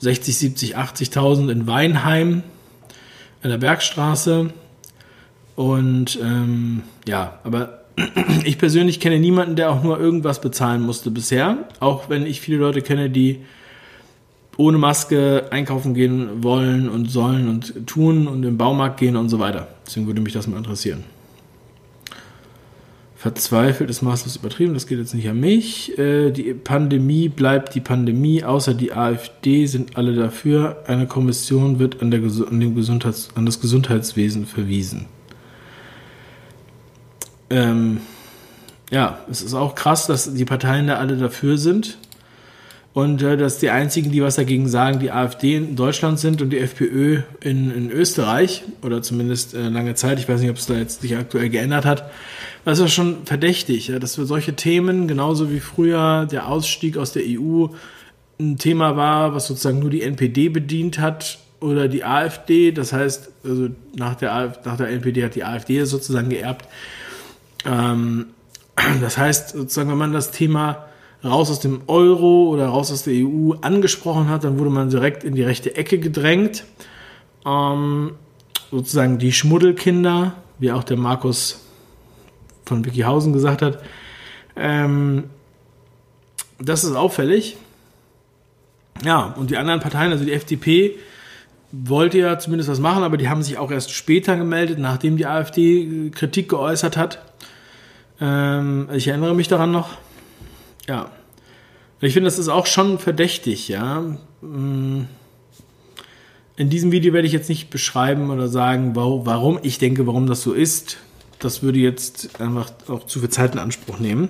60, 0.00 0.36
70, 0.36 0.76
80.000 0.76 1.50
in 1.50 1.66
Weinheim 1.66 2.42
an 3.42 3.50
der 3.50 3.58
Bergstraße. 3.58 4.50
Und 5.58 6.20
ähm, 6.22 6.82
ja, 7.08 7.40
aber 7.42 7.80
ich 8.44 8.58
persönlich 8.58 9.00
kenne 9.00 9.18
niemanden, 9.18 9.56
der 9.56 9.72
auch 9.72 9.82
nur 9.82 9.98
irgendwas 9.98 10.40
bezahlen 10.40 10.80
musste 10.82 11.10
bisher. 11.10 11.64
Auch 11.80 12.08
wenn 12.08 12.26
ich 12.26 12.40
viele 12.40 12.58
Leute 12.58 12.80
kenne, 12.80 13.10
die 13.10 13.40
ohne 14.56 14.78
Maske 14.78 15.48
einkaufen 15.50 15.94
gehen 15.94 16.44
wollen 16.44 16.88
und 16.88 17.10
sollen 17.10 17.48
und 17.48 17.88
tun 17.88 18.28
und 18.28 18.44
im 18.44 18.56
Baumarkt 18.56 19.00
gehen 19.00 19.16
und 19.16 19.30
so 19.30 19.40
weiter. 19.40 19.66
Deswegen 19.84 20.06
würde 20.06 20.20
mich 20.20 20.32
das 20.32 20.46
mal 20.46 20.58
interessieren. 20.58 21.02
Verzweifelt 23.16 23.90
ist 23.90 24.00
maßlos 24.00 24.36
übertrieben, 24.36 24.74
das 24.74 24.86
geht 24.86 25.00
jetzt 25.00 25.12
nicht 25.12 25.28
an 25.28 25.40
mich. 25.40 25.98
Äh, 25.98 26.30
die 26.30 26.54
Pandemie 26.54 27.28
bleibt 27.28 27.74
die 27.74 27.80
Pandemie, 27.80 28.44
außer 28.44 28.74
die 28.74 28.92
AfD 28.92 29.66
sind 29.66 29.96
alle 29.96 30.14
dafür. 30.14 30.84
Eine 30.86 31.08
Kommission 31.08 31.80
wird 31.80 32.00
an, 32.00 32.12
der, 32.12 32.20
an, 32.20 32.74
Gesundheits, 32.76 33.30
an 33.34 33.44
das 33.44 33.60
Gesundheitswesen 33.60 34.46
verwiesen. 34.46 35.06
Ähm, 37.50 38.00
ja, 38.90 39.20
es 39.30 39.42
ist 39.42 39.54
auch 39.54 39.74
krass, 39.74 40.06
dass 40.06 40.32
die 40.32 40.44
Parteien 40.44 40.86
da 40.86 40.96
alle 40.96 41.16
dafür 41.16 41.58
sind. 41.58 41.98
Und 42.94 43.22
äh, 43.22 43.36
dass 43.36 43.58
die 43.58 43.70
einzigen, 43.70 44.10
die 44.10 44.22
was 44.22 44.36
dagegen 44.36 44.68
sagen, 44.68 44.98
die 44.98 45.12
AfD 45.12 45.54
in 45.56 45.76
Deutschland 45.76 46.18
sind 46.18 46.42
und 46.42 46.50
die 46.50 46.58
FPÖ 46.58 47.20
in, 47.40 47.70
in 47.70 47.90
Österreich 47.92 48.64
oder 48.82 49.02
zumindest 49.02 49.54
äh, 49.54 49.68
lange 49.68 49.94
Zeit. 49.94 50.18
Ich 50.18 50.28
weiß 50.28 50.40
nicht, 50.40 50.50
ob 50.50 50.56
es 50.56 50.66
da 50.66 50.74
jetzt 50.74 51.02
sich 51.02 51.16
aktuell 51.16 51.48
geändert 51.48 51.84
hat. 51.84 52.10
Das 52.64 52.78
ist 52.78 52.82
ja 52.82 52.88
schon 52.88 53.24
verdächtig, 53.24 53.88
ja, 53.88 53.98
dass 53.98 54.16
für 54.16 54.26
solche 54.26 54.54
Themen, 54.54 55.06
genauso 55.06 55.50
wie 55.52 55.60
früher 55.60 56.26
der 56.26 56.48
Ausstieg 56.48 56.96
aus 56.96 57.12
der 57.12 57.22
EU 57.24 57.68
ein 58.40 58.58
Thema 58.58 58.96
war, 58.96 59.34
was 59.34 59.46
sozusagen 59.46 59.78
nur 59.78 59.90
die 59.90 60.02
NPD 60.02 60.48
bedient 60.48 60.98
hat 60.98 61.38
oder 61.60 61.88
die 61.88 62.04
AfD. 62.04 62.72
Das 62.72 62.92
heißt, 62.92 63.30
also 63.44 63.68
nach 63.94 64.16
der, 64.16 64.54
nach 64.64 64.76
der 64.76 64.88
NPD 64.88 65.24
hat 65.24 65.34
die 65.34 65.44
AfD 65.44 65.84
sozusagen 65.84 66.30
geerbt. 66.30 66.66
Ähm, 67.68 68.26
das 69.00 69.18
heißt, 69.18 69.50
sozusagen, 69.50 69.90
wenn 69.90 69.98
man 69.98 70.12
das 70.12 70.30
Thema 70.30 70.86
raus 71.22 71.50
aus 71.50 71.60
dem 71.60 71.82
Euro 71.86 72.48
oder 72.48 72.68
raus 72.68 72.92
aus 72.92 73.02
der 73.02 73.14
EU 73.14 73.52
angesprochen 73.60 74.28
hat, 74.28 74.44
dann 74.44 74.58
wurde 74.58 74.70
man 74.70 74.88
direkt 74.90 75.24
in 75.24 75.34
die 75.34 75.42
rechte 75.42 75.76
Ecke 75.76 75.98
gedrängt. 75.98 76.64
Ähm, 77.44 78.12
sozusagen 78.70 79.18
die 79.18 79.32
Schmuddelkinder, 79.32 80.34
wie 80.58 80.72
auch 80.72 80.84
der 80.84 80.96
Markus 80.96 81.64
von 82.64 82.84
Wikihausen 82.84 83.32
gesagt 83.32 83.62
hat. 83.62 83.82
Ähm, 84.56 85.24
das 86.60 86.84
ist 86.84 86.94
auffällig. 86.94 87.56
Ja, 89.04 89.34
und 89.38 89.50
die 89.50 89.56
anderen 89.56 89.80
Parteien, 89.80 90.10
also 90.10 90.24
die 90.24 90.32
FDP, 90.32 90.96
wollte 91.70 92.18
ja 92.18 92.38
zumindest 92.38 92.70
was 92.70 92.80
machen, 92.80 93.02
aber 93.02 93.16
die 93.16 93.28
haben 93.28 93.42
sich 93.42 93.58
auch 93.58 93.70
erst 93.70 93.92
später 93.92 94.36
gemeldet, 94.36 94.78
nachdem 94.78 95.16
die 95.16 95.26
AfD 95.26 96.10
Kritik 96.10 96.48
geäußert 96.48 96.96
hat. 96.96 97.20
Ähm, 98.20 98.88
ich 98.92 99.08
erinnere 99.08 99.34
mich 99.34 99.48
daran 99.48 99.70
noch. 99.70 99.98
Ja. 100.88 101.10
Ich 102.00 102.12
finde, 102.12 102.28
das 102.28 102.38
ist 102.38 102.48
auch 102.48 102.66
schon 102.66 102.98
verdächtig, 102.98 103.68
ja. 103.68 104.16
Mm. 104.40 105.06
In 106.56 106.70
diesem 106.70 106.90
Video 106.90 107.12
werde 107.12 107.26
ich 107.26 107.32
jetzt 107.32 107.48
nicht 107.48 107.70
beschreiben 107.70 108.30
oder 108.30 108.48
sagen, 108.48 108.96
warum 108.96 109.60
ich 109.62 109.78
denke, 109.78 110.08
warum 110.08 110.26
das 110.26 110.42
so 110.42 110.52
ist. 110.52 110.98
Das 111.38 111.62
würde 111.62 111.78
jetzt 111.78 112.40
einfach 112.40 112.72
auch 112.88 113.06
zu 113.06 113.20
viel 113.20 113.28
Zeit 113.28 113.52
in 113.52 113.60
Anspruch 113.60 114.00
nehmen. 114.00 114.28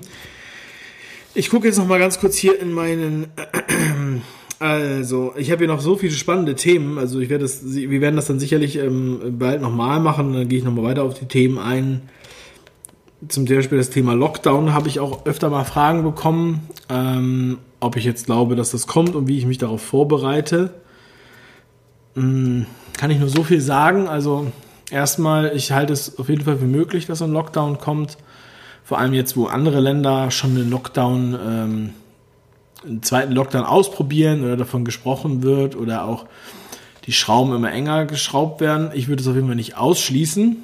Ich 1.34 1.49
gucke 1.49 1.66
jetzt 1.66 1.78
noch 1.78 1.86
mal 1.86 1.99
ganz 1.99 2.20
kurz 2.20 2.36
hier 2.36 2.61
in 2.61 2.72
meinen. 2.72 3.28
Also, 4.61 5.34
ich 5.36 5.53
habe 5.53 5.61
hier 5.61 5.72
noch 5.72 5.80
so 5.80 5.95
viele 5.95 6.12
spannende 6.12 6.57
Themen. 6.57 6.99
Also, 6.99 7.20
ich 7.20 7.28
werde 7.28 7.43
das, 7.43 7.61
wir 7.64 8.01
werden 8.01 8.16
das 8.16 8.26
dann 8.26 8.41
sicherlich 8.41 8.74
ähm, 8.74 9.36
bald 9.39 9.62
nochmal 9.62 10.01
machen. 10.01 10.32
Dann 10.32 10.49
gehe 10.49 10.59
ich 10.59 10.64
nochmal 10.64 10.82
weiter 10.82 11.05
auf 11.05 11.16
die 11.16 11.26
Themen 11.26 11.59
ein 11.59 12.09
zum 13.26 13.46
Beispiel 13.46 13.78
das 13.78 13.90
Thema 13.90 14.14
Lockdown 14.14 14.72
habe 14.72 14.88
ich 14.88 15.00
auch 15.00 15.26
öfter 15.26 15.50
mal 15.50 15.64
Fragen 15.64 16.04
bekommen, 16.04 16.68
ähm, 16.88 17.58
ob 17.80 17.96
ich 17.96 18.04
jetzt 18.04 18.26
glaube, 18.26 18.54
dass 18.54 18.70
das 18.70 18.86
kommt 18.86 19.16
und 19.16 19.26
wie 19.26 19.38
ich 19.38 19.46
mich 19.46 19.58
darauf 19.58 19.82
vorbereite. 19.82 20.70
Ähm, 22.16 22.66
kann 22.96 23.10
ich 23.10 23.18
nur 23.18 23.28
so 23.28 23.42
viel 23.42 23.60
sagen. 23.60 24.08
Also 24.08 24.52
erstmal, 24.90 25.56
ich 25.56 25.72
halte 25.72 25.92
es 25.92 26.18
auf 26.18 26.28
jeden 26.28 26.44
Fall 26.44 26.58
für 26.58 26.66
möglich, 26.66 27.06
dass 27.06 27.22
ein 27.22 27.32
Lockdown 27.32 27.78
kommt. 27.78 28.18
Vor 28.84 28.98
allem 28.98 29.12
jetzt, 29.14 29.36
wo 29.36 29.46
andere 29.46 29.80
Länder 29.80 30.30
schon 30.30 30.50
einen 30.52 30.70
Lockdown, 30.70 31.34
ähm, 31.34 31.90
einen 32.86 33.02
zweiten 33.02 33.32
Lockdown 33.32 33.64
ausprobieren 33.64 34.44
oder 34.44 34.56
davon 34.56 34.84
gesprochen 34.84 35.42
wird 35.42 35.76
oder 35.76 36.04
auch 36.04 36.26
die 37.06 37.12
Schrauben 37.12 37.54
immer 37.54 37.72
enger 37.72 38.06
geschraubt 38.06 38.60
werden. 38.60 38.90
Ich 38.94 39.08
würde 39.08 39.22
es 39.22 39.28
auf 39.28 39.34
jeden 39.34 39.48
Fall 39.48 39.56
nicht 39.56 39.76
ausschließen. 39.76 40.56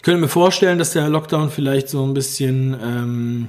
Ich 0.00 0.02
könnte 0.02 0.22
mir 0.22 0.28
vorstellen, 0.28 0.78
dass 0.78 0.94
der 0.94 1.10
Lockdown 1.10 1.50
vielleicht 1.50 1.90
so 1.90 2.02
ein 2.02 2.14
bisschen 2.14 2.74
ähm, 2.82 3.48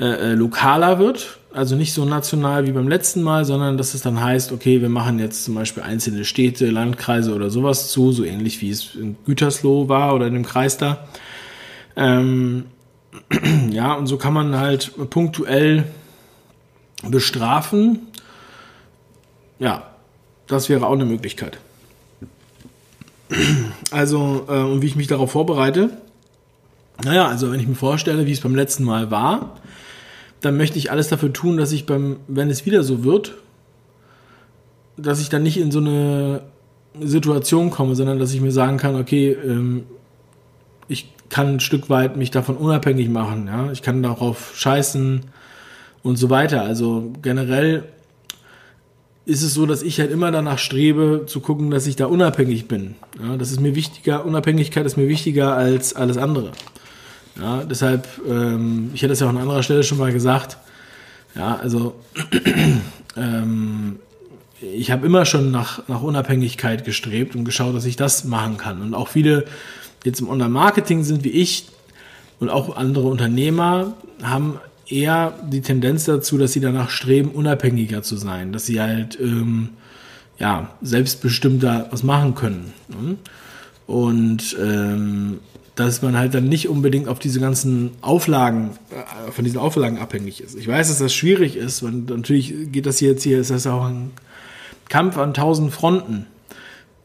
äh, 0.00 0.32
äh, 0.32 0.34
lokaler 0.34 0.98
wird. 0.98 1.38
Also 1.52 1.76
nicht 1.76 1.92
so 1.92 2.04
national 2.04 2.66
wie 2.66 2.72
beim 2.72 2.88
letzten 2.88 3.22
Mal, 3.22 3.44
sondern 3.44 3.78
dass 3.78 3.94
es 3.94 4.02
dann 4.02 4.20
heißt, 4.20 4.50
okay, 4.50 4.80
wir 4.80 4.88
machen 4.88 5.20
jetzt 5.20 5.44
zum 5.44 5.54
Beispiel 5.54 5.84
einzelne 5.84 6.24
Städte, 6.24 6.68
Landkreise 6.70 7.32
oder 7.32 7.48
sowas 7.48 7.92
zu, 7.92 8.10
so 8.10 8.24
ähnlich 8.24 8.60
wie 8.60 8.70
es 8.70 8.96
in 8.96 9.14
Gütersloh 9.24 9.88
war 9.88 10.16
oder 10.16 10.26
in 10.26 10.34
dem 10.34 10.44
Kreis 10.44 10.78
da. 10.78 11.06
Ähm, 11.94 12.64
ja, 13.70 13.92
und 13.92 14.08
so 14.08 14.16
kann 14.16 14.32
man 14.32 14.58
halt 14.58 14.90
punktuell 15.10 15.84
bestrafen. 17.08 18.00
Ja, 19.60 19.90
das 20.48 20.68
wäre 20.68 20.88
auch 20.88 20.94
eine 20.94 21.04
Möglichkeit. 21.04 21.60
Also, 23.90 24.44
äh, 24.48 24.62
und 24.62 24.82
wie 24.82 24.86
ich 24.86 24.96
mich 24.96 25.06
darauf 25.06 25.32
vorbereite. 25.32 25.90
Naja, 27.04 27.26
also 27.26 27.50
wenn 27.50 27.60
ich 27.60 27.66
mir 27.66 27.74
vorstelle, 27.74 28.26
wie 28.26 28.32
es 28.32 28.40
beim 28.40 28.54
letzten 28.54 28.84
Mal 28.84 29.10
war, 29.10 29.56
dann 30.40 30.56
möchte 30.56 30.78
ich 30.78 30.90
alles 30.90 31.08
dafür 31.08 31.32
tun, 31.32 31.56
dass 31.56 31.72
ich 31.72 31.86
beim, 31.86 32.16
wenn 32.28 32.50
es 32.50 32.66
wieder 32.66 32.82
so 32.82 33.04
wird, 33.04 33.34
dass 34.96 35.20
ich 35.20 35.28
dann 35.28 35.42
nicht 35.42 35.58
in 35.58 35.70
so 35.70 35.78
eine 35.78 36.42
Situation 37.00 37.70
komme, 37.70 37.94
sondern 37.94 38.18
dass 38.18 38.32
ich 38.32 38.40
mir 38.40 38.52
sagen 38.52 38.76
kann, 38.76 38.96
okay, 38.96 39.32
ähm, 39.32 39.84
ich 40.88 41.12
kann 41.28 41.54
ein 41.54 41.60
Stück 41.60 41.88
weit 41.88 42.16
mich 42.16 42.30
davon 42.30 42.56
unabhängig 42.56 43.08
machen, 43.08 43.46
ja, 43.46 43.70
ich 43.70 43.82
kann 43.82 44.02
darauf 44.02 44.52
scheißen 44.56 45.22
und 46.02 46.16
so 46.16 46.30
weiter. 46.30 46.62
Also 46.62 47.12
generell 47.22 47.84
ist 49.26 49.42
es 49.42 49.54
so, 49.54 49.66
dass 49.66 49.82
ich 49.82 50.00
halt 50.00 50.10
immer 50.10 50.30
danach 50.30 50.58
strebe, 50.58 51.24
zu 51.26 51.40
gucken, 51.40 51.70
dass 51.70 51.86
ich 51.86 51.96
da 51.96 52.06
unabhängig 52.06 52.68
bin. 52.68 52.96
Ja, 53.22 53.36
das 53.36 53.52
ist 53.52 53.60
mir 53.60 53.74
wichtiger, 53.74 54.24
Unabhängigkeit 54.24 54.86
ist 54.86 54.96
mir 54.96 55.08
wichtiger 55.08 55.54
als 55.54 55.94
alles 55.94 56.16
andere. 56.16 56.52
Ja, 57.40 57.62
deshalb, 57.64 58.08
ähm, 58.28 58.90
ich 58.94 59.02
hätte 59.02 59.12
es 59.12 59.20
ja 59.20 59.26
auch 59.26 59.30
an 59.30 59.38
anderer 59.38 59.62
Stelle 59.62 59.82
schon 59.82 59.98
mal 59.98 60.12
gesagt, 60.12 60.58
ja, 61.34 61.56
also 61.56 61.94
ähm, 63.16 64.00
ich 64.60 64.90
habe 64.90 65.06
immer 65.06 65.24
schon 65.24 65.50
nach, 65.50 65.86
nach 65.88 66.02
Unabhängigkeit 66.02 66.84
gestrebt 66.84 67.34
und 67.34 67.44
geschaut, 67.44 67.74
dass 67.74 67.84
ich 67.84 67.96
das 67.96 68.24
machen 68.24 68.56
kann. 68.56 68.82
Und 68.82 68.94
auch 68.94 69.08
viele 69.08 69.44
jetzt 70.04 70.20
im 70.20 70.28
Online-Marketing 70.28 71.02
sind 71.04 71.24
wie 71.24 71.30
ich 71.30 71.68
und 72.40 72.50
auch 72.50 72.76
andere 72.76 73.08
Unternehmer 73.08 73.94
haben 74.22 74.58
eher 74.90 75.34
die 75.50 75.60
Tendenz 75.60 76.04
dazu, 76.04 76.38
dass 76.38 76.52
sie 76.52 76.60
danach 76.60 76.90
streben, 76.90 77.30
unabhängiger 77.30 78.02
zu 78.02 78.16
sein, 78.16 78.52
dass 78.52 78.66
sie 78.66 78.80
halt 78.80 79.18
ähm, 79.20 79.70
ja, 80.38 80.70
selbstbestimmter 80.82 81.88
was 81.90 82.02
machen 82.02 82.34
können. 82.34 82.72
Ne? 82.88 83.16
Und 83.86 84.56
ähm, 84.60 85.40
dass 85.74 86.02
man 86.02 86.16
halt 86.16 86.34
dann 86.34 86.48
nicht 86.48 86.68
unbedingt 86.68 87.08
auf 87.08 87.18
diese 87.18 87.40
ganzen 87.40 87.92
Auflagen, 88.00 88.70
äh, 88.90 89.30
von 89.32 89.44
diesen 89.44 89.58
Auflagen 89.58 89.98
abhängig 89.98 90.42
ist. 90.42 90.56
Ich 90.56 90.68
weiß, 90.68 90.88
dass 90.88 90.98
das 90.98 91.14
schwierig 91.14 91.56
ist, 91.56 91.82
weil 91.82 91.92
natürlich 91.92 92.72
geht 92.72 92.86
das 92.86 92.98
hier 92.98 93.10
jetzt 93.10 93.22
hier, 93.22 93.40
ist 93.40 93.50
das 93.50 93.66
auch 93.66 93.84
ein 93.84 94.10
Kampf 94.88 95.16
an 95.16 95.34
tausend 95.34 95.72
Fronten. 95.72 96.26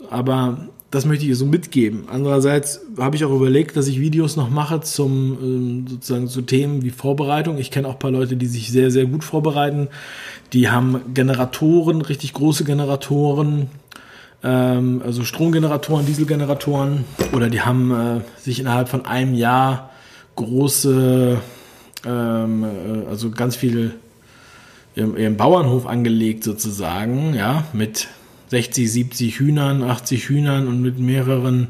Aber 0.10 0.68
das 0.92 1.06
möchte 1.06 1.26
ich 1.26 1.36
so 1.36 1.46
mitgeben. 1.46 2.06
Andererseits 2.08 2.82
habe 2.98 3.16
ich 3.16 3.26
auch 3.26 3.36
überlegt, 3.36 3.76
dass 3.76 3.88
ich 3.88 4.00
Videos 4.00 4.36
noch 4.36 4.50
mache 4.50 4.82
zum 4.82 5.38
ähm, 5.42 5.88
sozusagen 5.88 6.28
zu 6.28 6.42
Themen 6.42 6.84
wie 6.84 6.90
Vorbereitung. 6.90 7.58
Ich 7.58 7.72
kenne 7.72 7.88
auch 7.88 7.94
ein 7.94 8.00
paar 8.00 8.12
Leute, 8.12 8.38
die 8.38 8.46
sich 8.46 8.72
sehr, 8.72 8.92
sehr 8.92 9.06
gut 9.06 9.24
vorbereiten. 9.24 9.90
Die 10.54 10.70
haben 10.70 11.02
Generatoren, 11.14 12.02
richtig 12.02 12.34
große 12.34 12.64
Generatoren, 12.64 13.68
ähm, 14.44 15.02
also 15.04 15.24
Stromgeneratoren, 15.24 16.06
Dieselgeneratoren, 16.06 17.04
oder 17.34 17.50
die 17.50 17.62
haben 17.62 17.92
äh, 17.92 18.22
sich 18.40 18.60
innerhalb 18.60 18.88
von 18.88 19.06
einem 19.06 19.34
Jahr 19.34 19.90
große, 20.36 21.38
ähm, 22.06 22.64
äh, 22.64 23.10
also 23.10 23.32
ganz 23.32 23.56
viel 23.56 23.96
ihren, 24.96 25.18
ihren 25.18 25.36
Bauernhof 25.36 25.88
angelegt 25.88 26.44
sozusagen, 26.44 27.34
ja, 27.34 27.66
mit 27.74 28.08
60, 28.56 28.90
70 28.90 29.40
Hühnern, 29.40 29.84
80 29.84 30.30
Hühnern 30.30 30.70
und 30.70 30.82
mit 30.82 30.98
mehreren, 30.98 31.68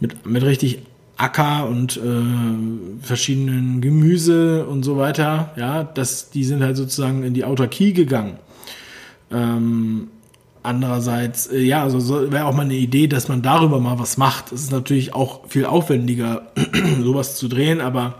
mit, 0.00 0.24
mit 0.24 0.42
richtig 0.42 0.78
Acker 1.18 1.68
und 1.68 1.98
äh, 1.98 3.04
verschiedenen 3.04 3.82
Gemüse 3.82 4.64
und 4.64 4.82
so 4.82 4.96
weiter, 4.96 5.52
ja, 5.56 5.84
das, 5.84 6.30
die 6.30 6.44
sind 6.44 6.62
halt 6.62 6.78
sozusagen 6.78 7.22
in 7.22 7.34
die 7.34 7.44
Autarkie 7.44 7.92
gegangen. 7.92 8.38
Ähm, 9.30 10.08
Andererseits, 10.62 11.46
äh, 11.46 11.60
ja, 11.60 11.82
also 11.82 12.00
so, 12.00 12.32
wäre 12.32 12.44
auch 12.44 12.54
mal 12.54 12.62
eine 12.62 12.74
Idee, 12.74 13.06
dass 13.06 13.28
man 13.28 13.40
darüber 13.40 13.78
mal 13.80 13.98
was 13.98 14.18
macht. 14.18 14.52
Es 14.52 14.62
ist 14.62 14.72
natürlich 14.72 15.14
auch 15.14 15.48
viel 15.48 15.64
aufwendiger, 15.64 16.48
sowas 17.02 17.36
zu 17.36 17.48
drehen, 17.48 17.80
aber 17.80 18.16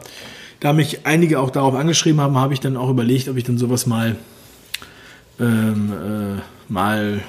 da 0.59 0.73
mich 0.73 1.07
einige 1.07 1.41
auch 1.41 1.51
darauf 1.51 1.75
angeschrieben 1.75 2.21
haben, 2.21 2.37
habe 2.37 2.55
ich 2.55 2.61
dann 2.61 2.77
auch 2.79 2.89
überlegt, 2.89 3.29
ob 3.29 3.37
ich 3.37 3.45
dann 3.45 3.59
sowas 3.59 3.87
mal, 3.87 4.17
ähm, 5.39 5.93
äh, 5.93 6.73
mal 6.73 7.21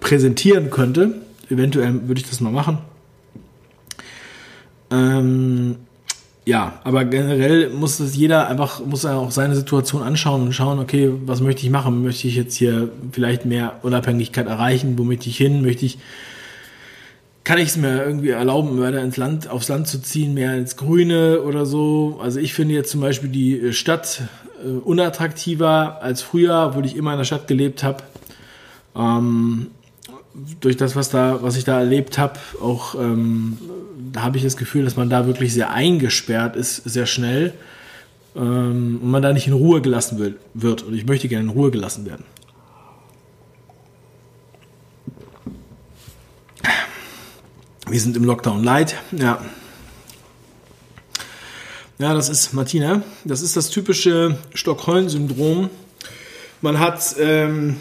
präsentieren 0.00 0.70
könnte. 0.70 1.14
Eventuell 1.50 2.08
würde 2.08 2.20
ich 2.20 2.28
das 2.28 2.40
mal 2.40 2.52
machen. 2.52 2.78
Ähm, 4.90 5.76
ja, 6.44 6.80
aber 6.84 7.04
generell 7.04 7.70
muss 7.70 7.98
das 7.98 8.14
jeder 8.14 8.46
einfach, 8.46 8.84
muss 8.84 9.02
er 9.02 9.16
auch 9.16 9.32
seine 9.32 9.56
Situation 9.56 10.02
anschauen 10.02 10.42
und 10.42 10.52
schauen, 10.52 10.78
okay, 10.78 11.10
was 11.24 11.40
möchte 11.40 11.62
ich 11.62 11.70
machen? 11.70 12.04
Möchte 12.04 12.28
ich 12.28 12.36
jetzt 12.36 12.54
hier 12.54 12.88
vielleicht 13.10 13.46
mehr 13.46 13.80
Unabhängigkeit 13.82 14.46
erreichen? 14.46 14.96
Wo 14.96 15.02
möchte 15.02 15.28
ich 15.28 15.36
hin? 15.36 15.62
Möchte 15.62 15.86
ich, 15.86 15.98
kann 17.42 17.58
ich 17.58 17.70
es 17.70 17.76
mir 17.76 18.04
irgendwie 18.04 18.30
erlauben, 18.30 18.80
weiter 18.80 19.02
ins 19.02 19.16
Land, 19.16 19.48
aufs 19.48 19.68
Land 19.68 19.88
zu 19.88 20.00
ziehen, 20.00 20.34
mehr 20.34 20.56
ins 20.56 20.76
Grüne 20.76 21.42
oder 21.42 21.66
so? 21.66 22.20
Also 22.22 22.38
ich 22.38 22.54
finde 22.54 22.74
jetzt 22.74 22.92
zum 22.92 23.00
Beispiel 23.00 23.28
die 23.28 23.72
Stadt 23.72 24.22
äh, 24.64 24.68
unattraktiver 24.68 26.00
als 26.00 26.22
früher, 26.22 26.68
obwohl 26.68 26.86
ich 26.86 26.94
immer 26.94 27.10
in 27.10 27.18
der 27.18 27.24
Stadt 27.24 27.48
gelebt 27.48 27.82
habe. 27.82 28.04
Ähm, 28.94 29.72
durch 30.60 30.76
das, 30.76 30.96
was 30.96 31.10
da, 31.10 31.42
was 31.42 31.56
ich 31.56 31.64
da 31.64 31.78
erlebt 31.78 32.18
habe, 32.18 32.38
auch 32.60 32.94
ähm, 32.94 33.58
habe 34.16 34.36
ich 34.36 34.42
das 34.44 34.56
Gefühl, 34.56 34.84
dass 34.84 34.96
man 34.96 35.10
da 35.10 35.26
wirklich 35.26 35.52
sehr 35.52 35.70
eingesperrt 35.70 36.56
ist, 36.56 36.76
sehr 36.84 37.06
schnell 37.06 37.54
ähm, 38.34 39.00
und 39.02 39.10
man 39.10 39.22
da 39.22 39.32
nicht 39.32 39.46
in 39.46 39.52
Ruhe 39.52 39.80
gelassen 39.80 40.18
wird, 40.18 40.36
wird. 40.54 40.82
Und 40.82 40.94
ich 40.94 41.06
möchte 41.06 41.28
gerne 41.28 41.44
in 41.44 41.50
Ruhe 41.50 41.70
gelassen 41.70 42.06
werden. 42.06 42.24
Wir 47.88 48.00
sind 48.00 48.16
im 48.16 48.24
Lockdown 48.24 48.64
Light, 48.64 48.96
ja. 49.12 49.40
Ja, 51.98 52.12
das 52.12 52.28
ist 52.28 52.52
Martina. 52.52 53.02
Das 53.24 53.40
ist 53.40 53.56
das 53.56 53.70
typische 53.70 54.36
Stockholm-Syndrom. 54.52 55.70
Man 56.60 56.78
hat 56.78 57.14
ähm, 57.18 57.76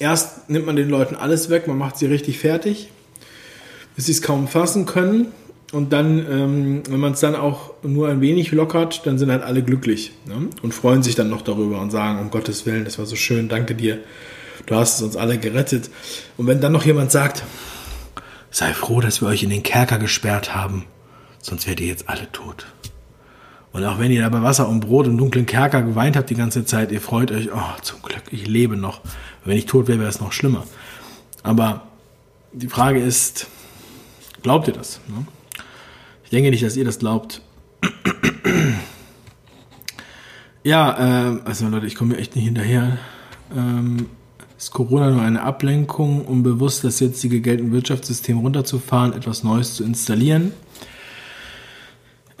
erst 0.00 0.50
nimmt 0.50 0.66
man 0.66 0.74
den 0.74 0.88
Leuten 0.88 1.14
alles 1.14 1.50
weg, 1.50 1.68
man 1.68 1.78
macht 1.78 1.96
sie 1.96 2.06
richtig 2.06 2.40
fertig, 2.40 2.88
bis 3.94 4.06
sie 4.06 4.12
es 4.12 4.22
kaum 4.22 4.48
fassen 4.48 4.86
können. 4.86 5.28
Und 5.72 5.92
dann, 5.92 6.18
ähm, 6.28 6.82
wenn 6.88 6.98
man 6.98 7.12
es 7.12 7.20
dann 7.20 7.36
auch 7.36 7.74
nur 7.84 8.08
ein 8.08 8.20
wenig 8.20 8.50
lockert, 8.50 9.06
dann 9.06 9.18
sind 9.18 9.30
halt 9.30 9.44
alle 9.44 9.62
glücklich 9.62 10.10
ne? 10.26 10.48
und 10.62 10.74
freuen 10.74 11.04
sich 11.04 11.14
dann 11.14 11.30
noch 11.30 11.42
darüber 11.42 11.80
und 11.80 11.92
sagen, 11.92 12.18
um 12.18 12.30
Gottes 12.30 12.66
Willen, 12.66 12.84
das 12.84 12.98
war 12.98 13.06
so 13.06 13.14
schön, 13.14 13.48
danke 13.48 13.76
dir, 13.76 14.00
du 14.66 14.74
hast 14.74 14.96
es 14.96 15.02
uns 15.02 15.16
alle 15.16 15.38
gerettet. 15.38 15.88
Und 16.36 16.48
wenn 16.48 16.60
dann 16.60 16.72
noch 16.72 16.84
jemand 16.84 17.12
sagt, 17.12 17.44
sei 18.50 18.72
froh, 18.74 19.00
dass 19.00 19.20
wir 19.20 19.28
euch 19.28 19.44
in 19.44 19.50
den 19.50 19.62
Kerker 19.62 19.98
gesperrt 19.98 20.56
haben, 20.56 20.86
sonst 21.40 21.68
werdet 21.68 21.82
ihr 21.82 21.86
jetzt 21.86 22.08
alle 22.08 22.30
tot. 22.32 22.66
Und 23.72 23.84
auch 23.84 23.98
wenn 23.98 24.10
ihr 24.10 24.22
da 24.22 24.28
bei 24.28 24.42
Wasser 24.42 24.68
und 24.68 24.80
Brot 24.80 25.06
im 25.06 25.16
dunklen 25.16 25.46
Kerker 25.46 25.82
geweint 25.82 26.16
habt 26.16 26.30
die 26.30 26.34
ganze 26.34 26.64
Zeit, 26.64 26.90
ihr 26.90 27.00
freut 27.00 27.30
euch, 27.30 27.50
oh, 27.52 27.80
zum 27.82 28.02
Glück, 28.02 28.22
ich 28.30 28.46
lebe 28.46 28.76
noch. 28.76 29.00
Wenn 29.44 29.56
ich 29.56 29.66
tot 29.66 29.86
wäre, 29.86 30.00
wäre 30.00 30.08
es 30.08 30.20
noch 30.20 30.32
schlimmer. 30.32 30.64
Aber 31.42 31.82
die 32.52 32.68
Frage 32.68 33.00
ist, 33.00 33.46
glaubt 34.42 34.68
ihr 34.68 34.74
das? 34.74 35.00
Ne? 35.06 35.24
Ich 36.24 36.30
denke 36.30 36.50
nicht, 36.50 36.64
dass 36.64 36.76
ihr 36.76 36.84
das 36.84 36.98
glaubt. 36.98 37.42
ja, 40.64 41.32
äh, 41.32 41.40
also 41.44 41.68
Leute, 41.68 41.86
ich 41.86 41.94
komme 41.94 42.14
mir 42.14 42.20
echt 42.20 42.34
nicht 42.34 42.44
hinterher. 42.44 42.98
Ähm, 43.56 44.06
ist 44.58 44.72
Corona 44.72 45.10
nur 45.10 45.22
eine 45.22 45.42
Ablenkung, 45.42 46.26
um 46.26 46.42
bewusst 46.42 46.84
das 46.84 47.00
jetzige 47.00 47.40
Geld- 47.40 47.60
und 47.60 47.72
Wirtschaftssystem 47.72 48.38
runterzufahren, 48.38 49.12
etwas 49.12 49.42
Neues 49.42 49.74
zu 49.74 49.84
installieren? 49.84 50.52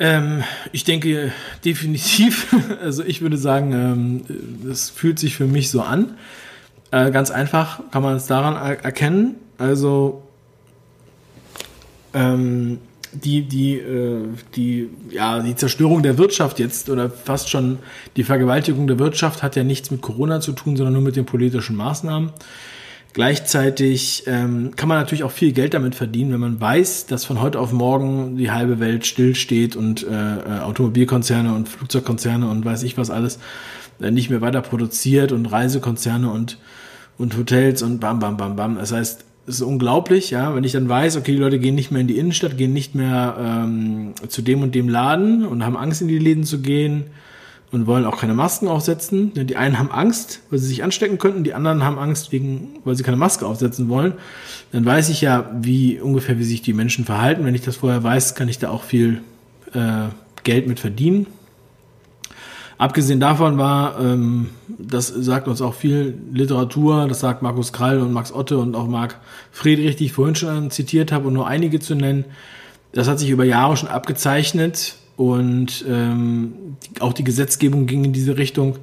Ähm, 0.00 0.42
ich 0.72 0.84
denke 0.84 1.30
definitiv, 1.62 2.56
also 2.82 3.04
ich 3.04 3.20
würde 3.20 3.36
sagen, 3.36 3.72
ähm, 3.72 4.22
das 4.66 4.88
fühlt 4.88 5.18
sich 5.18 5.36
für 5.36 5.46
mich 5.46 5.70
so 5.70 5.82
an. 5.82 6.16
Äh, 6.90 7.10
ganz 7.10 7.30
einfach 7.30 7.82
kann 7.92 8.02
man 8.02 8.16
es 8.16 8.26
daran 8.26 8.54
er 8.56 8.82
erkennen. 8.82 9.36
Also 9.58 10.22
ähm, 12.14 12.78
die, 13.12 13.42
die, 13.42 13.74
äh, 13.74 14.24
die, 14.56 14.88
ja, 15.10 15.40
die 15.40 15.54
Zerstörung 15.54 16.02
der 16.02 16.16
Wirtschaft 16.16 16.58
jetzt 16.58 16.88
oder 16.88 17.10
fast 17.10 17.50
schon 17.50 17.78
die 18.16 18.24
Vergewaltigung 18.24 18.86
der 18.86 18.98
Wirtschaft 18.98 19.42
hat 19.42 19.54
ja 19.54 19.64
nichts 19.64 19.90
mit 19.90 20.00
Corona 20.00 20.40
zu 20.40 20.52
tun, 20.52 20.78
sondern 20.78 20.94
nur 20.94 21.02
mit 21.02 21.16
den 21.16 21.26
politischen 21.26 21.76
Maßnahmen. 21.76 22.32
Gleichzeitig 23.12 24.24
ähm, 24.26 24.70
kann 24.76 24.88
man 24.88 24.98
natürlich 24.98 25.24
auch 25.24 25.32
viel 25.32 25.52
Geld 25.52 25.74
damit 25.74 25.96
verdienen, 25.96 26.32
wenn 26.32 26.40
man 26.40 26.60
weiß, 26.60 27.06
dass 27.06 27.24
von 27.24 27.40
heute 27.40 27.58
auf 27.58 27.72
morgen 27.72 28.36
die 28.36 28.52
halbe 28.52 28.78
Welt 28.78 29.04
stillsteht 29.04 29.74
und 29.74 30.06
äh, 30.06 30.08
äh 30.08 30.60
Automobilkonzerne 30.60 31.52
und 31.52 31.68
Flugzeugkonzerne 31.68 32.48
und 32.48 32.64
weiß 32.64 32.84
ich 32.84 32.96
was 32.96 33.10
alles 33.10 33.40
äh, 34.00 34.12
nicht 34.12 34.30
mehr 34.30 34.40
weiter 34.40 34.62
produziert 34.62 35.32
und 35.32 35.46
Reisekonzerne 35.46 36.30
und 36.30 36.58
und 37.18 37.36
Hotels 37.36 37.82
und 37.82 38.00
bam, 38.00 38.18
bam, 38.18 38.36
bam, 38.36 38.56
bam. 38.56 38.76
Das 38.76 38.92
heißt, 38.92 39.24
es 39.46 39.56
ist 39.56 39.62
unglaublich, 39.62 40.30
ja, 40.30 40.54
wenn 40.54 40.64
ich 40.64 40.72
dann 40.72 40.88
weiß, 40.88 41.16
okay, 41.16 41.32
die 41.32 41.38
Leute 41.38 41.58
gehen 41.58 41.74
nicht 41.74 41.90
mehr 41.90 42.00
in 42.00 42.06
die 42.06 42.16
Innenstadt, 42.16 42.56
gehen 42.56 42.72
nicht 42.72 42.94
mehr 42.94 43.36
ähm, 43.38 44.14
zu 44.28 44.40
dem 44.40 44.62
und 44.62 44.74
dem 44.74 44.88
Laden 44.88 45.44
und 45.44 45.64
haben 45.64 45.76
Angst, 45.76 46.00
in 46.00 46.08
die 46.08 46.18
Läden 46.18 46.44
zu 46.44 46.60
gehen 46.60 47.06
und 47.72 47.86
wollen 47.86 48.04
auch 48.04 48.18
keine 48.18 48.34
Masken 48.34 48.68
aufsetzen. 48.68 49.32
Die 49.34 49.56
einen 49.56 49.78
haben 49.78 49.90
Angst, 49.92 50.40
weil 50.50 50.58
sie 50.58 50.66
sich 50.66 50.82
anstecken 50.82 51.18
könnten, 51.18 51.44
die 51.44 51.54
anderen 51.54 51.84
haben 51.84 51.98
Angst, 51.98 52.32
wegen, 52.32 52.80
weil 52.84 52.96
sie 52.96 53.04
keine 53.04 53.16
Maske 53.16 53.46
aufsetzen 53.46 53.88
wollen. 53.88 54.14
Dann 54.72 54.84
weiß 54.84 55.08
ich 55.08 55.20
ja, 55.20 55.50
wie 55.60 56.00
ungefähr, 56.00 56.38
wie 56.38 56.44
sich 56.44 56.62
die 56.62 56.72
Menschen 56.72 57.04
verhalten. 57.04 57.44
Wenn 57.44 57.54
ich 57.54 57.62
das 57.62 57.76
vorher 57.76 58.02
weiß, 58.02 58.34
kann 58.34 58.48
ich 58.48 58.58
da 58.58 58.70
auch 58.70 58.82
viel 58.82 59.22
äh, 59.72 60.08
Geld 60.42 60.66
mit 60.66 60.80
verdienen. 60.80 61.26
Abgesehen 62.76 63.20
davon 63.20 63.58
war, 63.58 64.00
ähm, 64.00 64.48
das 64.66 65.08
sagt 65.08 65.48
uns 65.48 65.60
auch 65.60 65.74
viel 65.74 66.18
Literatur, 66.32 67.06
das 67.08 67.20
sagt 67.20 67.42
Markus 67.42 67.74
Krall 67.74 68.00
und 68.00 68.10
Max 68.10 68.32
Otte 68.32 68.56
und 68.56 68.74
auch 68.74 68.88
Marc 68.88 69.20
Friedrich, 69.52 69.96
die 69.96 70.06
ich 70.06 70.12
vorhin 70.12 70.34
schon 70.34 70.70
zitiert 70.70 71.12
habe, 71.12 71.28
und 71.28 71.34
nur 71.34 71.46
einige 71.46 71.78
zu 71.78 71.94
nennen. 71.94 72.24
Das 72.92 73.06
hat 73.06 73.18
sich 73.18 73.28
über 73.28 73.44
Jahre 73.44 73.76
schon 73.76 73.90
abgezeichnet 73.90 74.94
und 75.20 75.84
ähm, 75.86 76.76
auch 76.98 77.12
die 77.12 77.24
Gesetzgebung 77.24 77.84
ging 77.84 78.06
in 78.06 78.14
diese 78.14 78.38
Richtung. 78.38 78.78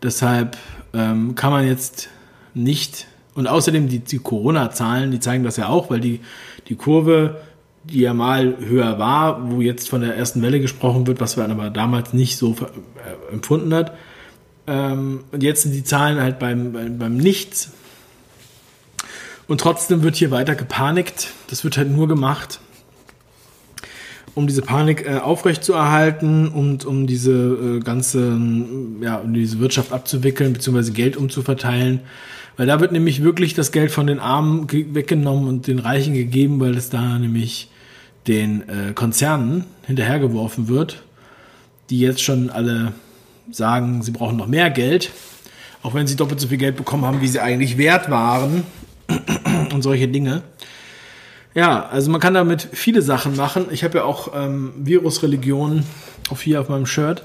Deshalb 0.00 0.56
ähm, 0.94 1.34
kann 1.34 1.50
man 1.50 1.66
jetzt 1.66 2.08
nicht, 2.54 3.08
und 3.34 3.48
außerdem 3.48 3.88
die, 3.88 3.98
die 3.98 4.20
Corona-Zahlen, 4.20 5.10
die 5.10 5.18
zeigen 5.18 5.42
das 5.42 5.56
ja 5.56 5.66
auch, 5.66 5.90
weil 5.90 5.98
die, 5.98 6.20
die 6.68 6.76
Kurve 6.76 7.40
die 7.82 7.98
ja 7.98 8.14
mal 8.14 8.58
höher 8.60 9.00
war, 9.00 9.50
wo 9.50 9.60
jetzt 9.60 9.88
von 9.88 10.02
der 10.02 10.16
ersten 10.16 10.40
Welle 10.40 10.60
gesprochen 10.60 11.08
wird, 11.08 11.20
was 11.20 11.36
man 11.36 11.50
aber 11.50 11.68
damals 11.68 12.12
nicht 12.12 12.36
so 12.36 12.52
äh, 12.52 13.32
empfunden 13.32 13.74
hat. 13.74 13.92
Ähm, 14.68 15.24
und 15.32 15.42
jetzt 15.42 15.62
sind 15.62 15.72
die 15.72 15.82
Zahlen 15.82 16.20
halt 16.20 16.38
beim, 16.38 16.72
beim, 16.72 16.98
beim 17.00 17.16
Nichts. 17.16 17.72
Und 19.48 19.60
trotzdem 19.60 20.04
wird 20.04 20.14
hier 20.14 20.30
weiter 20.30 20.54
gepanikt. 20.54 21.32
Das 21.50 21.64
wird 21.64 21.76
halt 21.76 21.90
nur 21.90 22.06
gemacht, 22.06 22.60
um 24.34 24.46
diese 24.46 24.62
Panik 24.62 25.06
äh, 25.06 25.18
aufrechtzuerhalten 25.18 26.48
und 26.48 26.84
um 26.84 27.06
diese 27.06 27.32
äh, 27.32 27.80
ganze, 27.80 28.40
ja, 29.00 29.16
um 29.16 29.34
diese 29.34 29.58
Wirtschaft 29.58 29.92
abzuwickeln, 29.92 30.52
beziehungsweise 30.52 30.92
Geld 30.92 31.16
umzuverteilen. 31.16 32.00
Weil 32.56 32.66
da 32.66 32.80
wird 32.80 32.92
nämlich 32.92 33.22
wirklich 33.22 33.54
das 33.54 33.72
Geld 33.72 33.90
von 33.90 34.06
den 34.06 34.18
Armen 34.18 34.66
weggenommen 34.70 35.48
und 35.48 35.66
den 35.66 35.78
Reichen 35.78 36.14
gegeben, 36.14 36.60
weil 36.60 36.76
es 36.76 36.90
da 36.90 37.18
nämlich 37.18 37.68
den 38.26 38.68
äh, 38.68 38.92
Konzernen 38.94 39.64
hinterhergeworfen 39.86 40.68
wird, 40.68 41.02
die 41.90 41.98
jetzt 41.98 42.22
schon 42.22 42.50
alle 42.50 42.92
sagen, 43.50 44.02
sie 44.02 44.12
brauchen 44.12 44.36
noch 44.36 44.46
mehr 44.46 44.70
Geld, 44.70 45.10
auch 45.82 45.94
wenn 45.94 46.06
sie 46.06 46.16
doppelt 46.16 46.40
so 46.40 46.48
viel 46.48 46.58
Geld 46.58 46.76
bekommen 46.76 47.04
haben, 47.04 47.20
wie 47.20 47.28
sie 47.28 47.40
eigentlich 47.40 47.76
wert 47.78 48.10
waren 48.10 48.64
und 49.72 49.82
solche 49.82 50.08
Dinge. 50.08 50.42
Ja, 51.54 51.86
also 51.86 52.10
man 52.10 52.20
kann 52.20 52.34
damit 52.34 52.66
viele 52.72 53.02
Sachen 53.02 53.36
machen. 53.36 53.66
Ich 53.70 53.84
habe 53.84 53.98
ja 53.98 54.04
auch 54.04 54.32
ähm, 54.34 54.72
Virusreligion 54.76 55.84
auf 56.30 56.40
hier 56.40 56.60
auf 56.60 56.68
meinem 56.68 56.86
Shirt. 56.86 57.24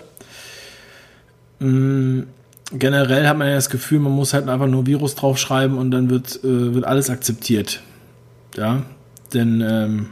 Ähm, 1.61 2.28
generell 2.71 3.28
hat 3.28 3.38
man 3.38 3.47
ja 3.47 3.55
das 3.55 3.69
Gefühl, 3.69 3.99
man 3.99 4.11
muss 4.11 4.34
halt 4.34 4.49
einfach 4.49 4.67
nur 4.67 4.86
Virus 4.86 5.15
draufschreiben 5.15 5.78
und 5.78 5.91
dann 5.91 6.09
wird, 6.09 6.43
äh, 6.43 6.73
wird 6.73 6.86
alles 6.86 7.09
akzeptiert. 7.09 7.82
Ja, 8.55 8.84
denn 9.34 9.61
ähm, 9.61 10.07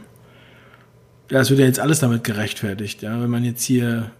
ja, 1.30 1.40
es 1.40 1.50
wird 1.50 1.60
ja 1.60 1.66
jetzt 1.66 1.80
alles 1.80 2.00
damit 2.00 2.24
gerechtfertigt. 2.24 3.02
Ja, 3.02 3.20
wenn 3.20 3.30
man 3.30 3.44
jetzt 3.44 3.64
hier, 3.64 4.10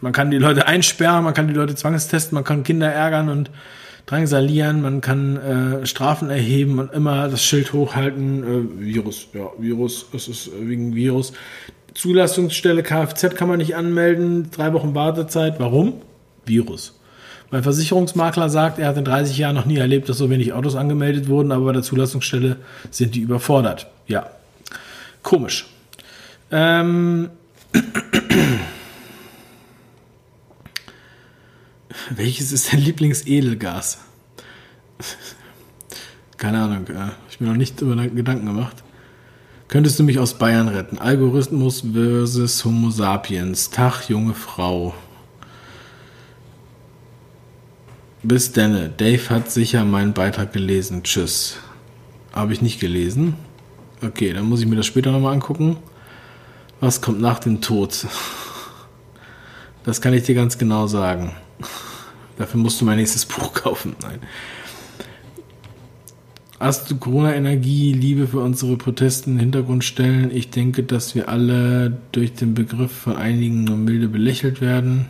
man 0.00 0.12
kann 0.12 0.30
die 0.30 0.38
Leute 0.38 0.66
einsperren, 0.66 1.24
man 1.24 1.34
kann 1.34 1.48
die 1.48 1.54
Leute 1.54 1.74
zwangstesten, 1.74 2.34
man 2.34 2.44
kann 2.44 2.62
Kinder 2.62 2.90
ärgern 2.90 3.28
und 3.28 3.50
drangsalieren, 4.10 4.82
man 4.82 5.00
kann 5.00 5.36
äh, 5.36 5.86
Strafen 5.86 6.30
erheben 6.30 6.80
und 6.80 6.92
immer 6.92 7.28
das 7.28 7.44
Schild 7.44 7.72
hochhalten, 7.72 8.42
äh, 8.42 8.80
Virus, 8.80 9.28
ja, 9.32 9.50
Virus, 9.56 10.06
es 10.12 10.26
ist 10.26 10.50
wegen 10.60 10.94
Virus. 10.94 11.32
Zulassungsstelle 11.94 12.82
Kfz 12.82 13.36
kann 13.36 13.48
man 13.48 13.58
nicht 13.58 13.76
anmelden, 13.76 14.50
drei 14.50 14.72
Wochen 14.72 14.94
Wartezeit. 14.94 15.60
Warum? 15.60 15.94
Virus. 16.44 16.98
Mein 17.52 17.62
Versicherungsmakler 17.62 18.48
sagt, 18.48 18.78
er 18.78 18.88
hat 18.88 18.96
in 18.96 19.04
30 19.04 19.38
Jahren 19.38 19.54
noch 19.54 19.64
nie 19.64 19.76
erlebt, 19.76 20.08
dass 20.08 20.18
so 20.18 20.28
wenig 20.30 20.52
Autos 20.52 20.76
angemeldet 20.76 21.28
wurden, 21.28 21.52
aber 21.52 21.66
bei 21.66 21.72
der 21.72 21.82
Zulassungsstelle 21.82 22.56
sind 22.90 23.14
die 23.14 23.20
überfordert. 23.20 23.86
Ja, 24.06 24.30
komisch. 25.22 25.66
Ähm. 26.50 27.30
Welches 32.10 32.50
ist 32.50 32.72
dein 32.72 32.80
Lieblingsedelgas? 32.80 33.98
Keine 36.36 36.62
Ahnung, 36.62 36.86
äh, 36.88 37.10
ich 37.30 37.40
mir 37.40 37.46
noch 37.46 37.56
nicht 37.56 37.80
über 37.80 37.94
Gedanken 37.94 38.46
gemacht. 38.46 38.82
Könntest 39.68 39.98
du 40.00 40.02
mich 40.02 40.18
aus 40.18 40.34
Bayern 40.34 40.66
retten? 40.66 40.98
Algorithmus 40.98 41.84
versus 41.92 42.64
Homo 42.64 42.90
sapiens. 42.90 43.70
Tag, 43.70 44.08
junge 44.08 44.34
Frau. 44.34 44.92
Bis 48.24 48.50
denne. 48.50 48.88
Dave 48.88 49.30
hat 49.30 49.52
sicher 49.52 49.84
meinen 49.84 50.12
Beitrag 50.12 50.52
gelesen. 50.52 51.04
Tschüss. 51.04 51.58
Habe 52.32 52.52
ich 52.52 52.60
nicht 52.60 52.80
gelesen. 52.80 53.36
Okay, 54.02 54.32
dann 54.32 54.46
muss 54.46 54.60
ich 54.60 54.66
mir 54.66 54.76
das 54.76 54.86
später 54.86 55.12
nochmal 55.12 55.34
angucken. 55.34 55.76
Was 56.80 57.00
kommt 57.00 57.20
nach 57.20 57.38
dem 57.38 57.60
Tod? 57.60 58.06
Das 59.84 60.00
kann 60.00 60.12
ich 60.12 60.24
dir 60.24 60.34
ganz 60.34 60.58
genau 60.58 60.88
sagen. 60.88 61.32
Dafür 62.40 62.58
musst 62.58 62.80
du 62.80 62.86
mein 62.86 62.96
nächstes 62.96 63.26
Buch 63.26 63.52
kaufen. 63.54 63.94
Nein. 64.00 64.18
Hast 66.58 66.90
du 66.90 66.96
Corona-Energie, 66.96 67.92
Liebe 67.92 68.26
für 68.26 68.40
unsere 68.40 68.78
Proteste 68.78 69.28
in 69.28 69.36
den 69.36 69.40
Hintergrund 69.40 69.84
stellen? 69.84 70.30
Ich 70.34 70.48
denke, 70.48 70.82
dass 70.82 71.14
wir 71.14 71.28
alle 71.28 71.98
durch 72.12 72.32
den 72.32 72.54
Begriff 72.54 72.92
von 72.92 73.16
einigen 73.16 73.64
nur 73.64 73.76
milde 73.76 74.08
belächelt 74.08 74.62
werden. 74.62 75.04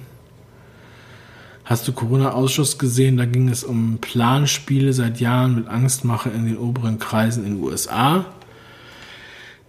Hast 1.65 1.87
du 1.87 1.93
Corona-Ausschuss 1.93 2.79
gesehen? 2.79 3.17
Da 3.17 3.27
ging 3.27 3.49
es 3.49 3.63
um 3.63 3.99
Planspiele 4.01 4.93
seit 4.93 5.21
Jahren 5.21 5.55
mit 5.55 5.69
Angstmache 5.69 6.31
in 6.31 6.47
den 6.47 6.59
oberen 6.59 6.99
Kreisen 6.99 7.47
in 7.47 7.59
den 7.59 7.63
USA. 7.63 8.27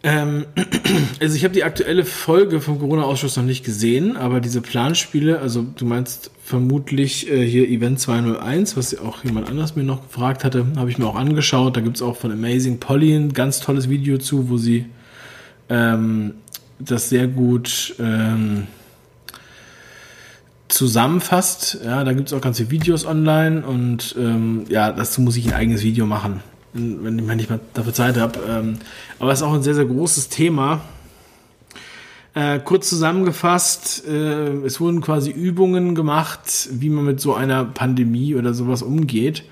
Ähm, 0.04 0.46
also 1.20 1.36
ich 1.36 1.44
habe 1.44 1.54
die 1.54 1.64
aktuelle 1.64 2.06
Folge 2.06 2.60
vom 2.60 2.80
Corona-Ausschuss 2.80 3.38
noch 3.38 3.44
nicht 3.44 3.64
gesehen, 3.64 4.18
aber 4.18 4.40
diese 4.40 4.62
Planspiele, 4.62 5.40
also 5.40 5.64
du 5.64 5.86
meinst 5.86 6.32
vermutlich 6.44 7.30
äh, 7.30 7.46
hier 7.46 7.68
Event 7.70 8.00
201, 8.00 8.76
was 8.78 8.98
auch 8.98 9.24
jemand 9.24 9.48
anders 9.48 9.76
mir 9.76 9.84
noch 9.84 10.08
gefragt 10.08 10.44
hatte, 10.44 10.66
habe 10.76 10.90
ich 10.90 10.98
mir 10.98 11.06
auch 11.06 11.16
angeschaut. 11.16 11.78
Da 11.78 11.82
gibt 11.82 11.98
es 11.98 12.02
auch 12.02 12.18
von 12.18 12.32
Amazing 12.32 12.80
Polly 12.80 13.14
ein 13.14 13.34
ganz 13.34 13.60
tolles 13.60 13.90
Video 13.90 14.18
zu, 14.18 14.50
wo 14.50 14.58
sie 14.58 14.86
ähm, 15.70 16.34
das 16.80 17.10
sehr 17.10 17.28
gut 17.28 17.96
ähm, 18.00 18.66
zusammenfasst. 20.68 21.80
Ja, 21.86 22.04
da 22.04 22.14
gibt 22.14 22.30
es 22.30 22.34
auch 22.34 22.42
ganze 22.42 22.72
Videos 22.72 23.06
online 23.06 23.64
und 23.64 24.16
ähm, 24.18 24.66
ja, 24.68 24.92
dazu 24.92 25.22
muss 25.22 25.38
ich 25.38 25.48
ein 25.48 25.54
eigenes 25.54 25.84
Video 25.84 26.08
machen 26.08 26.42
wenn, 26.74 27.40
ich 27.40 27.50
mal 27.50 27.60
dafür 27.74 27.94
Zeit 27.94 28.18
habe. 28.18 28.40
Ähm, 28.48 28.78
aber 29.20 29.32
es 29.32 29.40
ist 29.40 29.44
auch 29.44 29.54
ein 29.54 29.64
sehr, 29.64 29.76
sehr 29.76 29.86
großes 29.86 30.30
Thema. 30.30 30.82
Äh, 32.34 32.60
kurz 32.60 32.90
zusammengefasst, 32.90 34.08
äh, 34.08 34.64
es 34.64 34.80
wurden 34.80 35.02
quasi 35.02 35.32
Übungen 35.32 35.96
gemacht, 35.96 36.70
wie 36.72 36.90
man 36.90 37.06
mit 37.06 37.20
so 37.20 37.34
einer 37.34 37.66
Pandemie 37.66 38.36
oder 38.36 38.54
sowas 38.54 38.82
umgeht. 38.82 39.44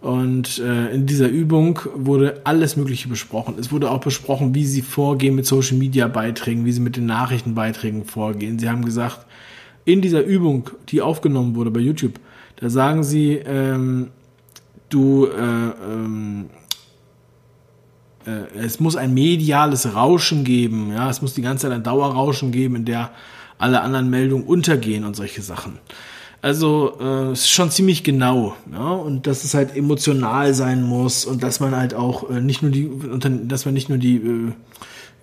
Und 0.00 0.58
äh, 0.58 0.94
in 0.94 1.06
dieser 1.06 1.28
Übung 1.28 1.80
wurde 1.94 2.40
alles 2.44 2.76
Mögliche 2.76 3.08
besprochen. 3.08 3.56
Es 3.58 3.72
wurde 3.72 3.90
auch 3.90 4.00
besprochen, 4.00 4.54
wie 4.54 4.64
sie 4.64 4.82
vorgehen 4.82 5.34
mit 5.34 5.46
Social 5.46 5.76
Media 5.76 6.06
Beiträgen, 6.06 6.64
wie 6.64 6.72
sie 6.72 6.80
mit 6.80 6.96
den 6.96 7.06
Nachrichtenbeiträgen 7.06 8.04
vorgehen. 8.04 8.58
Sie 8.58 8.68
haben 8.68 8.84
gesagt, 8.84 9.26
in 9.84 10.00
dieser 10.00 10.22
Übung, 10.22 10.70
die 10.88 11.02
aufgenommen 11.02 11.54
wurde 11.54 11.70
bei 11.70 11.80
YouTube, 11.80 12.14
da 12.56 12.70
sagen 12.70 13.04
sie, 13.04 13.40
ähm, 13.44 14.08
du, 14.88 15.26
äh, 15.26 15.30
ähm, 15.38 16.50
äh, 18.26 18.58
es 18.58 18.80
muss 18.80 18.96
ein 18.96 19.14
mediales 19.14 19.94
Rauschen 19.94 20.44
geben, 20.44 20.92
ja, 20.92 21.08
es 21.10 21.22
muss 21.22 21.34
die 21.34 21.42
ganze 21.42 21.66
Zeit 21.66 21.72
ein 21.72 21.82
Dauerrauschen 21.82 22.52
geben, 22.52 22.76
in 22.76 22.84
der 22.84 23.10
alle 23.58 23.80
anderen 23.80 24.10
Meldungen 24.10 24.44
untergehen 24.44 25.04
und 25.04 25.16
solche 25.16 25.42
Sachen. 25.42 25.78
Also 26.42 26.98
äh, 27.00 27.32
es 27.32 27.40
ist 27.40 27.50
schon 27.50 27.70
ziemlich 27.70 28.04
genau, 28.04 28.54
ja, 28.70 28.90
und 28.92 29.26
dass 29.26 29.42
es 29.42 29.54
halt 29.54 29.74
emotional 29.74 30.54
sein 30.54 30.82
muss 30.82 31.24
und 31.24 31.42
dass 31.42 31.60
man 31.60 31.74
halt 31.74 31.94
auch 31.94 32.30
äh, 32.30 32.40
nicht 32.40 32.62
nur 32.62 32.70
die, 32.70 32.90
dass 33.48 33.64
man 33.64 33.74
nicht 33.74 33.88
nur 33.88 33.98
die 33.98 34.16
äh, 34.16 34.52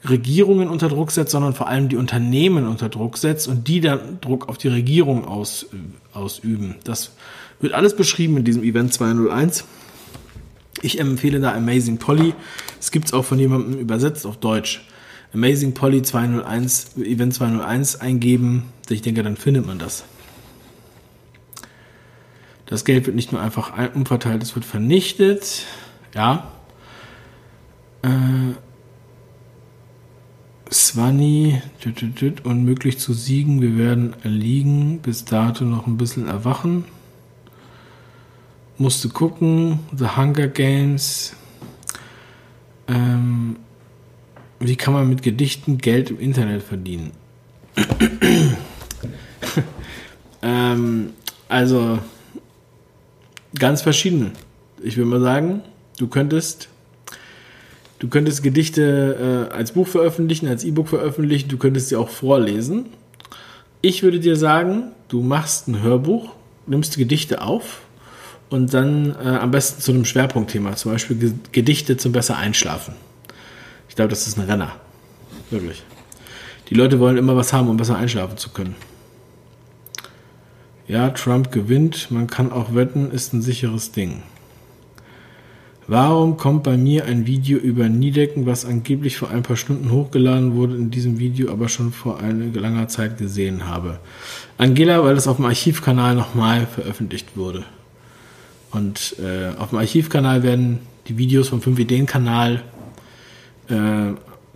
Regierungen 0.09 0.67
unter 0.67 0.89
Druck 0.89 1.11
setzt, 1.11 1.31
sondern 1.31 1.53
vor 1.53 1.67
allem 1.67 1.87
die 1.87 1.95
Unternehmen 1.95 2.67
unter 2.67 2.89
Druck 2.89 3.17
setzt 3.17 3.47
und 3.47 3.67
die 3.67 3.79
dann 3.79 4.19
Druck 4.19 4.49
auf 4.49 4.57
die 4.57 4.67
Regierung 4.67 5.25
aus, 5.25 5.67
äh, 5.71 6.17
ausüben. 6.17 6.75
Das 6.83 7.11
wird 7.59 7.73
alles 7.73 7.95
beschrieben 7.95 8.37
in 8.37 8.43
diesem 8.43 8.63
Event 8.63 8.93
201. 8.93 9.65
Ich 10.81 10.99
empfehle 10.99 11.39
da 11.39 11.53
Amazing 11.53 11.97
Polly. 11.97 12.33
Es 12.79 12.91
gibt 12.91 13.05
es 13.05 13.13
auch 13.13 13.23
von 13.23 13.39
jemandem 13.39 13.79
übersetzt 13.79 14.25
auf 14.25 14.37
Deutsch. 14.37 14.85
Amazing 15.33 15.73
Polly 15.73 16.01
201, 16.01 16.97
Event 16.97 17.33
201 17.33 18.01
eingeben. 18.01 18.65
Ich 18.89 19.01
denke, 19.01 19.23
dann 19.23 19.37
findet 19.37 19.65
man 19.65 19.79
das. 19.79 20.03
Das 22.65 22.85
Geld 22.85 23.05
wird 23.05 23.15
nicht 23.15 23.31
nur 23.31 23.41
einfach 23.41 23.71
umverteilt, 23.95 24.43
es 24.43 24.55
wird 24.55 24.65
vernichtet. 24.65 25.65
Ja. 26.13 26.51
Äh, 28.01 28.09
Swanny, 30.71 31.61
unmöglich 32.43 32.99
zu 32.99 33.13
siegen. 33.13 33.61
Wir 33.61 33.77
werden 33.77 34.15
erliegen. 34.23 34.99
Bis 34.99 35.23
dato 35.23 35.65
noch 35.65 35.87
ein 35.87 35.97
bisschen 35.97 36.27
erwachen 36.27 36.85
musste 38.77 39.09
gucken, 39.09 39.79
The 39.95 40.07
Hunger 40.17 40.47
Games. 40.47 41.33
Ähm, 42.87 43.57
wie 44.59 44.75
kann 44.75 44.93
man 44.93 45.09
mit 45.09 45.23
Gedichten 45.23 45.77
Geld 45.77 46.09
im 46.09 46.19
Internet 46.19 46.63
verdienen? 46.63 47.11
ähm, 50.41 51.13
also 51.49 51.99
ganz 53.57 53.81
verschieden. 53.81 54.31
Ich 54.81 54.97
will 54.97 55.05
mal 55.05 55.21
sagen, 55.21 55.61
du 55.97 56.07
könntest 56.07 56.69
Du 58.03 58.09
könntest 58.09 58.43
Gedichte 58.43 59.47
äh, 59.49 59.55
als 59.55 59.71
Buch 59.71 59.87
veröffentlichen, 59.87 60.49
als 60.49 60.65
E-Book 60.65 60.89
veröffentlichen, 60.89 61.47
du 61.47 61.55
könntest 61.55 61.87
sie 61.87 61.95
auch 61.95 62.09
vorlesen. 62.09 62.87
Ich 63.79 64.03
würde 64.03 64.19
dir 64.19 64.35
sagen, 64.35 64.91
du 65.07 65.21
machst 65.21 65.69
ein 65.69 65.81
Hörbuch, 65.81 66.33
nimmst 66.67 66.97
Gedichte 66.97 67.41
auf 67.41 67.79
und 68.53 68.71
dann 68.71 69.15
äh, 69.15 69.29
am 69.29 69.49
besten 69.49 69.81
zu 69.81 69.91
einem 69.91 70.05
Schwerpunktthema, 70.05 70.75
zum 70.75 70.91
Beispiel 70.91 71.33
Gedichte 71.51 71.97
zum 71.97 72.11
besser 72.11 72.37
Einschlafen. 72.37 72.93
Ich 73.89 73.95
glaube, 73.95 74.09
das 74.09 74.27
ist 74.27 74.37
ein 74.37 74.45
Renner. 74.45 74.73
Wirklich. 75.49 75.81
Die 76.69 76.75
Leute 76.75 76.99
wollen 76.99 77.17
immer 77.17 77.35
was 77.35 77.51
haben, 77.51 77.67
um 77.67 77.77
besser 77.77 77.97
einschlafen 77.97 78.37
zu 78.37 78.51
können. 78.51 78.75
Ja, 80.87 81.09
Trump 81.09 81.51
gewinnt, 81.51 82.11
man 82.11 82.27
kann 82.27 82.51
auch 82.51 82.75
wetten, 82.75 83.09
ist 83.09 83.33
ein 83.33 83.41
sicheres 83.41 83.91
Ding. 83.91 84.21
Warum 85.87 86.37
kommt 86.37 86.61
bei 86.61 86.77
mir 86.77 87.05
ein 87.05 87.25
Video 87.25 87.57
über 87.57 87.89
Niedecken, 87.89 88.45
was 88.45 88.65
angeblich 88.65 89.17
vor 89.17 89.31
ein 89.31 89.41
paar 89.41 89.57
Stunden 89.57 89.89
hochgeladen 89.89 90.53
wurde, 90.53 90.75
in 90.75 90.91
diesem 90.91 91.17
Video 91.17 91.51
aber 91.51 91.69
schon 91.69 91.91
vor 91.91 92.19
einer 92.19 92.45
langer 92.53 92.87
Zeit 92.87 93.17
gesehen 93.17 93.67
habe? 93.67 93.99
Angela, 94.59 95.03
weil 95.03 95.15
das 95.15 95.27
auf 95.27 95.37
dem 95.37 95.45
Archivkanal 95.45 96.13
nochmal 96.13 96.67
veröffentlicht 96.67 97.35
wurde. 97.35 97.65
Und 98.73 99.15
äh, 99.19 99.55
auf 99.57 99.69
dem 99.69 99.77
Archivkanal 99.77 100.43
werden 100.43 100.79
die 101.07 101.17
Videos 101.17 101.49
vom 101.49 101.59
5-Ideen-Kanal 101.59 102.63
äh, 103.69 103.73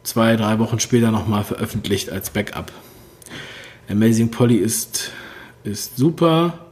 zwei, 0.03 0.35
drei 0.35 0.59
Wochen 0.59 0.79
später 0.79 1.11
nochmal 1.11 1.43
veröffentlicht 1.43 2.09
als 2.11 2.31
Backup. 2.31 2.71
Amazing 3.89 4.31
Polly 4.31 4.57
ist, 4.57 5.11
ist 5.63 5.97
super. 5.97 6.67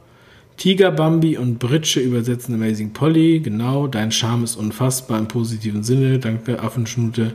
Tiger 0.56 0.90
Bambi 0.90 1.36
und 1.36 1.58
Britsche 1.58 2.00
übersetzen 2.00 2.54
Amazing 2.54 2.92
Polly. 2.92 3.40
Genau, 3.40 3.86
dein 3.86 4.10
Charme 4.10 4.44
ist 4.44 4.56
unfassbar 4.56 5.18
im 5.18 5.28
positiven 5.28 5.82
Sinne. 5.82 6.18
Danke, 6.18 6.60
Affenschnute. 6.60 7.34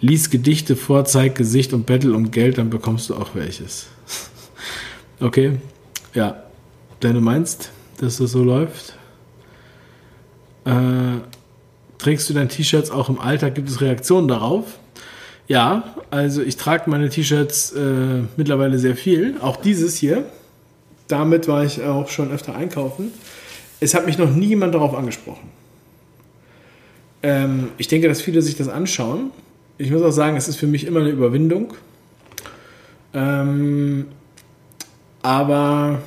Lies 0.00 0.30
Gedichte 0.30 0.76
vor, 0.76 1.04
zeig 1.04 1.34
Gesicht 1.36 1.72
und 1.72 1.86
Battle 1.86 2.14
um 2.14 2.30
Geld, 2.30 2.58
dann 2.58 2.70
bekommst 2.70 3.10
du 3.10 3.14
auch 3.14 3.34
welches. 3.34 3.86
okay, 5.20 5.58
ja. 6.14 6.42
Denn 7.02 7.14
du 7.14 7.20
meinst, 7.20 7.70
dass 7.98 8.18
das 8.18 8.32
so 8.32 8.42
läuft? 8.42 8.96
Äh, 10.64 11.20
trägst 11.98 12.28
du 12.28 12.34
dein 12.34 12.48
T-Shirts 12.48 12.90
auch 12.90 13.08
im 13.08 13.18
Alltag? 13.18 13.54
Gibt 13.54 13.68
es 13.68 13.80
Reaktionen 13.80 14.28
darauf? 14.28 14.78
Ja, 15.48 15.94
also 16.10 16.42
ich 16.42 16.56
trage 16.56 16.88
meine 16.88 17.08
T-Shirts 17.08 17.72
äh, 17.72 18.22
mittlerweile 18.36 18.78
sehr 18.78 18.96
viel. 18.96 19.36
Auch 19.40 19.56
dieses 19.56 19.96
hier 19.96 20.24
damit 21.12 21.46
war 21.46 21.64
ich 21.64 21.82
auch 21.82 22.08
schon 22.08 22.32
öfter 22.32 22.56
einkaufen. 22.56 23.12
Es 23.80 23.94
hat 23.94 24.06
mich 24.06 24.16
noch 24.16 24.30
nie 24.30 24.46
jemand 24.46 24.74
darauf 24.74 24.94
angesprochen. 24.94 25.50
Ähm, 27.22 27.68
ich 27.76 27.88
denke, 27.88 28.08
dass 28.08 28.22
viele 28.22 28.40
sich 28.40 28.56
das 28.56 28.68
anschauen. 28.68 29.30
Ich 29.76 29.90
muss 29.90 30.02
auch 30.02 30.10
sagen, 30.10 30.36
es 30.36 30.48
ist 30.48 30.56
für 30.56 30.66
mich 30.66 30.86
immer 30.86 31.00
eine 31.00 31.10
Überwindung. 31.10 31.74
Ähm, 33.12 34.06
aber 35.22 36.00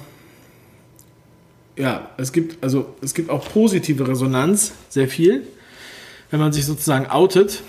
ja, 1.78 2.10
es 2.18 2.32
gibt 2.32 2.64
also 2.64 2.96
es 3.02 3.14
gibt 3.14 3.30
auch 3.30 3.50
positive 3.52 4.08
Resonanz, 4.08 4.74
sehr 4.90 5.08
viel, 5.08 5.46
wenn 6.32 6.40
man 6.40 6.54
sich 6.54 6.66
sozusagen 6.66 7.08
outet. 7.08 7.64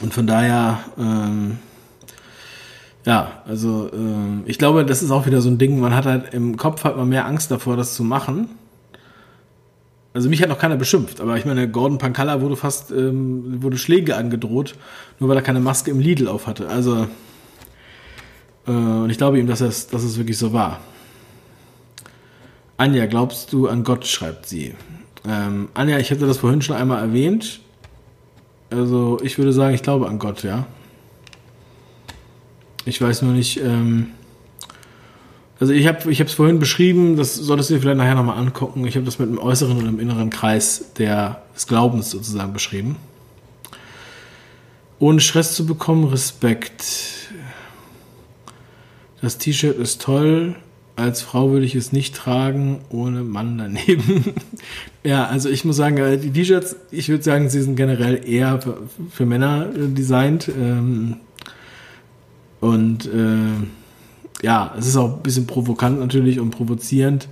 Und 0.00 0.12
von 0.12 0.26
daher 0.26 0.80
ähm, 0.98 1.58
ja, 3.06 3.42
also 3.46 3.88
äh, 3.92 4.50
ich 4.50 4.58
glaube, 4.58 4.84
das 4.84 5.02
ist 5.02 5.12
auch 5.12 5.26
wieder 5.26 5.40
so 5.40 5.48
ein 5.48 5.58
Ding, 5.58 5.78
man 5.78 5.94
hat 5.94 6.06
halt 6.06 6.34
im 6.34 6.56
Kopf 6.56 6.82
hat 6.84 6.96
man 6.96 7.08
mehr 7.08 7.24
Angst 7.24 7.50
davor, 7.52 7.76
das 7.76 7.94
zu 7.94 8.02
machen. 8.02 8.48
Also 10.12 10.28
mich 10.28 10.42
hat 10.42 10.48
noch 10.48 10.58
keiner 10.58 10.76
beschimpft, 10.76 11.20
aber 11.20 11.36
ich 11.36 11.44
meine, 11.44 11.68
Gordon 11.68 11.98
Pankalla 11.98 12.40
wurde 12.40 12.56
fast, 12.56 12.90
ähm, 12.90 13.62
wurde 13.62 13.78
Schläge 13.78 14.16
angedroht, 14.16 14.74
nur 15.20 15.28
weil 15.28 15.36
er 15.36 15.42
keine 15.42 15.60
Maske 15.60 15.90
im 15.90 16.00
Lidl 16.00 16.26
auf 16.26 16.46
hatte. 16.48 16.68
Also, 16.68 17.06
äh, 18.66 18.70
und 18.70 19.10
ich 19.10 19.18
glaube 19.18 19.38
ihm, 19.38 19.46
dass 19.46 19.60
es, 19.60 19.86
dass 19.86 20.02
es 20.02 20.18
wirklich 20.18 20.38
so 20.38 20.52
war. 20.52 20.80
Anja, 22.76 23.06
glaubst 23.06 23.52
du 23.52 23.68
an 23.68 23.84
Gott, 23.84 24.06
schreibt 24.06 24.46
sie. 24.46 24.74
Ähm, 25.26 25.68
Anja, 25.74 25.98
ich 25.98 26.10
hätte 26.10 26.26
das 26.26 26.38
vorhin 26.38 26.62
schon 26.62 26.76
einmal 26.76 27.02
erwähnt. 27.02 27.60
Also 28.70 29.18
ich 29.22 29.38
würde 29.38 29.52
sagen, 29.52 29.74
ich 29.74 29.82
glaube 29.82 30.08
an 30.08 30.18
Gott, 30.18 30.42
ja. 30.42 30.66
Ich 32.84 33.00
weiß 33.00 33.22
nur 33.22 33.32
nicht, 33.32 33.60
ähm, 33.60 34.08
also 35.58 35.72
ich 35.72 35.86
habe 35.86 36.10
es 36.10 36.32
vorhin 36.34 36.58
beschrieben, 36.58 37.16
das 37.16 37.34
solltest 37.34 37.70
du 37.70 37.74
dir 37.74 37.80
vielleicht 37.80 37.96
nachher 37.96 38.14
nochmal 38.14 38.38
angucken. 38.38 38.86
Ich 38.86 38.94
habe 38.94 39.06
das 39.06 39.18
mit 39.18 39.28
einem 39.28 39.38
äußeren 39.38 39.78
und 39.78 39.86
einem 39.86 39.98
inneren 39.98 40.28
Kreis 40.28 40.92
der, 40.98 41.42
des 41.54 41.66
Glaubens 41.66 42.10
sozusagen 42.10 42.52
beschrieben. 42.52 42.96
Ohne 44.98 45.20
Stress 45.20 45.54
zu 45.54 45.66
bekommen, 45.66 46.04
Respekt. 46.04 46.84
Das 49.22 49.38
T-Shirt 49.38 49.78
ist 49.78 50.02
toll. 50.02 50.56
Als 50.96 51.20
Frau 51.20 51.50
würde 51.50 51.66
ich 51.66 51.74
es 51.74 51.92
nicht 51.92 52.14
tragen, 52.14 52.80
ohne 52.88 53.22
Mann 53.22 53.58
daneben. 53.58 54.32
ja, 55.04 55.26
also 55.26 55.50
ich 55.50 55.64
muss 55.66 55.76
sagen, 55.76 55.98
äh, 55.98 56.16
die 56.16 56.30
T-Shirts, 56.30 56.74
ich 56.90 57.10
würde 57.10 57.22
sagen, 57.22 57.50
sie 57.50 57.60
sind 57.60 57.76
generell 57.76 58.26
eher 58.26 58.60
für, 59.10 59.26
Männer 59.26 59.68
äh, 59.74 59.88
designt. 59.88 60.48
Ähm, 60.48 61.16
und 62.60 63.04
äh, 63.06 64.42
ja, 64.42 64.74
es 64.78 64.86
ist 64.86 64.96
auch 64.96 65.16
ein 65.16 65.22
bisschen 65.22 65.46
provokant 65.46 66.00
natürlich 66.00 66.40
und 66.40 66.50
provozierend. 66.50 67.28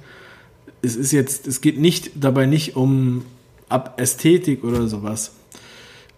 Es 0.82 0.94
ist 0.94 1.12
jetzt, 1.12 1.46
es 1.46 1.62
geht 1.62 1.80
nicht 1.80 2.10
dabei 2.16 2.44
nicht 2.44 2.76
um 2.76 3.24
Ab 3.70 3.94
Ästhetik 3.98 4.62
oder 4.62 4.86
sowas. 4.88 5.32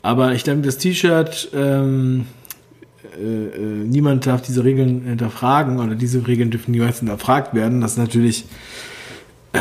Aber 0.02 0.34
ich 0.34 0.42
denke, 0.42 0.66
das 0.66 0.78
T-Shirt, 0.78 1.50
ähm, 1.54 2.26
äh, 3.18 3.46
äh, 3.46 3.84
niemand 3.84 4.26
darf 4.26 4.42
diese 4.42 4.64
Regeln 4.64 5.02
hinterfragen 5.02 5.78
oder 5.78 5.94
diese 5.94 6.26
Regeln 6.26 6.50
dürfen 6.50 6.72
niemals 6.72 6.98
hinterfragt 6.98 7.54
werden. 7.54 7.80
Das 7.80 7.92
ist 7.92 7.98
natürlich, 7.98 8.44
äh, 9.52 9.60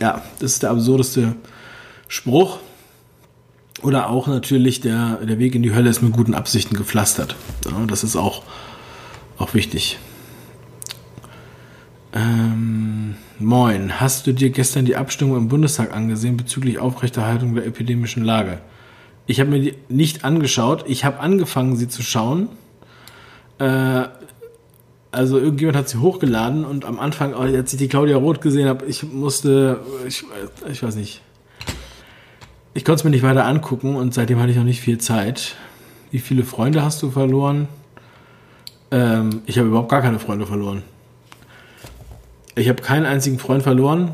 ja, 0.00 0.22
das 0.38 0.52
ist 0.52 0.62
der 0.62 0.70
absurdeste 0.70 1.34
Spruch. 2.08 2.58
Oder 3.82 4.10
auch 4.10 4.28
natürlich 4.28 4.80
der, 4.80 5.16
der 5.16 5.38
Weg 5.38 5.54
in 5.54 5.62
die 5.62 5.74
Hölle 5.74 5.90
ist 5.90 6.02
mit 6.02 6.12
guten 6.12 6.34
Absichten 6.34 6.76
gepflastert. 6.76 7.34
Ja, 7.64 7.84
das 7.86 8.04
ist 8.04 8.14
auch, 8.14 8.42
auch 9.38 9.54
wichtig. 9.54 9.98
Ähm, 12.12 13.16
moin, 13.38 14.00
hast 14.00 14.26
du 14.26 14.32
dir 14.32 14.50
gestern 14.50 14.84
die 14.84 14.96
Abstimmung 14.96 15.36
im 15.36 15.48
Bundestag 15.48 15.94
angesehen 15.94 16.36
bezüglich 16.36 16.78
Aufrechterhaltung 16.78 17.54
der 17.54 17.66
epidemischen 17.66 18.22
Lage? 18.22 18.58
Ich 19.26 19.40
habe 19.40 19.50
mir 19.50 19.60
die 19.60 19.74
nicht 19.88 20.24
angeschaut. 20.24 20.84
Ich 20.86 21.04
habe 21.04 21.20
angefangen, 21.20 21.76
sie 21.76 21.88
zu 21.88 22.02
schauen. 22.02 22.48
Äh, 23.58 24.04
also 25.12 25.38
irgendjemand 25.38 25.76
hat 25.76 25.88
sie 25.88 25.98
hochgeladen 25.98 26.64
und 26.64 26.86
am 26.86 26.98
Anfang, 26.98 27.34
als 27.34 27.72
ich 27.72 27.78
die 27.78 27.88
Claudia 27.88 28.16
Roth 28.16 28.40
gesehen 28.40 28.66
habe, 28.66 28.86
ich 28.86 29.02
musste, 29.02 29.80
ich, 30.08 30.24
ich 30.70 30.82
weiß 30.82 30.96
nicht, 30.96 31.20
ich 32.72 32.84
konnte 32.84 33.00
es 33.00 33.04
mir 33.04 33.10
nicht 33.10 33.22
weiter 33.22 33.44
angucken 33.44 33.94
und 33.94 34.14
seitdem 34.14 34.40
hatte 34.40 34.50
ich 34.50 34.56
noch 34.56 34.64
nicht 34.64 34.80
viel 34.80 34.96
Zeit. 34.96 35.54
Wie 36.10 36.18
viele 36.18 36.44
Freunde 36.44 36.82
hast 36.82 37.02
du 37.02 37.10
verloren? 37.10 37.68
Ähm, 38.90 39.42
ich 39.44 39.58
habe 39.58 39.68
überhaupt 39.68 39.90
gar 39.90 40.00
keine 40.00 40.18
Freunde 40.18 40.46
verloren. 40.46 40.82
Ich 42.54 42.70
habe 42.70 42.82
keinen 42.82 43.04
einzigen 43.04 43.38
Freund 43.38 43.62
verloren 43.62 44.12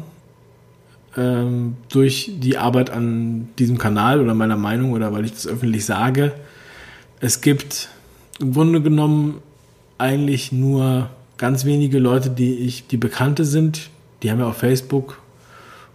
ähm, 1.18 1.76
durch 1.88 2.30
die 2.38 2.56
Arbeit 2.56 2.90
an 2.90 3.48
diesem 3.58 3.76
Kanal 3.76 4.20
oder 4.20 4.34
meiner 4.34 4.56
Meinung 4.56 4.92
oder 4.92 5.12
weil 5.12 5.24
ich 5.24 5.32
das 5.32 5.46
öffentlich 5.46 5.84
sage. 5.84 6.32
Es 7.20 7.40
gibt 7.40 7.88
im 8.38 8.52
Grunde 8.52 8.80
genommen 8.80 9.38
eigentlich 9.98 10.52
nur 10.52 11.10
ganz 11.36 11.64
wenige 11.64 11.98
Leute, 11.98 12.30
die 12.30 12.54
ich, 12.54 12.86
die 12.86 12.96
Bekannte 12.96 13.44
sind. 13.44 13.90
Die 14.22 14.30
haben 14.30 14.38
ja 14.38 14.46
auf 14.46 14.58
Facebook 14.58 15.20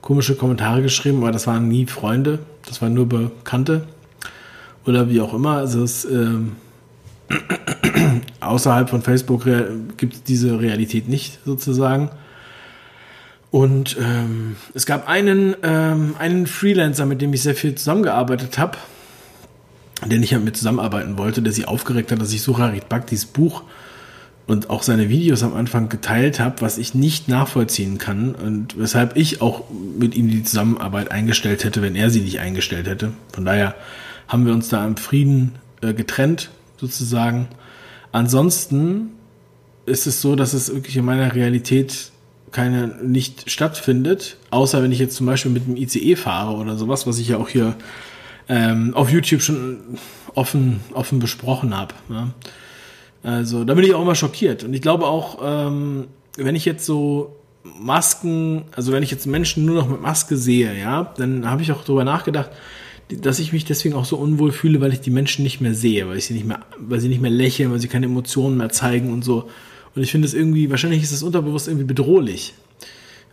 komische 0.01 0.35
Kommentare 0.35 0.81
geschrieben, 0.81 1.19
aber 1.19 1.31
das 1.31 1.47
waren 1.47 1.69
nie 1.69 1.85
Freunde, 1.85 2.39
das 2.65 2.81
waren 2.81 2.93
nur 2.93 3.07
Bekannte 3.07 3.87
oder 4.85 5.09
wie 5.09 5.21
auch 5.21 5.33
immer. 5.33 5.57
Also 5.57 5.83
es, 5.83 6.03
ähm, 6.03 6.57
außerhalb 8.41 8.89
von 8.89 9.01
Facebook 9.01 9.45
gibt 9.95 10.13
es 10.15 10.23
diese 10.23 10.59
Realität 10.59 11.07
nicht 11.07 11.39
sozusagen. 11.45 12.09
Und 13.53 13.97
ähm, 13.99 14.55
es 14.73 14.87
gab 14.87 15.07
einen, 15.07 15.55
ähm, 15.61 16.15
einen 16.17 16.47
Freelancer, 16.47 17.05
mit 17.05 17.21
dem 17.21 17.31
ich 17.35 17.43
sehr 17.43 17.53
viel 17.53 17.75
zusammengearbeitet 17.75 18.57
habe, 18.57 18.79
der 20.03 20.17
nicht 20.17 20.31
mit 20.31 20.43
mir 20.43 20.53
zusammenarbeiten 20.53 21.19
wollte, 21.19 21.43
der 21.43 21.53
sich 21.53 21.67
aufgeregt 21.67 22.11
hat, 22.11 22.19
dass 22.19 22.33
ich 22.33 22.41
Sucharit 22.41 22.89
Bhaktis 22.89 23.27
Buch 23.27 23.61
und 24.47 24.71
auch 24.71 24.81
seine 24.81 25.07
Videos 25.07 25.43
am 25.43 25.53
Anfang 25.53 25.87
geteilt 25.87 26.39
habe, 26.39 26.61
was 26.61 26.79
ich 26.79 26.95
nicht 26.95 27.27
nachvollziehen 27.27 27.99
kann 27.99 28.33
und 28.33 28.75
weshalb 28.79 29.15
ich 29.17 29.39
auch 29.43 29.65
mit 29.99 30.15
ihm 30.15 30.29
die 30.29 30.41
Zusammenarbeit 30.41 31.11
eingestellt 31.11 31.63
hätte, 31.63 31.83
wenn 31.83 31.95
er 31.95 32.09
sie 32.09 32.21
nicht 32.21 32.39
eingestellt 32.39 32.87
hätte. 32.87 33.11
Von 33.33 33.45
daher 33.45 33.75
haben 34.27 34.47
wir 34.47 34.53
uns 34.53 34.69
da 34.69 34.83
im 34.83 34.97
Frieden 34.97 35.59
äh, 35.81 35.93
getrennt, 35.93 36.49
sozusagen. 36.77 37.49
Ansonsten 38.11 39.11
ist 39.85 40.07
es 40.07 40.21
so, 40.21 40.35
dass 40.35 40.53
es 40.53 40.73
wirklich 40.73 40.97
in 40.97 41.05
meiner 41.05 41.35
Realität 41.35 42.12
keine 42.53 42.87
nicht 43.03 43.49
stattfindet, 43.49 44.37
außer 44.51 44.81
wenn 44.81 44.91
ich 44.91 44.99
jetzt 44.99 45.15
zum 45.15 45.25
Beispiel 45.25 45.51
mit 45.51 45.67
dem 45.67 45.75
ICE 45.75 46.15
fahre 46.15 46.55
oder 46.55 46.77
sowas, 46.77 47.05
was 47.05 47.19
ich 47.19 47.29
ja 47.29 47.37
auch 47.37 47.49
hier 47.49 47.75
ähm, 48.47 48.93
auf 48.93 49.09
YouTube 49.09 49.41
schon 49.41 49.79
offen, 50.35 50.79
offen 50.93 51.19
besprochen 51.19 51.75
habe. 51.75 51.93
Ne? 52.07 52.31
Also 53.23 53.63
da 53.63 53.73
bin 53.73 53.83
ich 53.83 53.93
auch 53.93 54.01
immer 54.01 54.15
schockiert. 54.15 54.63
Und 54.63 54.73
ich 54.73 54.81
glaube 54.81 55.07
auch, 55.07 55.39
ähm, 55.43 56.07
wenn 56.37 56.55
ich 56.55 56.65
jetzt 56.65 56.85
so 56.85 57.35
Masken, 57.63 58.65
also 58.75 58.91
wenn 58.91 59.03
ich 59.03 59.11
jetzt 59.11 59.25
Menschen 59.25 59.65
nur 59.65 59.75
noch 59.75 59.89
mit 59.89 60.01
Maske 60.01 60.37
sehe, 60.37 60.77
ja, 60.77 61.13
dann 61.17 61.49
habe 61.49 61.61
ich 61.61 61.71
auch 61.71 61.83
darüber 61.83 62.03
nachgedacht, 62.03 62.51
dass 63.09 63.39
ich 63.39 63.53
mich 63.53 63.65
deswegen 63.65 63.95
auch 63.95 64.05
so 64.05 64.17
unwohl 64.17 64.51
fühle, 64.51 64.81
weil 64.81 64.93
ich 64.93 65.01
die 65.01 65.11
Menschen 65.11 65.43
nicht 65.43 65.61
mehr 65.61 65.73
sehe, 65.73 66.07
weil 66.07 66.17
ich 66.17 66.25
sie 66.25 66.33
nicht 66.33 66.45
mehr, 66.45 66.59
weil 66.77 66.99
sie 66.99 67.09
nicht 67.09 67.21
mehr 67.21 67.31
lächeln, 67.31 67.71
weil 67.71 67.79
sie 67.79 67.87
keine 67.87 68.05
Emotionen 68.05 68.57
mehr 68.57 68.69
zeigen 68.69 69.11
und 69.11 69.23
so. 69.23 69.49
Und 69.95 70.01
ich 70.03 70.11
finde 70.11 70.27
es 70.27 70.33
irgendwie, 70.33 70.69
wahrscheinlich 70.69 71.03
ist 71.03 71.11
es 71.11 71.23
unterbewusst 71.23 71.67
irgendwie 71.67 71.85
bedrohlich. 71.85 72.53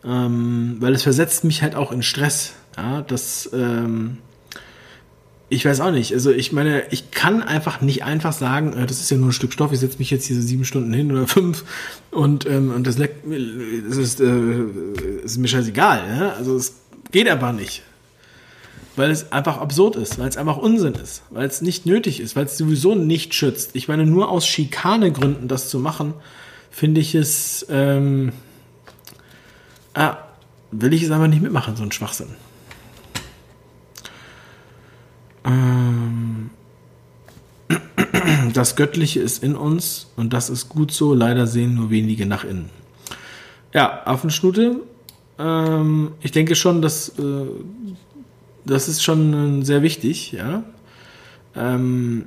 Ähm, 0.04 0.76
weil 0.80 0.94
es 0.94 1.02
versetzt 1.02 1.44
mich 1.44 1.62
halt 1.62 1.74
auch 1.74 1.92
in 1.92 2.02
Stress. 2.02 2.54
Ja, 2.76 3.02
das, 3.02 3.50
ähm, 3.52 4.18
ich 5.52 5.64
weiß 5.64 5.80
auch 5.80 5.90
nicht. 5.90 6.12
Also 6.14 6.30
ich 6.30 6.52
meine, 6.52 6.84
ich 6.90 7.10
kann 7.10 7.42
einfach 7.42 7.80
nicht 7.80 8.04
einfach 8.04 8.32
sagen, 8.32 8.72
äh, 8.72 8.86
das 8.86 9.00
ist 9.00 9.10
ja 9.10 9.16
nur 9.16 9.30
ein 9.30 9.32
Stück 9.32 9.52
Stoff, 9.52 9.72
ich 9.72 9.80
setze 9.80 9.98
mich 9.98 10.10
jetzt 10.10 10.26
hier 10.26 10.36
so 10.36 10.42
sieben 10.42 10.64
Stunden 10.64 10.92
hin 10.92 11.12
oder 11.12 11.26
fünf 11.26 11.64
und, 12.10 12.46
ähm, 12.46 12.70
und 12.70 12.86
das, 12.86 12.96
das 12.96 13.96
ist, 13.96 14.20
äh, 14.20 14.64
ist 15.24 15.38
mir 15.38 15.48
scheißegal. 15.48 16.02
Ja? 16.08 16.32
Also 16.34 16.56
es 16.56 16.76
geht 17.10 17.28
einfach 17.28 17.52
nicht. 17.52 17.82
Weil 18.96 19.10
es 19.10 19.32
einfach 19.32 19.58
absurd 19.58 19.96
ist, 19.96 20.18
weil 20.18 20.28
es 20.28 20.36
einfach 20.36 20.56
Unsinn 20.56 20.94
ist, 20.94 21.22
weil 21.30 21.46
es 21.46 21.62
nicht 21.62 21.86
nötig 21.86 22.20
ist, 22.20 22.36
weil 22.36 22.46
es 22.46 22.58
sowieso 22.58 22.94
nicht 22.94 23.34
schützt. 23.34 23.70
Ich 23.74 23.88
meine, 23.88 24.04
nur 24.04 24.30
aus 24.30 24.46
Schikanegründen 24.46 25.48
das 25.48 25.68
zu 25.68 25.78
machen, 25.78 26.14
finde 26.70 27.00
ich 27.00 27.14
es, 27.14 27.66
ähm, 27.68 28.32
ah, 29.94 30.16
will 30.70 30.92
ich 30.92 31.02
es 31.02 31.10
aber 31.10 31.28
nicht 31.28 31.42
mitmachen, 31.42 31.76
so 31.76 31.82
ein 31.82 31.92
Schwachsinn. 31.92 32.28
Ähm, 35.44 36.50
das 38.54 38.76
Göttliche 38.76 39.20
ist 39.20 39.42
in 39.42 39.56
uns 39.56 40.08
und 40.16 40.32
das 40.32 40.50
ist 40.50 40.68
gut 40.68 40.92
so. 40.92 41.14
Leider 41.14 41.46
sehen 41.46 41.74
nur 41.74 41.90
wenige 41.90 42.26
nach 42.26 42.44
innen. 42.44 42.70
Ja, 43.72 44.02
Affenschnute. 44.06 44.80
Ähm, 45.38 46.12
ich 46.20 46.32
denke 46.32 46.54
schon, 46.54 46.82
dass 46.82 47.10
äh, 47.18 47.46
das 48.64 48.88
ist 48.88 49.02
schon 49.02 49.64
sehr 49.64 49.82
wichtig, 49.82 50.32
ja. 50.32 50.62
Ähm, 51.56 52.26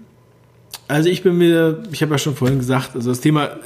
also 0.88 1.10
ich 1.10 1.24
bin 1.24 1.38
mir, 1.38 1.84
ich 1.92 2.02
habe 2.02 2.14
ja 2.14 2.18
schon 2.18 2.36
vorhin 2.36 2.60
gesagt, 2.60 2.96
also 2.96 3.10
das 3.10 3.22
Thema, 3.22 3.46
äh, 3.46 3.58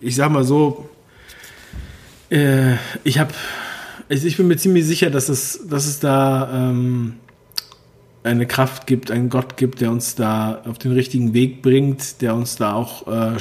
ich 0.00 0.16
sag 0.16 0.30
mal 0.30 0.44
so, 0.44 0.88
äh, 2.30 2.74
ich 3.04 3.18
habe 3.18 3.32
also 4.12 4.26
ich 4.26 4.36
bin 4.36 4.46
mir 4.46 4.58
ziemlich 4.58 4.84
sicher, 4.84 5.08
dass 5.08 5.30
es, 5.30 5.66
dass 5.68 5.86
es 5.86 5.98
da 5.98 6.68
ähm, 6.68 7.14
eine 8.24 8.46
Kraft 8.46 8.86
gibt, 8.86 9.10
einen 9.10 9.30
Gott 9.30 9.56
gibt, 9.56 9.80
der 9.80 9.90
uns 9.90 10.14
da 10.14 10.60
auf 10.66 10.76
den 10.76 10.92
richtigen 10.92 11.32
Weg 11.32 11.62
bringt, 11.62 12.20
der 12.20 12.34
uns 12.34 12.56
da 12.56 12.74
auch 12.74 13.06
äh, 13.08 13.38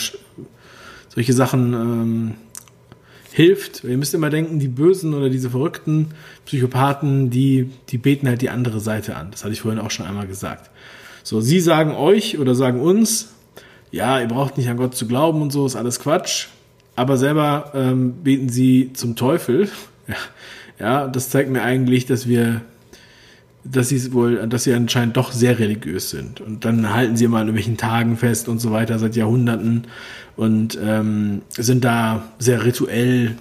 solche 1.10 1.34
Sachen 1.34 1.74
ähm, 1.74 2.34
hilft. 3.34 3.84
Ihr 3.84 3.98
müsst 3.98 4.14
immer 4.14 4.30
denken, 4.30 4.60
die 4.60 4.70
Bösen 4.70 5.14
oder 5.14 5.30
diese 5.30 5.50
verrückten 5.50 6.10
Psychopathen, 6.46 7.30
die, 7.30 7.70
die 7.90 7.98
beten 7.98 8.30
halt 8.30 8.42
die 8.42 8.50
andere 8.50 8.80
Seite 8.80 9.18
an. 9.18 9.32
Das 9.32 9.44
hatte 9.44 9.52
ich 9.54 9.62
vorhin 9.62 9.82
auch 9.82 9.92
schon 9.92 10.06
einmal 10.06 10.28
gesagt. 10.28 10.72
So, 11.24 11.42
sie 11.42 11.60
sagen 11.60 11.92
euch 11.92 12.40
oder 12.40 12.56
sagen 12.56 12.82
uns, 12.82 13.30
ja, 13.92 14.20
ihr 14.20 14.28
braucht 14.28 14.58
nicht 14.58 14.70
an 14.70 14.78
Gott 14.78 14.96
zu 14.96 15.08
glauben 15.08 15.42
und 15.42 15.52
so, 15.52 15.66
ist 15.66 15.76
alles 15.76 16.00
Quatsch. 16.00 16.48
Aber 16.96 17.18
selber 17.18 17.72
ähm, 17.74 18.24
beten 18.24 18.50
sie 18.50 18.92
zum 18.94 19.16
Teufel. 19.16 19.70
Ja, 20.08 20.16
ja, 20.80 21.08
das 21.08 21.30
zeigt 21.30 21.52
mir 21.52 21.62
eigentlich, 21.62 22.08
dass 22.08 22.28
wir, 22.28 22.62
dass 23.64 23.90
sie 23.90 24.12
wohl, 24.14 24.48
dass 24.48 24.64
sie 24.64 24.74
anscheinend 24.74 25.16
doch 25.16 25.32
sehr 25.32 25.60
religiös 25.60 26.10
sind. 26.10 26.42
Und 26.42 26.66
dann 26.66 26.92
halten 26.92 27.16
sie 27.16 27.26
immer 27.26 27.38
an 27.38 27.48
irgendwelchen 27.48 27.78
Tagen 27.78 28.18
fest 28.18 28.50
und 28.50 28.60
so 28.60 28.72
weiter 28.72 28.98
seit 28.98 29.16
Jahrhunderten 29.16 29.84
und 30.36 30.78
ähm, 30.84 31.44
sind 31.52 31.86
da 31.86 32.24
sehr 32.40 32.66
rituell 32.66 33.38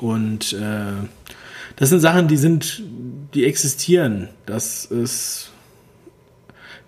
und 0.00 0.52
äh, 0.54 1.06
das 1.76 1.90
sind 1.90 2.00
Sachen, 2.00 2.28
die 2.28 2.36
sind, 2.36 2.82
die 3.34 3.44
existieren. 3.44 4.28
Das 4.46 4.84
ist, 4.84 5.49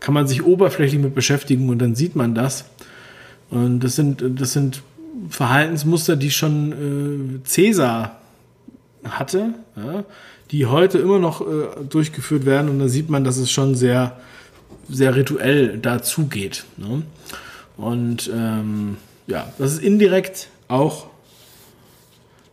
kann 0.03 0.15
man 0.15 0.27
sich 0.27 0.45
oberflächlich 0.45 1.01
mit 1.01 1.15
beschäftigen 1.15 1.69
und 1.69 1.79
dann 1.79 1.95
sieht 1.95 2.17
man 2.17 2.35
das. 2.35 2.65
Und 3.51 3.81
das 3.81 3.95
sind, 3.95 4.25
das 4.41 4.53
sind 4.53 4.83
Verhaltensmuster, 5.29 6.17
die 6.17 6.33
schon 6.33 7.41
äh, 7.43 7.49
Cäsar 7.49 8.19
hatte, 9.05 9.55
ja, 9.77 10.05
die 10.51 10.67
heute 10.67 10.99
immer 10.99 11.21
noch 11.21 11.41
äh, 11.41 11.45
durchgeführt 11.89 12.45
werden 12.47 12.69
und 12.69 12.81
da 12.81 12.89
sieht 12.89 13.11
man, 13.11 13.23
dass 13.23 13.37
es 13.37 13.51
schon 13.51 13.77
sehr, 13.77 14.21
sehr 14.89 15.15
rituell 15.15 15.79
dazugeht. 15.79 16.65
Ne? 16.77 17.03
Und 17.77 18.29
ähm, 18.35 18.97
ja, 19.29 19.53
das 19.59 19.75
ist 19.75 19.83
indirekt 19.83 20.49
auch, 20.67 21.07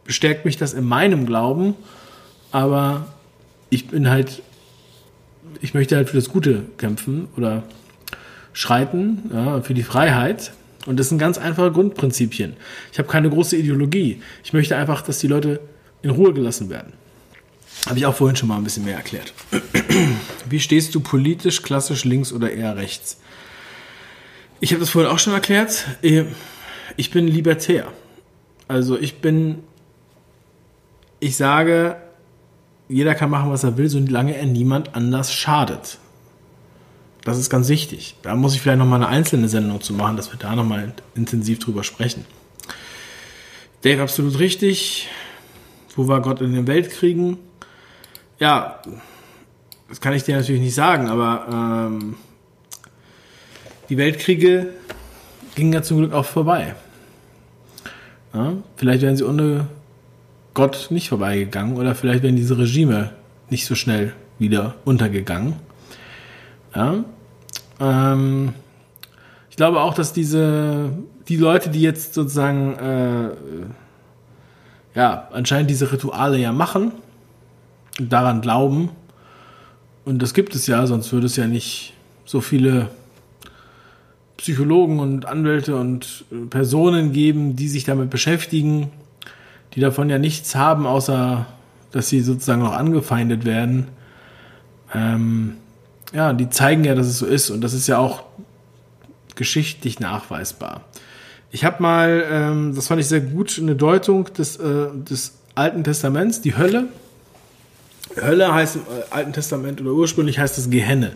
bestärkt 0.06 0.46
mich 0.46 0.58
das 0.58 0.74
in 0.74 0.86
meinem 0.86 1.26
Glauben, 1.26 1.74
aber 2.52 3.08
ich 3.72 3.88
bin 3.88 4.08
halt, 4.08 4.44
ich 5.62 5.74
möchte 5.74 5.96
halt 5.96 6.10
für 6.10 6.18
das 6.18 6.30
Gute 6.30 6.64
kämpfen 6.78 7.28
oder 7.36 7.64
schreiten, 8.54 9.30
ja, 9.34 9.62
für 9.62 9.74
die 9.74 9.84
Freiheit. 9.84 10.52
Und 10.86 11.00
das 11.00 11.10
sind 11.10 11.18
ganz 11.18 11.38
einfache 11.38 11.72
Grundprinzipien. 11.72 12.54
Ich 12.92 13.00
habe 13.00 13.10
keine 13.10 13.30
große 13.30 13.56
Ideologie. 13.58 14.22
Ich 14.44 14.54
möchte 14.54 14.76
einfach, 14.76 15.02
dass 15.02 15.20
die 15.20 15.28
Leute 15.28 15.60
in 16.02 16.10
Ruhe 16.10 16.34
gelassen 16.34 16.70
werden. 16.70 16.94
Habe 17.88 18.00
ich 18.00 18.06
auch 18.06 18.16
vorhin 18.16 18.36
schon 18.36 18.50
mal 18.50 18.58
ein 18.58 18.64
bisschen 18.64 18.86
mehr 18.86 18.96
erklärt. 18.96 19.34
Wie 20.50 20.60
stehst 20.60 20.96
du 20.96 21.00
politisch, 21.00 21.62
klassisch 21.62 22.06
links 22.06 22.34
oder 22.34 22.52
eher 22.52 22.76
rechts? 22.76 23.20
Ich 24.60 24.72
habe 24.72 24.80
das 24.82 24.90
vorhin 24.90 25.12
auch 25.12 25.20
schon 25.20 25.34
erklärt. 25.34 25.86
Äh, 26.02 26.26
ich 26.98 27.12
bin 27.12 27.28
libertär. 27.28 27.92
Also 28.68 29.00
ich 29.00 29.22
bin, 29.22 29.64
ich 31.20 31.38
sage, 31.38 31.98
jeder 32.90 33.16
kann 33.16 33.30
machen, 33.30 33.52
was 33.52 33.64
er 33.64 33.78
will, 33.78 33.88
solange 33.88 34.36
er 34.36 34.46
niemand 34.48 34.96
anders 34.96 35.32
schadet. 35.32 36.00
Das 37.24 37.38
ist 37.38 37.50
ganz 37.50 37.70
wichtig. 37.70 38.16
Da 38.24 38.36
muss 38.36 38.56
ich 38.56 38.62
vielleicht 38.62 38.80
nochmal 38.80 39.02
eine 39.02 39.08
einzelne 39.08 39.48
Sendung 39.48 39.82
zu 39.82 39.94
machen, 39.94 40.18
dass 40.18 40.32
wir 40.32 40.40
da 40.40 40.56
nochmal 40.56 40.94
intensiv 41.16 41.60
drüber 41.60 41.84
sprechen. 41.84 42.26
Dave, 43.84 44.02
absolut 44.02 44.40
richtig. 44.40 45.08
Wo 45.96 46.08
war 46.08 46.22
Gott 46.22 46.42
in 46.42 46.54
den 46.54 46.66
Weltkriegen? 46.66 47.38
Ja, 48.40 48.82
das 49.88 50.02
kann 50.02 50.14
ich 50.14 50.24
dir 50.24 50.38
natürlich 50.38 50.62
nicht 50.62 50.76
sagen, 50.76 51.10
aber 51.10 51.90
ähm, 51.92 52.16
die 53.90 53.98
Weltkriege 53.98 54.74
gingen 55.56 55.74
ja 55.74 55.84
zum 55.84 55.98
Glück 55.98 56.14
auch 56.14 56.26
vorbei. 56.26 56.76
Ja, 58.34 58.54
vielleicht 58.76 59.02
wären 59.02 59.18
sie 59.18 59.24
ohne 59.24 59.68
Gott 60.54 60.88
nicht 60.90 61.10
vorbeigegangen 61.10 61.78
oder 61.78 61.96
vielleicht 61.96 62.24
wären 62.24 62.36
diese 62.36 62.58
Regime 62.58 63.12
nicht 63.50 63.66
so 63.66 63.76
schnell 63.76 64.14
wieder 64.38 64.76
untergegangen. 64.86 65.54
Ja, 66.76 67.04
ähm, 67.80 68.54
ich 69.50 69.56
glaube 69.56 69.82
auch, 69.82 69.94
dass 69.94 70.14
diese 70.14 70.92
die 71.28 71.38
Leute, 71.38 71.70
die 71.70 71.82
jetzt 71.82 72.14
sozusagen 72.14 72.76
äh, 72.76 73.30
ja, 74.96 75.28
anscheinend 75.32 75.70
diese 75.70 75.92
Rituale 75.92 76.38
ja 76.38 76.52
machen 76.52 76.92
daran 78.00 78.42
glauben. 78.42 78.90
Und 80.06 80.22
das 80.22 80.34
gibt 80.34 80.56
es 80.56 80.66
ja, 80.68 80.88
sonst 80.88 81.12
würde 81.14 81.28
es 81.28 81.36
ja 81.36 81.48
nicht 81.48 81.94
so 82.26 82.42
viele 82.42 82.90
Psychologen 84.38 85.00
und 85.00 85.26
Anwälte 85.26 85.76
und 85.76 86.26
Personen 86.50 87.12
geben, 87.12 87.56
die 87.56 87.68
sich 87.68 87.84
damit 87.84 88.10
beschäftigen, 88.10 88.90
die 89.76 89.80
davon 89.80 90.10
ja 90.10 90.18
nichts 90.18 90.56
haben, 90.56 90.86
außer 90.86 91.46
dass 91.92 92.10
sie 92.10 92.22
sozusagen 92.22 92.62
noch 92.62 92.74
angefeindet 92.74 93.46
werden. 93.46 93.88
Ähm, 94.94 95.58
ja, 96.14 96.34
die 96.34 96.50
zeigen 96.50 96.84
ja, 96.84 96.96
dass 96.96 97.08
es 97.08 97.20
so 97.20 97.26
ist 97.26 97.50
und 97.50 97.62
das 97.62 97.74
ist 97.74 97.88
ja 97.88 97.98
auch 97.98 98.24
geschichtlich 99.36 100.00
nachweisbar. 100.00 100.82
Ich 101.52 101.66
habe 101.66 101.82
mal, 101.82 102.24
ähm, 102.30 102.76
das 102.76 102.88
fand 102.88 103.02
ich 103.02 103.08
sehr 103.08 103.22
gut, 103.22 103.58
eine 103.60 103.76
Deutung 103.76 104.32
des, 104.34 104.58
äh, 104.58 104.88
des 104.94 105.34
Alten 105.56 105.84
Testaments, 105.84 106.42
die 106.42 106.56
Hölle. 106.58 106.88
Hölle 108.16 108.54
heißt 108.54 108.76
im 108.76 108.82
äh, 108.82 108.86
Alten 109.12 109.34
Testament 109.34 109.82
oder 109.82 109.92
ursprünglich 109.92 110.40
heißt 110.40 110.58
es 110.58 110.70
Gehenne. 110.70 111.14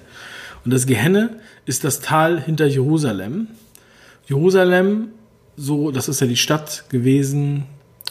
Und 0.66 0.74
das 0.74 0.86
Gehenne 0.86 1.38
ist 1.66 1.84
das 1.84 2.00
Tal 2.00 2.42
hinter 2.42 2.66
Jerusalem. 2.66 3.48
Jerusalem, 4.28 5.10
so, 5.58 5.92
das 5.92 6.08
ist 6.08 6.22
ja 6.22 6.28
die 6.28 6.38
Stadt 6.38 6.86
gewesen, 6.90 7.66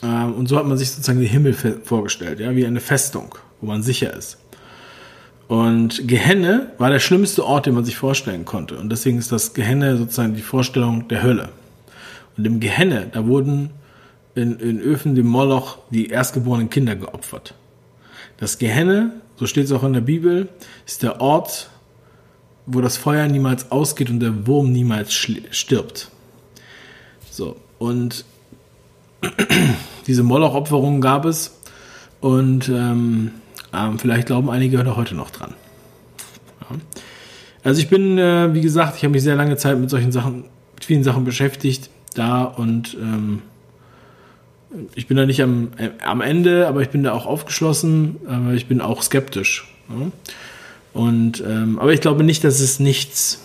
und 0.07 0.49
so 0.49 0.57
hat 0.57 0.67
man 0.67 0.77
sich 0.77 0.91
sozusagen 0.91 1.21
den 1.21 1.29
Himmel 1.29 1.55
vorgestellt, 1.85 2.41
ja, 2.41 2.55
wie 2.57 2.67
eine 2.67 2.81
Festung, 2.81 3.35
wo 3.61 3.67
man 3.67 3.83
sicher 3.83 4.15
ist. 4.17 4.39
Und 5.49 6.09
Gehenne 6.09 6.73
war 6.79 6.91
der 6.91 6.99
schlimmste 6.99 7.45
Ort, 7.45 7.67
den 7.67 7.75
man 7.75 7.85
sich 7.85 7.97
vorstellen 7.97 8.45
konnte. 8.45 8.79
Und 8.79 8.91
deswegen 8.91 9.19
ist 9.19 9.33
das 9.33 9.55
Gehenne 9.55 9.97
sozusagen 9.97 10.35
die 10.35 10.43
Vorstellung 10.43 11.09
der 11.09 11.23
Hölle. 11.23 11.51
Und 12.37 12.47
im 12.47 12.59
Gehenne, 12.59 13.09
da 13.13 13.27
wurden 13.27 13.71
in, 14.35 14.59
in 14.59 14.81
Öfen 14.81 15.15
dem 15.15 15.27
Moloch 15.27 15.79
die 15.91 16.09
erstgeborenen 16.09 16.71
Kinder 16.71 16.97
geopfert. 16.97 17.55
Das 18.39 18.59
Gehenne, 18.59 19.13
so 19.37 19.47
steht 19.47 19.67
es 19.67 19.73
auch 19.73 19.85
in 19.85 19.93
der 19.93 20.01
Bibel, 20.01 20.49
ist 20.87 21.03
der 21.03 21.21
Ort, 21.21 21.69
wo 22.67 22.81
das 22.81 22.97
Feuer 22.97 23.29
niemals 23.29 23.71
ausgeht 23.71 24.09
und 24.09 24.21
der 24.21 24.47
Wurm 24.47 24.73
niemals 24.73 25.13
stirbt. 25.13 26.11
So, 27.31 27.57
und 27.79 28.25
diese 30.07 30.23
Moloch-Opferungen 30.23 31.01
gab 31.01 31.25
es 31.25 31.59
und 32.21 32.69
ähm, 32.69 33.33
ähm, 33.73 33.99
vielleicht 33.99 34.27
glauben 34.27 34.51
einige 34.51 34.83
da 34.83 34.97
heute 34.97 35.15
noch 35.15 35.31
dran. 35.31 35.55
Ja. 36.61 36.77
Also 37.65 37.81
ich 37.81 37.89
bin, 37.89 38.19
äh, 38.19 38.53
wie 38.55 38.61
gesagt, 38.61 38.97
ich 38.97 39.05
habe 39.05 39.13
mich 39.13 39.23
sehr 39.23 39.37
lange 39.37 39.57
Zeit 39.57 39.79
mit 39.79 39.91
solchen 39.91 40.13
Sachen, 40.13 40.45
mit 40.75 40.85
vielen 40.85 41.05
Sachen 41.05 41.25
beschäftigt 41.25 41.91
da 42.15 42.45
und 42.45 42.97
ähm, 43.01 43.43
ich 44.95 45.07
bin 45.07 45.17
da 45.17 45.27
nicht 45.27 45.43
am, 45.43 45.71
äh, 45.77 45.91
am 46.05 46.21
Ende, 46.21 46.67
aber 46.67 46.83
ich 46.83 46.91
bin 46.91 47.03
da 47.03 47.13
auch 47.13 47.27
aufgeschlossen, 47.27 48.17
aber 48.27 48.55
ich 48.55 48.67
bin 48.67 48.81
auch 48.81 49.03
skeptisch. 49.03 49.73
Ja. 49.89 50.11
Und, 50.93 51.43
ähm, 51.47 51.79
aber 51.79 51.93
ich 51.93 52.01
glaube 52.01 52.25
nicht, 52.25 52.45
dass 52.45 52.61
es 52.61 52.79
nichts 52.79 53.41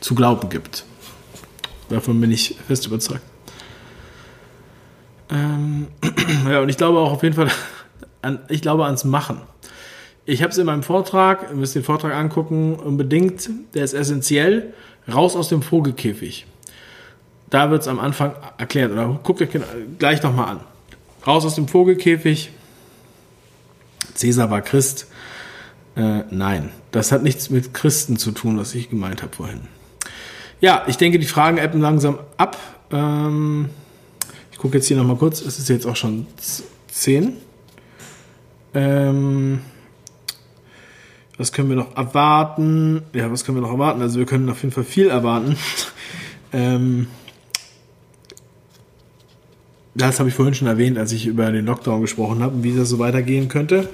zu 0.00 0.14
glauben 0.14 0.48
gibt. 0.48 0.84
Davon 1.88 2.20
bin 2.20 2.32
ich 2.32 2.56
fest 2.66 2.86
überzeugt. 2.86 3.22
Ähm, 5.30 5.88
ja, 6.48 6.60
und 6.60 6.68
ich 6.68 6.76
glaube 6.76 6.98
auch 6.98 7.12
auf 7.12 7.22
jeden 7.22 7.34
Fall, 7.34 7.48
an, 8.22 8.40
ich 8.48 8.62
glaube 8.62 8.84
ans 8.84 9.04
Machen. 9.04 9.40
Ich 10.24 10.42
habe 10.42 10.50
es 10.50 10.58
in 10.58 10.66
meinem 10.66 10.82
Vortrag, 10.82 11.50
ihr 11.50 11.56
müsst 11.56 11.74
den 11.74 11.84
Vortrag 11.84 12.12
angucken, 12.12 12.74
unbedingt, 12.74 13.48
der 13.74 13.84
ist 13.84 13.94
essentiell, 13.94 14.74
raus 15.12 15.36
aus 15.36 15.48
dem 15.48 15.62
Vogelkäfig. 15.62 16.46
Da 17.48 17.70
wird 17.70 17.82
es 17.82 17.88
am 17.88 18.00
Anfang 18.00 18.34
erklärt, 18.58 18.90
oder 18.92 19.20
guckt 19.22 19.40
euch 19.40 19.50
gleich 19.98 20.22
nochmal 20.22 20.48
an. 20.48 20.60
Raus 21.24 21.44
aus 21.44 21.54
dem 21.54 21.68
Vogelkäfig. 21.68 22.50
Cäsar 24.14 24.50
war 24.50 24.62
Christ. 24.62 25.06
Äh, 25.96 26.24
nein, 26.30 26.70
das 26.90 27.12
hat 27.12 27.22
nichts 27.22 27.50
mit 27.50 27.72
Christen 27.72 28.16
zu 28.16 28.32
tun, 28.32 28.58
was 28.58 28.74
ich 28.74 28.90
gemeint 28.90 29.22
habe 29.22 29.34
vorhin. 29.34 29.60
Ja, 30.60 30.84
ich 30.86 30.96
denke, 30.96 31.18
die 31.18 31.26
Fragen 31.26 31.60
appen 31.60 31.80
langsam 31.80 32.18
ab. 32.36 32.56
Ähm, 32.90 33.70
gucke 34.66 34.78
jetzt 34.78 34.88
hier 34.88 34.96
nochmal 34.96 35.14
kurz. 35.14 35.40
Es 35.42 35.60
ist 35.60 35.68
jetzt 35.68 35.86
auch 35.86 35.94
schon 35.94 36.26
10. 36.88 37.34
Ähm, 38.74 39.60
was 41.38 41.52
können 41.52 41.68
wir 41.68 41.76
noch 41.76 41.96
erwarten? 41.96 43.02
Ja, 43.12 43.30
was 43.30 43.44
können 43.44 43.58
wir 43.58 43.62
noch 43.62 43.70
erwarten? 43.70 44.02
Also 44.02 44.18
wir 44.18 44.26
können 44.26 44.50
auf 44.50 44.60
jeden 44.62 44.74
Fall 44.74 44.82
viel 44.82 45.06
erwarten. 45.06 45.56
ähm, 46.52 47.06
das 49.94 50.18
habe 50.18 50.30
ich 50.30 50.34
vorhin 50.34 50.54
schon 50.54 50.66
erwähnt, 50.66 50.98
als 50.98 51.12
ich 51.12 51.26
über 51.26 51.52
den 51.52 51.66
Lockdown 51.66 52.00
gesprochen 52.00 52.42
habe 52.42 52.64
wie 52.64 52.76
das 52.76 52.88
so 52.88 52.98
weitergehen 52.98 53.46
könnte. 53.46 53.88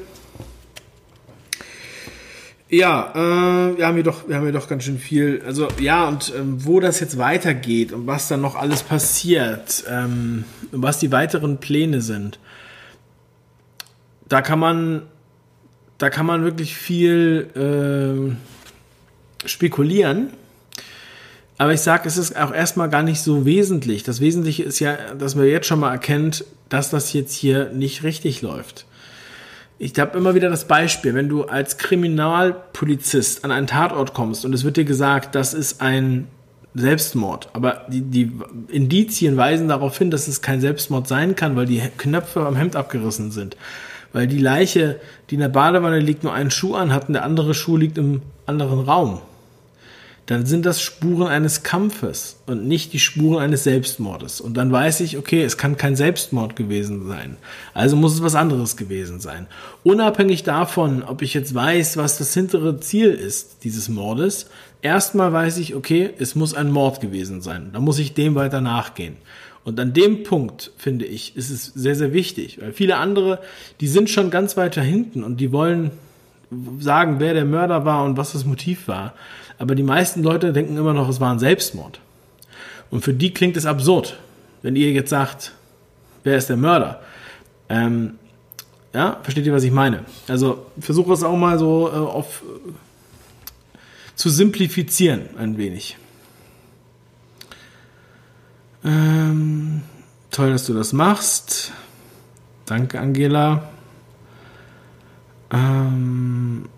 Ja, 2.72 3.12
äh, 3.14 3.76
wir 3.76 3.86
haben 3.86 3.96
hier 3.96 4.02
doch, 4.02 4.26
wir 4.26 4.34
haben 4.34 4.44
hier 4.44 4.52
doch 4.52 4.66
ganz 4.66 4.84
schön 4.84 4.98
viel. 4.98 5.42
Also 5.44 5.68
ja, 5.78 6.08
und 6.08 6.32
ähm, 6.34 6.64
wo 6.64 6.80
das 6.80 7.00
jetzt 7.00 7.18
weitergeht 7.18 7.92
und 7.92 8.06
was 8.06 8.28
dann 8.28 8.40
noch 8.40 8.56
alles 8.56 8.82
passiert, 8.82 9.84
ähm, 9.90 10.44
was 10.70 10.98
die 10.98 11.12
weiteren 11.12 11.58
Pläne 11.58 12.00
sind, 12.00 12.38
da 14.26 14.40
kann 14.40 14.58
man, 14.58 15.02
da 15.98 16.08
kann 16.08 16.24
man 16.24 16.44
wirklich 16.44 16.74
viel 16.74 18.36
äh, 19.44 19.46
spekulieren. 19.46 20.30
Aber 21.58 21.74
ich 21.74 21.82
sage, 21.82 22.08
es 22.08 22.16
ist 22.16 22.34
auch 22.38 22.54
erstmal 22.54 22.88
gar 22.88 23.02
nicht 23.02 23.20
so 23.20 23.44
wesentlich. 23.44 24.02
Das 24.02 24.22
Wesentliche 24.22 24.62
ist 24.62 24.78
ja, 24.78 24.96
dass 25.14 25.34
man 25.34 25.44
jetzt 25.44 25.66
schon 25.66 25.80
mal 25.80 25.92
erkennt, 25.92 26.46
dass 26.70 26.88
das 26.88 27.12
jetzt 27.12 27.34
hier 27.34 27.68
nicht 27.68 28.02
richtig 28.02 28.40
läuft. 28.40 28.86
Ich 29.84 29.98
habe 29.98 30.16
immer 30.16 30.36
wieder 30.36 30.48
das 30.48 30.68
Beispiel, 30.68 31.12
wenn 31.14 31.28
du 31.28 31.42
als 31.42 31.76
Kriminalpolizist 31.76 33.44
an 33.44 33.50
einen 33.50 33.66
Tatort 33.66 34.14
kommst 34.14 34.44
und 34.44 34.52
es 34.52 34.62
wird 34.62 34.76
dir 34.76 34.84
gesagt, 34.84 35.34
das 35.34 35.54
ist 35.54 35.80
ein 35.80 36.28
Selbstmord, 36.72 37.48
aber 37.52 37.86
die, 37.88 38.02
die 38.02 38.30
Indizien 38.68 39.36
weisen 39.36 39.66
darauf 39.66 39.98
hin, 39.98 40.12
dass 40.12 40.28
es 40.28 40.40
kein 40.40 40.60
Selbstmord 40.60 41.08
sein 41.08 41.34
kann, 41.34 41.56
weil 41.56 41.66
die 41.66 41.82
Knöpfe 41.98 42.46
am 42.46 42.54
Hemd 42.54 42.76
abgerissen 42.76 43.32
sind 43.32 43.56
weil 44.12 44.26
die 44.26 44.38
Leiche, 44.38 45.00
die 45.30 45.34
in 45.34 45.40
der 45.40 45.48
Badewanne 45.48 45.98
liegt, 45.98 46.22
nur 46.22 46.32
einen 46.32 46.50
Schuh 46.50 46.74
anhat 46.74 47.08
und 47.08 47.14
der 47.14 47.24
andere 47.24 47.54
Schuh 47.54 47.76
liegt 47.76 47.98
im 47.98 48.22
anderen 48.46 48.80
Raum. 48.80 49.20
Dann 50.32 50.46
sind 50.46 50.64
das 50.64 50.80
Spuren 50.80 51.28
eines 51.28 51.62
Kampfes 51.62 52.36
und 52.46 52.66
nicht 52.66 52.94
die 52.94 52.98
Spuren 52.98 53.42
eines 53.42 53.64
Selbstmordes. 53.64 54.40
Und 54.40 54.56
dann 54.56 54.72
weiß 54.72 55.00
ich, 55.00 55.18
okay, 55.18 55.42
es 55.42 55.58
kann 55.58 55.76
kein 55.76 55.94
Selbstmord 55.94 56.56
gewesen 56.56 57.06
sein. 57.06 57.36
Also 57.74 57.96
muss 57.96 58.14
es 58.14 58.22
was 58.22 58.34
anderes 58.34 58.78
gewesen 58.78 59.20
sein. 59.20 59.46
Unabhängig 59.84 60.42
davon, 60.42 61.02
ob 61.02 61.20
ich 61.20 61.34
jetzt 61.34 61.54
weiß, 61.54 61.98
was 61.98 62.16
das 62.16 62.32
hintere 62.32 62.80
Ziel 62.80 63.10
ist 63.10 63.58
dieses 63.64 63.90
Mordes, 63.90 64.46
erstmal 64.80 65.34
weiß 65.34 65.58
ich, 65.58 65.74
okay, 65.74 66.08
es 66.18 66.34
muss 66.34 66.54
ein 66.54 66.70
Mord 66.70 67.02
gewesen 67.02 67.42
sein. 67.42 67.68
Da 67.74 67.80
muss 67.80 67.98
ich 67.98 68.14
dem 68.14 68.34
weiter 68.34 68.62
nachgehen. 68.62 69.16
Und 69.64 69.78
an 69.78 69.92
dem 69.92 70.22
Punkt, 70.22 70.70
finde 70.78 71.04
ich, 71.04 71.36
ist 71.36 71.50
es 71.50 71.66
sehr, 71.66 71.94
sehr 71.94 72.14
wichtig, 72.14 72.58
weil 72.58 72.72
viele 72.72 72.96
andere, 72.96 73.38
die 73.80 73.86
sind 73.86 74.08
schon 74.08 74.30
ganz 74.30 74.56
weiter 74.56 74.80
hinten 74.80 75.24
und 75.24 75.42
die 75.42 75.52
wollen 75.52 75.90
sagen, 76.78 77.16
wer 77.18 77.34
der 77.34 77.44
Mörder 77.44 77.84
war 77.84 78.04
und 78.04 78.16
was 78.16 78.32
das 78.32 78.46
Motiv 78.46 78.88
war. 78.88 79.12
Aber 79.62 79.76
die 79.76 79.84
meisten 79.84 80.24
Leute 80.24 80.52
denken 80.52 80.76
immer 80.76 80.92
noch, 80.92 81.08
es 81.08 81.20
war 81.20 81.30
ein 81.30 81.38
Selbstmord. 81.38 82.00
Und 82.90 83.04
für 83.04 83.14
die 83.14 83.32
klingt 83.32 83.56
es 83.56 83.64
absurd, 83.64 84.18
wenn 84.62 84.74
ihr 84.74 84.90
jetzt 84.90 85.10
sagt, 85.10 85.52
wer 86.24 86.36
ist 86.36 86.48
der 86.48 86.56
Mörder? 86.56 87.00
Ähm, 87.68 88.14
ja, 88.92 89.20
versteht 89.22 89.46
ihr, 89.46 89.52
was 89.52 89.62
ich 89.62 89.70
meine? 89.70 90.04
Also 90.26 90.66
versuche 90.80 91.12
es 91.12 91.22
auch 91.22 91.36
mal 91.36 91.60
so 91.60 91.88
äh, 91.88 91.96
auf 91.96 92.42
äh, 92.42 92.72
zu 94.16 94.30
simplifizieren 94.30 95.28
ein 95.38 95.56
wenig. 95.56 95.96
Ähm, 98.84 99.82
toll, 100.32 100.50
dass 100.50 100.66
du 100.66 100.74
das 100.74 100.92
machst. 100.92 101.70
Danke, 102.66 102.98
Angela. 102.98 103.70
Ähm, 105.52 106.68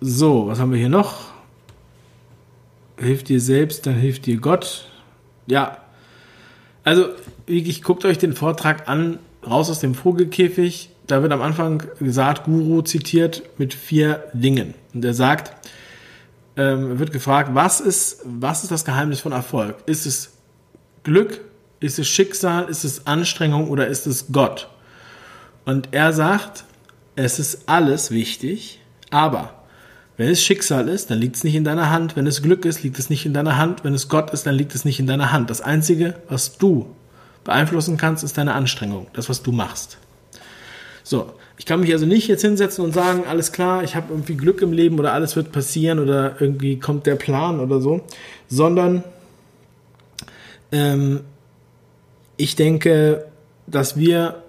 so, 0.00 0.46
was 0.46 0.58
haben 0.58 0.72
wir 0.72 0.78
hier 0.78 0.88
noch? 0.88 1.33
Hilft 2.96 3.28
dir 3.28 3.40
selbst, 3.40 3.86
dann 3.86 3.94
hilft 3.94 4.26
dir 4.26 4.36
Gott. 4.38 4.88
Ja. 5.46 5.78
Also, 6.84 7.08
wirklich, 7.46 7.82
guckt 7.82 8.04
euch 8.04 8.18
den 8.18 8.34
Vortrag 8.34 8.88
an, 8.88 9.18
raus 9.46 9.70
aus 9.70 9.80
dem 9.80 9.94
Vogelkäfig. 9.94 10.90
Da 11.06 11.22
wird 11.22 11.32
am 11.32 11.42
Anfang 11.42 11.82
gesagt, 11.98 12.44
Guru 12.44 12.82
zitiert 12.82 13.42
mit 13.58 13.74
vier 13.74 14.24
Dingen. 14.32 14.74
Und 14.92 15.04
er 15.04 15.14
sagt, 15.14 15.52
ähm, 16.56 16.98
wird 16.98 17.12
gefragt, 17.12 17.50
was 17.52 17.80
ist, 17.80 18.20
was 18.24 18.62
ist 18.62 18.70
das 18.70 18.84
Geheimnis 18.84 19.20
von 19.20 19.32
Erfolg? 19.32 19.76
Ist 19.86 20.06
es 20.06 20.34
Glück? 21.02 21.40
Ist 21.80 21.98
es 21.98 22.06
Schicksal? 22.08 22.68
Ist 22.68 22.84
es 22.84 23.06
Anstrengung 23.06 23.68
oder 23.68 23.88
ist 23.88 24.06
es 24.06 24.26
Gott? 24.32 24.68
Und 25.64 25.88
er 25.92 26.12
sagt, 26.12 26.64
es 27.16 27.38
ist 27.38 27.68
alles 27.68 28.10
wichtig, 28.10 28.80
aber 29.10 29.63
wenn 30.16 30.28
es 30.28 30.42
Schicksal 30.42 30.88
ist, 30.88 31.10
dann 31.10 31.18
liegt 31.18 31.36
es 31.36 31.44
nicht 31.44 31.56
in 31.56 31.64
deiner 31.64 31.90
Hand. 31.90 32.14
Wenn 32.16 32.26
es 32.26 32.42
Glück 32.42 32.64
ist, 32.64 32.82
liegt 32.82 32.98
es 32.98 33.10
nicht 33.10 33.26
in 33.26 33.34
deiner 33.34 33.56
Hand. 33.56 33.82
Wenn 33.82 33.94
es 33.94 34.08
Gott 34.08 34.30
ist, 34.30 34.46
dann 34.46 34.54
liegt 34.54 34.74
es 34.74 34.84
nicht 34.84 35.00
in 35.00 35.06
deiner 35.06 35.32
Hand. 35.32 35.50
Das 35.50 35.60
Einzige, 35.60 36.14
was 36.28 36.56
du 36.56 36.86
beeinflussen 37.42 37.96
kannst, 37.96 38.22
ist 38.22 38.38
deine 38.38 38.54
Anstrengung, 38.54 39.08
das, 39.12 39.28
was 39.28 39.42
du 39.42 39.52
machst. 39.52 39.98
So, 41.02 41.32
ich 41.58 41.66
kann 41.66 41.80
mich 41.80 41.92
also 41.92 42.06
nicht 42.06 42.28
jetzt 42.28 42.42
hinsetzen 42.42 42.84
und 42.84 42.92
sagen, 42.92 43.24
alles 43.28 43.52
klar, 43.52 43.84
ich 43.84 43.94
habe 43.94 44.06
irgendwie 44.10 44.34
Glück 44.36 44.62
im 44.62 44.72
Leben 44.72 44.98
oder 44.98 45.12
alles 45.12 45.36
wird 45.36 45.52
passieren 45.52 45.98
oder 45.98 46.40
irgendwie 46.40 46.78
kommt 46.78 47.06
der 47.06 47.16
Plan 47.16 47.60
oder 47.60 47.80
so, 47.80 48.02
sondern 48.48 49.04
ähm, 50.72 51.20
ich 52.36 52.56
denke, 52.56 53.26
dass 53.66 53.96
wir 53.96 54.42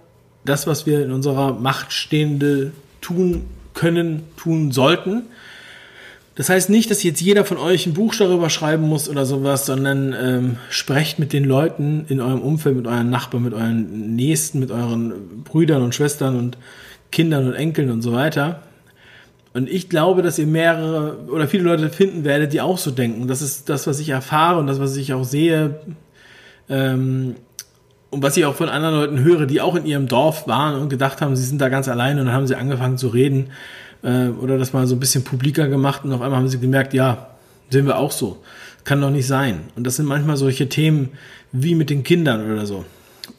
das, 0.45 0.67
was 0.67 0.85
wir 0.85 1.03
in 1.03 1.11
unserer 1.11 1.53
Macht 1.53 1.91
Stehende 1.91 2.71
tun 3.01 3.45
können, 3.73 4.23
tun 4.37 4.71
sollten. 4.71 5.23
Das 6.35 6.49
heißt 6.49 6.69
nicht, 6.69 6.91
dass 6.91 7.01
jetzt 7.03 7.21
jeder 7.21 7.45
von 7.45 7.57
euch 7.57 7.87
ein 7.87 7.93
Buch 7.93 8.13
darüber 8.13 8.49
schreiben 8.49 8.83
muss 8.87 9.07
oder 9.07 9.25
sowas, 9.25 9.65
sondern 9.65 10.13
ähm, 10.13 10.57
sprecht 10.69 11.17
mit 11.17 11.31
den 11.31 11.45
Leuten 11.45 12.05
in 12.09 12.19
eurem 12.19 12.41
Umfeld, 12.41 12.75
mit 12.75 12.87
euren 12.87 13.09
Nachbarn, 13.09 13.43
mit 13.43 13.53
euren 13.53 14.15
Nächsten, 14.15 14.59
mit 14.59 14.69
euren 14.69 15.43
Brüdern 15.45 15.81
und 15.81 15.95
Schwestern 15.95 16.37
und 16.37 16.57
Kindern 17.11 17.47
und 17.47 17.53
Enkeln 17.53 17.89
und 17.89 18.01
so 18.01 18.11
weiter. 18.11 18.63
Und 19.53 19.69
ich 19.69 19.87
glaube, 19.87 20.21
dass 20.21 20.37
ihr 20.37 20.47
mehrere 20.47 21.29
oder 21.29 21.47
viele 21.47 21.63
Leute 21.63 21.89
finden 21.89 22.25
werdet, 22.25 22.51
die 22.51 22.59
auch 22.59 22.77
so 22.77 22.91
denken. 22.91 23.29
Das 23.29 23.41
ist 23.41 23.69
das, 23.69 23.87
was 23.87 24.01
ich 24.01 24.09
erfahre 24.09 24.59
und 24.59 24.67
das, 24.67 24.81
was 24.81 24.97
ich 24.97 25.13
auch 25.13 25.23
sehe 25.23 25.79
ähm, 26.67 27.35
und 28.09 28.21
was 28.21 28.35
ich 28.35 28.43
auch 28.43 28.55
von 28.55 28.67
anderen 28.67 28.95
Leuten 28.95 29.23
höre, 29.23 29.45
die 29.45 29.61
auch 29.61 29.75
in 29.75 29.85
ihrem 29.85 30.09
Dorf 30.09 30.49
waren 30.49 30.81
und 30.81 30.89
gedacht 30.89 31.21
haben, 31.21 31.37
sie 31.37 31.45
sind 31.45 31.61
da 31.61 31.69
ganz 31.69 31.87
alleine 31.87 32.19
und 32.19 32.27
dann 32.27 32.35
haben 32.35 32.47
sie 32.47 32.55
angefangen 32.55 32.97
zu 32.97 33.07
reden. 33.07 33.51
Äh, 34.05 34.27
oder 34.29 34.57
das 34.57 34.71
mal 34.71 34.87
so 34.87 34.95
ein 34.95 34.99
bisschen 34.99 35.23
publiker 35.23 35.67
gemacht 35.67 36.05
und 36.05 36.13
auf 36.13 36.21
einmal 36.21 36.39
haben 36.39 36.47
sie 36.47 36.59
gemerkt, 36.59 36.93
ja, 36.93 37.31
sehen 37.69 37.87
wir 37.87 37.97
auch 37.97 38.11
so. 38.11 38.43
Kann 38.83 39.01
doch 39.01 39.09
nicht 39.09 39.25
sein. 39.25 39.61
Und 39.75 39.85
das 39.85 39.95
sind 39.95 40.05
manchmal 40.05 40.37
solche 40.37 40.69
Themen 40.69 41.09
wie 41.51 41.75
mit 41.75 41.89
den 41.89 42.03
Kindern 42.03 42.49
oder 42.51 42.65
so, 42.65 42.85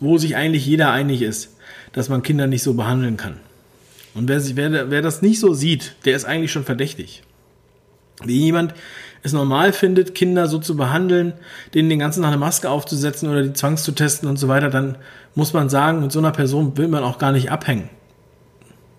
wo 0.01 0.19
sich 0.19 0.37
eigentlich 0.37 0.67
jeder 0.67 0.91
einig 0.91 1.23
ist, 1.23 1.57
dass 1.93 2.09
man 2.09 2.23
Kinder 2.23 2.49
nicht 2.49 2.65
so 2.65 2.75
behandeln 2.75 3.17
kann. 3.17 3.37
Und 4.15 4.29
wer, 4.29 4.41
sich, 4.41 4.57
wer, 4.57 4.91
wer 4.91 5.03
das 5.03 5.23
nicht 5.23 5.39
so 5.39 5.55
sieht, 5.55 5.95
der 6.05 6.17
ist 6.17 6.25
eigentlich 6.25 6.51
schon 6.51 6.65
verdächtig. 6.65 7.23
Wie 8.25 8.39
jemand 8.39 8.75
es 9.23 9.33
normal 9.33 9.73
findet, 9.73 10.15
Kinder 10.15 10.49
so 10.49 10.59
zu 10.59 10.77
behandeln, 10.77 11.35
denen 11.75 11.91
den 11.91 11.99
ganzen 11.99 12.23
Tag 12.23 12.29
eine 12.29 12.39
Maske 12.39 12.71
aufzusetzen 12.71 13.29
oder 13.29 13.43
die 13.43 13.53
zwangszutesten 13.53 14.29
und 14.29 14.39
so 14.39 14.49
weiter, 14.49 14.71
dann 14.71 14.97
muss 15.35 15.53
man 15.53 15.69
sagen, 15.69 16.01
mit 16.01 16.13
so 16.13 16.19
einer 16.19 16.33
Person 16.33 16.77
will 16.77 16.89
man 16.89 17.05
auch 17.05 17.19
gar 17.19 17.33
nicht 17.33 17.51
abhängen. 17.51 17.91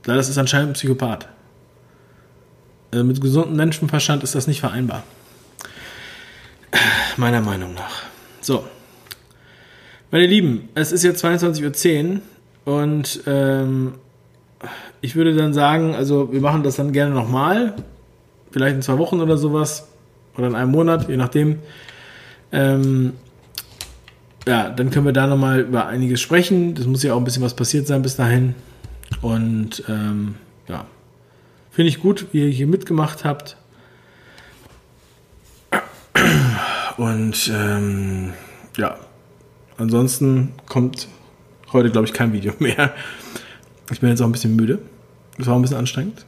Das 0.03 0.29
ist 0.29 0.37
anscheinend 0.37 0.69
ein 0.69 0.73
Psychopath. 0.73 1.27
Äh, 2.91 3.03
mit 3.03 3.21
gesundem 3.21 3.55
Menschenverstand 3.55 4.23
ist 4.23 4.35
das 4.35 4.47
nicht 4.47 4.59
vereinbar. 4.59 5.03
Meiner 7.17 7.41
Meinung 7.41 7.73
nach. 7.73 8.03
So. 8.41 8.65
Meine 10.11 10.25
Lieben, 10.25 10.69
es 10.75 10.91
ist 10.91 11.03
jetzt 11.03 11.23
22.10 11.23 12.19
Uhr 12.65 12.79
und 12.79 13.21
ähm, 13.27 13.95
ich 15.01 15.15
würde 15.15 15.35
dann 15.35 15.53
sagen, 15.53 15.95
also 15.95 16.31
wir 16.31 16.41
machen 16.41 16.63
das 16.63 16.77
dann 16.77 16.91
gerne 16.91 17.13
nochmal. 17.13 17.73
Vielleicht 18.51 18.75
in 18.75 18.81
zwei 18.81 18.97
Wochen 18.97 19.19
oder 19.19 19.37
sowas. 19.37 19.87
Oder 20.37 20.47
in 20.47 20.55
einem 20.55 20.71
Monat, 20.71 21.09
je 21.09 21.17
nachdem. 21.17 21.59
Ähm, 22.51 23.13
ja, 24.47 24.69
dann 24.69 24.89
können 24.89 25.05
wir 25.05 25.13
da 25.13 25.27
nochmal 25.27 25.61
über 25.61 25.87
einiges 25.87 26.21
sprechen. 26.21 26.73
Das 26.73 26.85
muss 26.85 27.03
ja 27.03 27.13
auch 27.13 27.17
ein 27.17 27.23
bisschen 27.25 27.43
was 27.43 27.55
passiert 27.55 27.87
sein 27.87 28.01
bis 28.01 28.15
dahin. 28.15 28.55
Und 29.21 29.83
ähm, 29.89 30.35
ja, 30.67 30.85
finde 31.77 31.89
ich 31.89 31.99
gut, 31.99 32.25
wie 32.31 32.39
ihr 32.39 32.49
hier 32.49 32.65
mitgemacht 32.65 33.23
habt. 33.23 33.55
Und 36.97 37.51
ähm, 37.53 38.33
ja, 38.77 38.97
ansonsten 39.77 40.53
kommt 40.67 41.07
heute, 41.71 41.91
glaube 41.91 42.07
ich, 42.07 42.13
kein 42.13 42.33
Video 42.33 42.51
mehr. 42.59 42.95
Ich 43.91 43.99
bin 43.99 44.09
jetzt 44.09 44.21
auch 44.21 44.25
ein 44.25 44.31
bisschen 44.31 44.55
müde. 44.55 44.79
Es 45.37 45.45
war 45.45 45.55
ein 45.55 45.61
bisschen 45.61 45.77
anstrengend. 45.77 46.25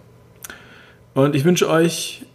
Und 1.16 1.34
ich 1.34 1.46
wünsche 1.46 1.68
euch 1.68 2.28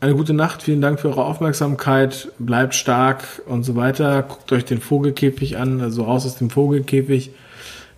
eine 0.00 0.14
gute 0.14 0.34
Nacht. 0.34 0.62
Vielen 0.62 0.82
Dank 0.82 1.00
für 1.00 1.08
eure 1.08 1.24
Aufmerksamkeit. 1.24 2.30
Bleibt 2.38 2.74
stark 2.74 3.24
und 3.46 3.62
so 3.62 3.74
weiter. 3.74 4.22
Guckt 4.22 4.52
euch 4.52 4.66
den 4.66 4.82
Vogelkäfig 4.82 5.56
an, 5.56 5.80
also 5.80 6.02
raus 6.02 6.26
aus 6.26 6.36
dem 6.36 6.50
Vogelkäfig. 6.50 7.30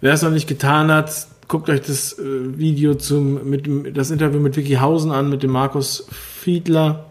Wer 0.00 0.12
es 0.12 0.22
noch 0.22 0.30
nicht 0.30 0.46
getan 0.46 0.92
hat, 0.92 1.26
guckt 1.50 1.68
euch 1.68 1.80
das 1.80 2.16
äh, 2.18 2.58
Video 2.58 2.94
zum, 2.94 3.50
mit, 3.50 3.96
das 3.96 4.10
Interview 4.10 4.38
mit 4.38 4.56
Vicky 4.56 4.74
Hausen 4.74 5.10
an, 5.10 5.28
mit 5.28 5.42
dem 5.42 5.50
Markus 5.50 6.06
Fiedler, 6.10 7.06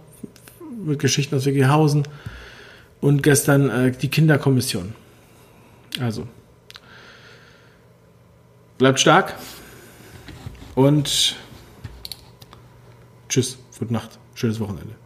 mit 0.81 0.97
Geschichten 0.97 1.35
aus 1.35 1.45
Vicky 1.45 1.63
Hausen 1.63 2.07
und 3.01 3.21
gestern 3.21 3.69
äh, 3.69 3.91
die 3.91 4.07
Kinderkommission. 4.07 4.95
Also, 5.99 6.25
bleibt 8.77 9.01
stark 9.01 9.35
und 10.73 11.35
tschüss, 13.27 13.57
gute 13.77 13.91
Nacht, 13.91 14.19
schönes 14.35 14.61
Wochenende. 14.61 14.98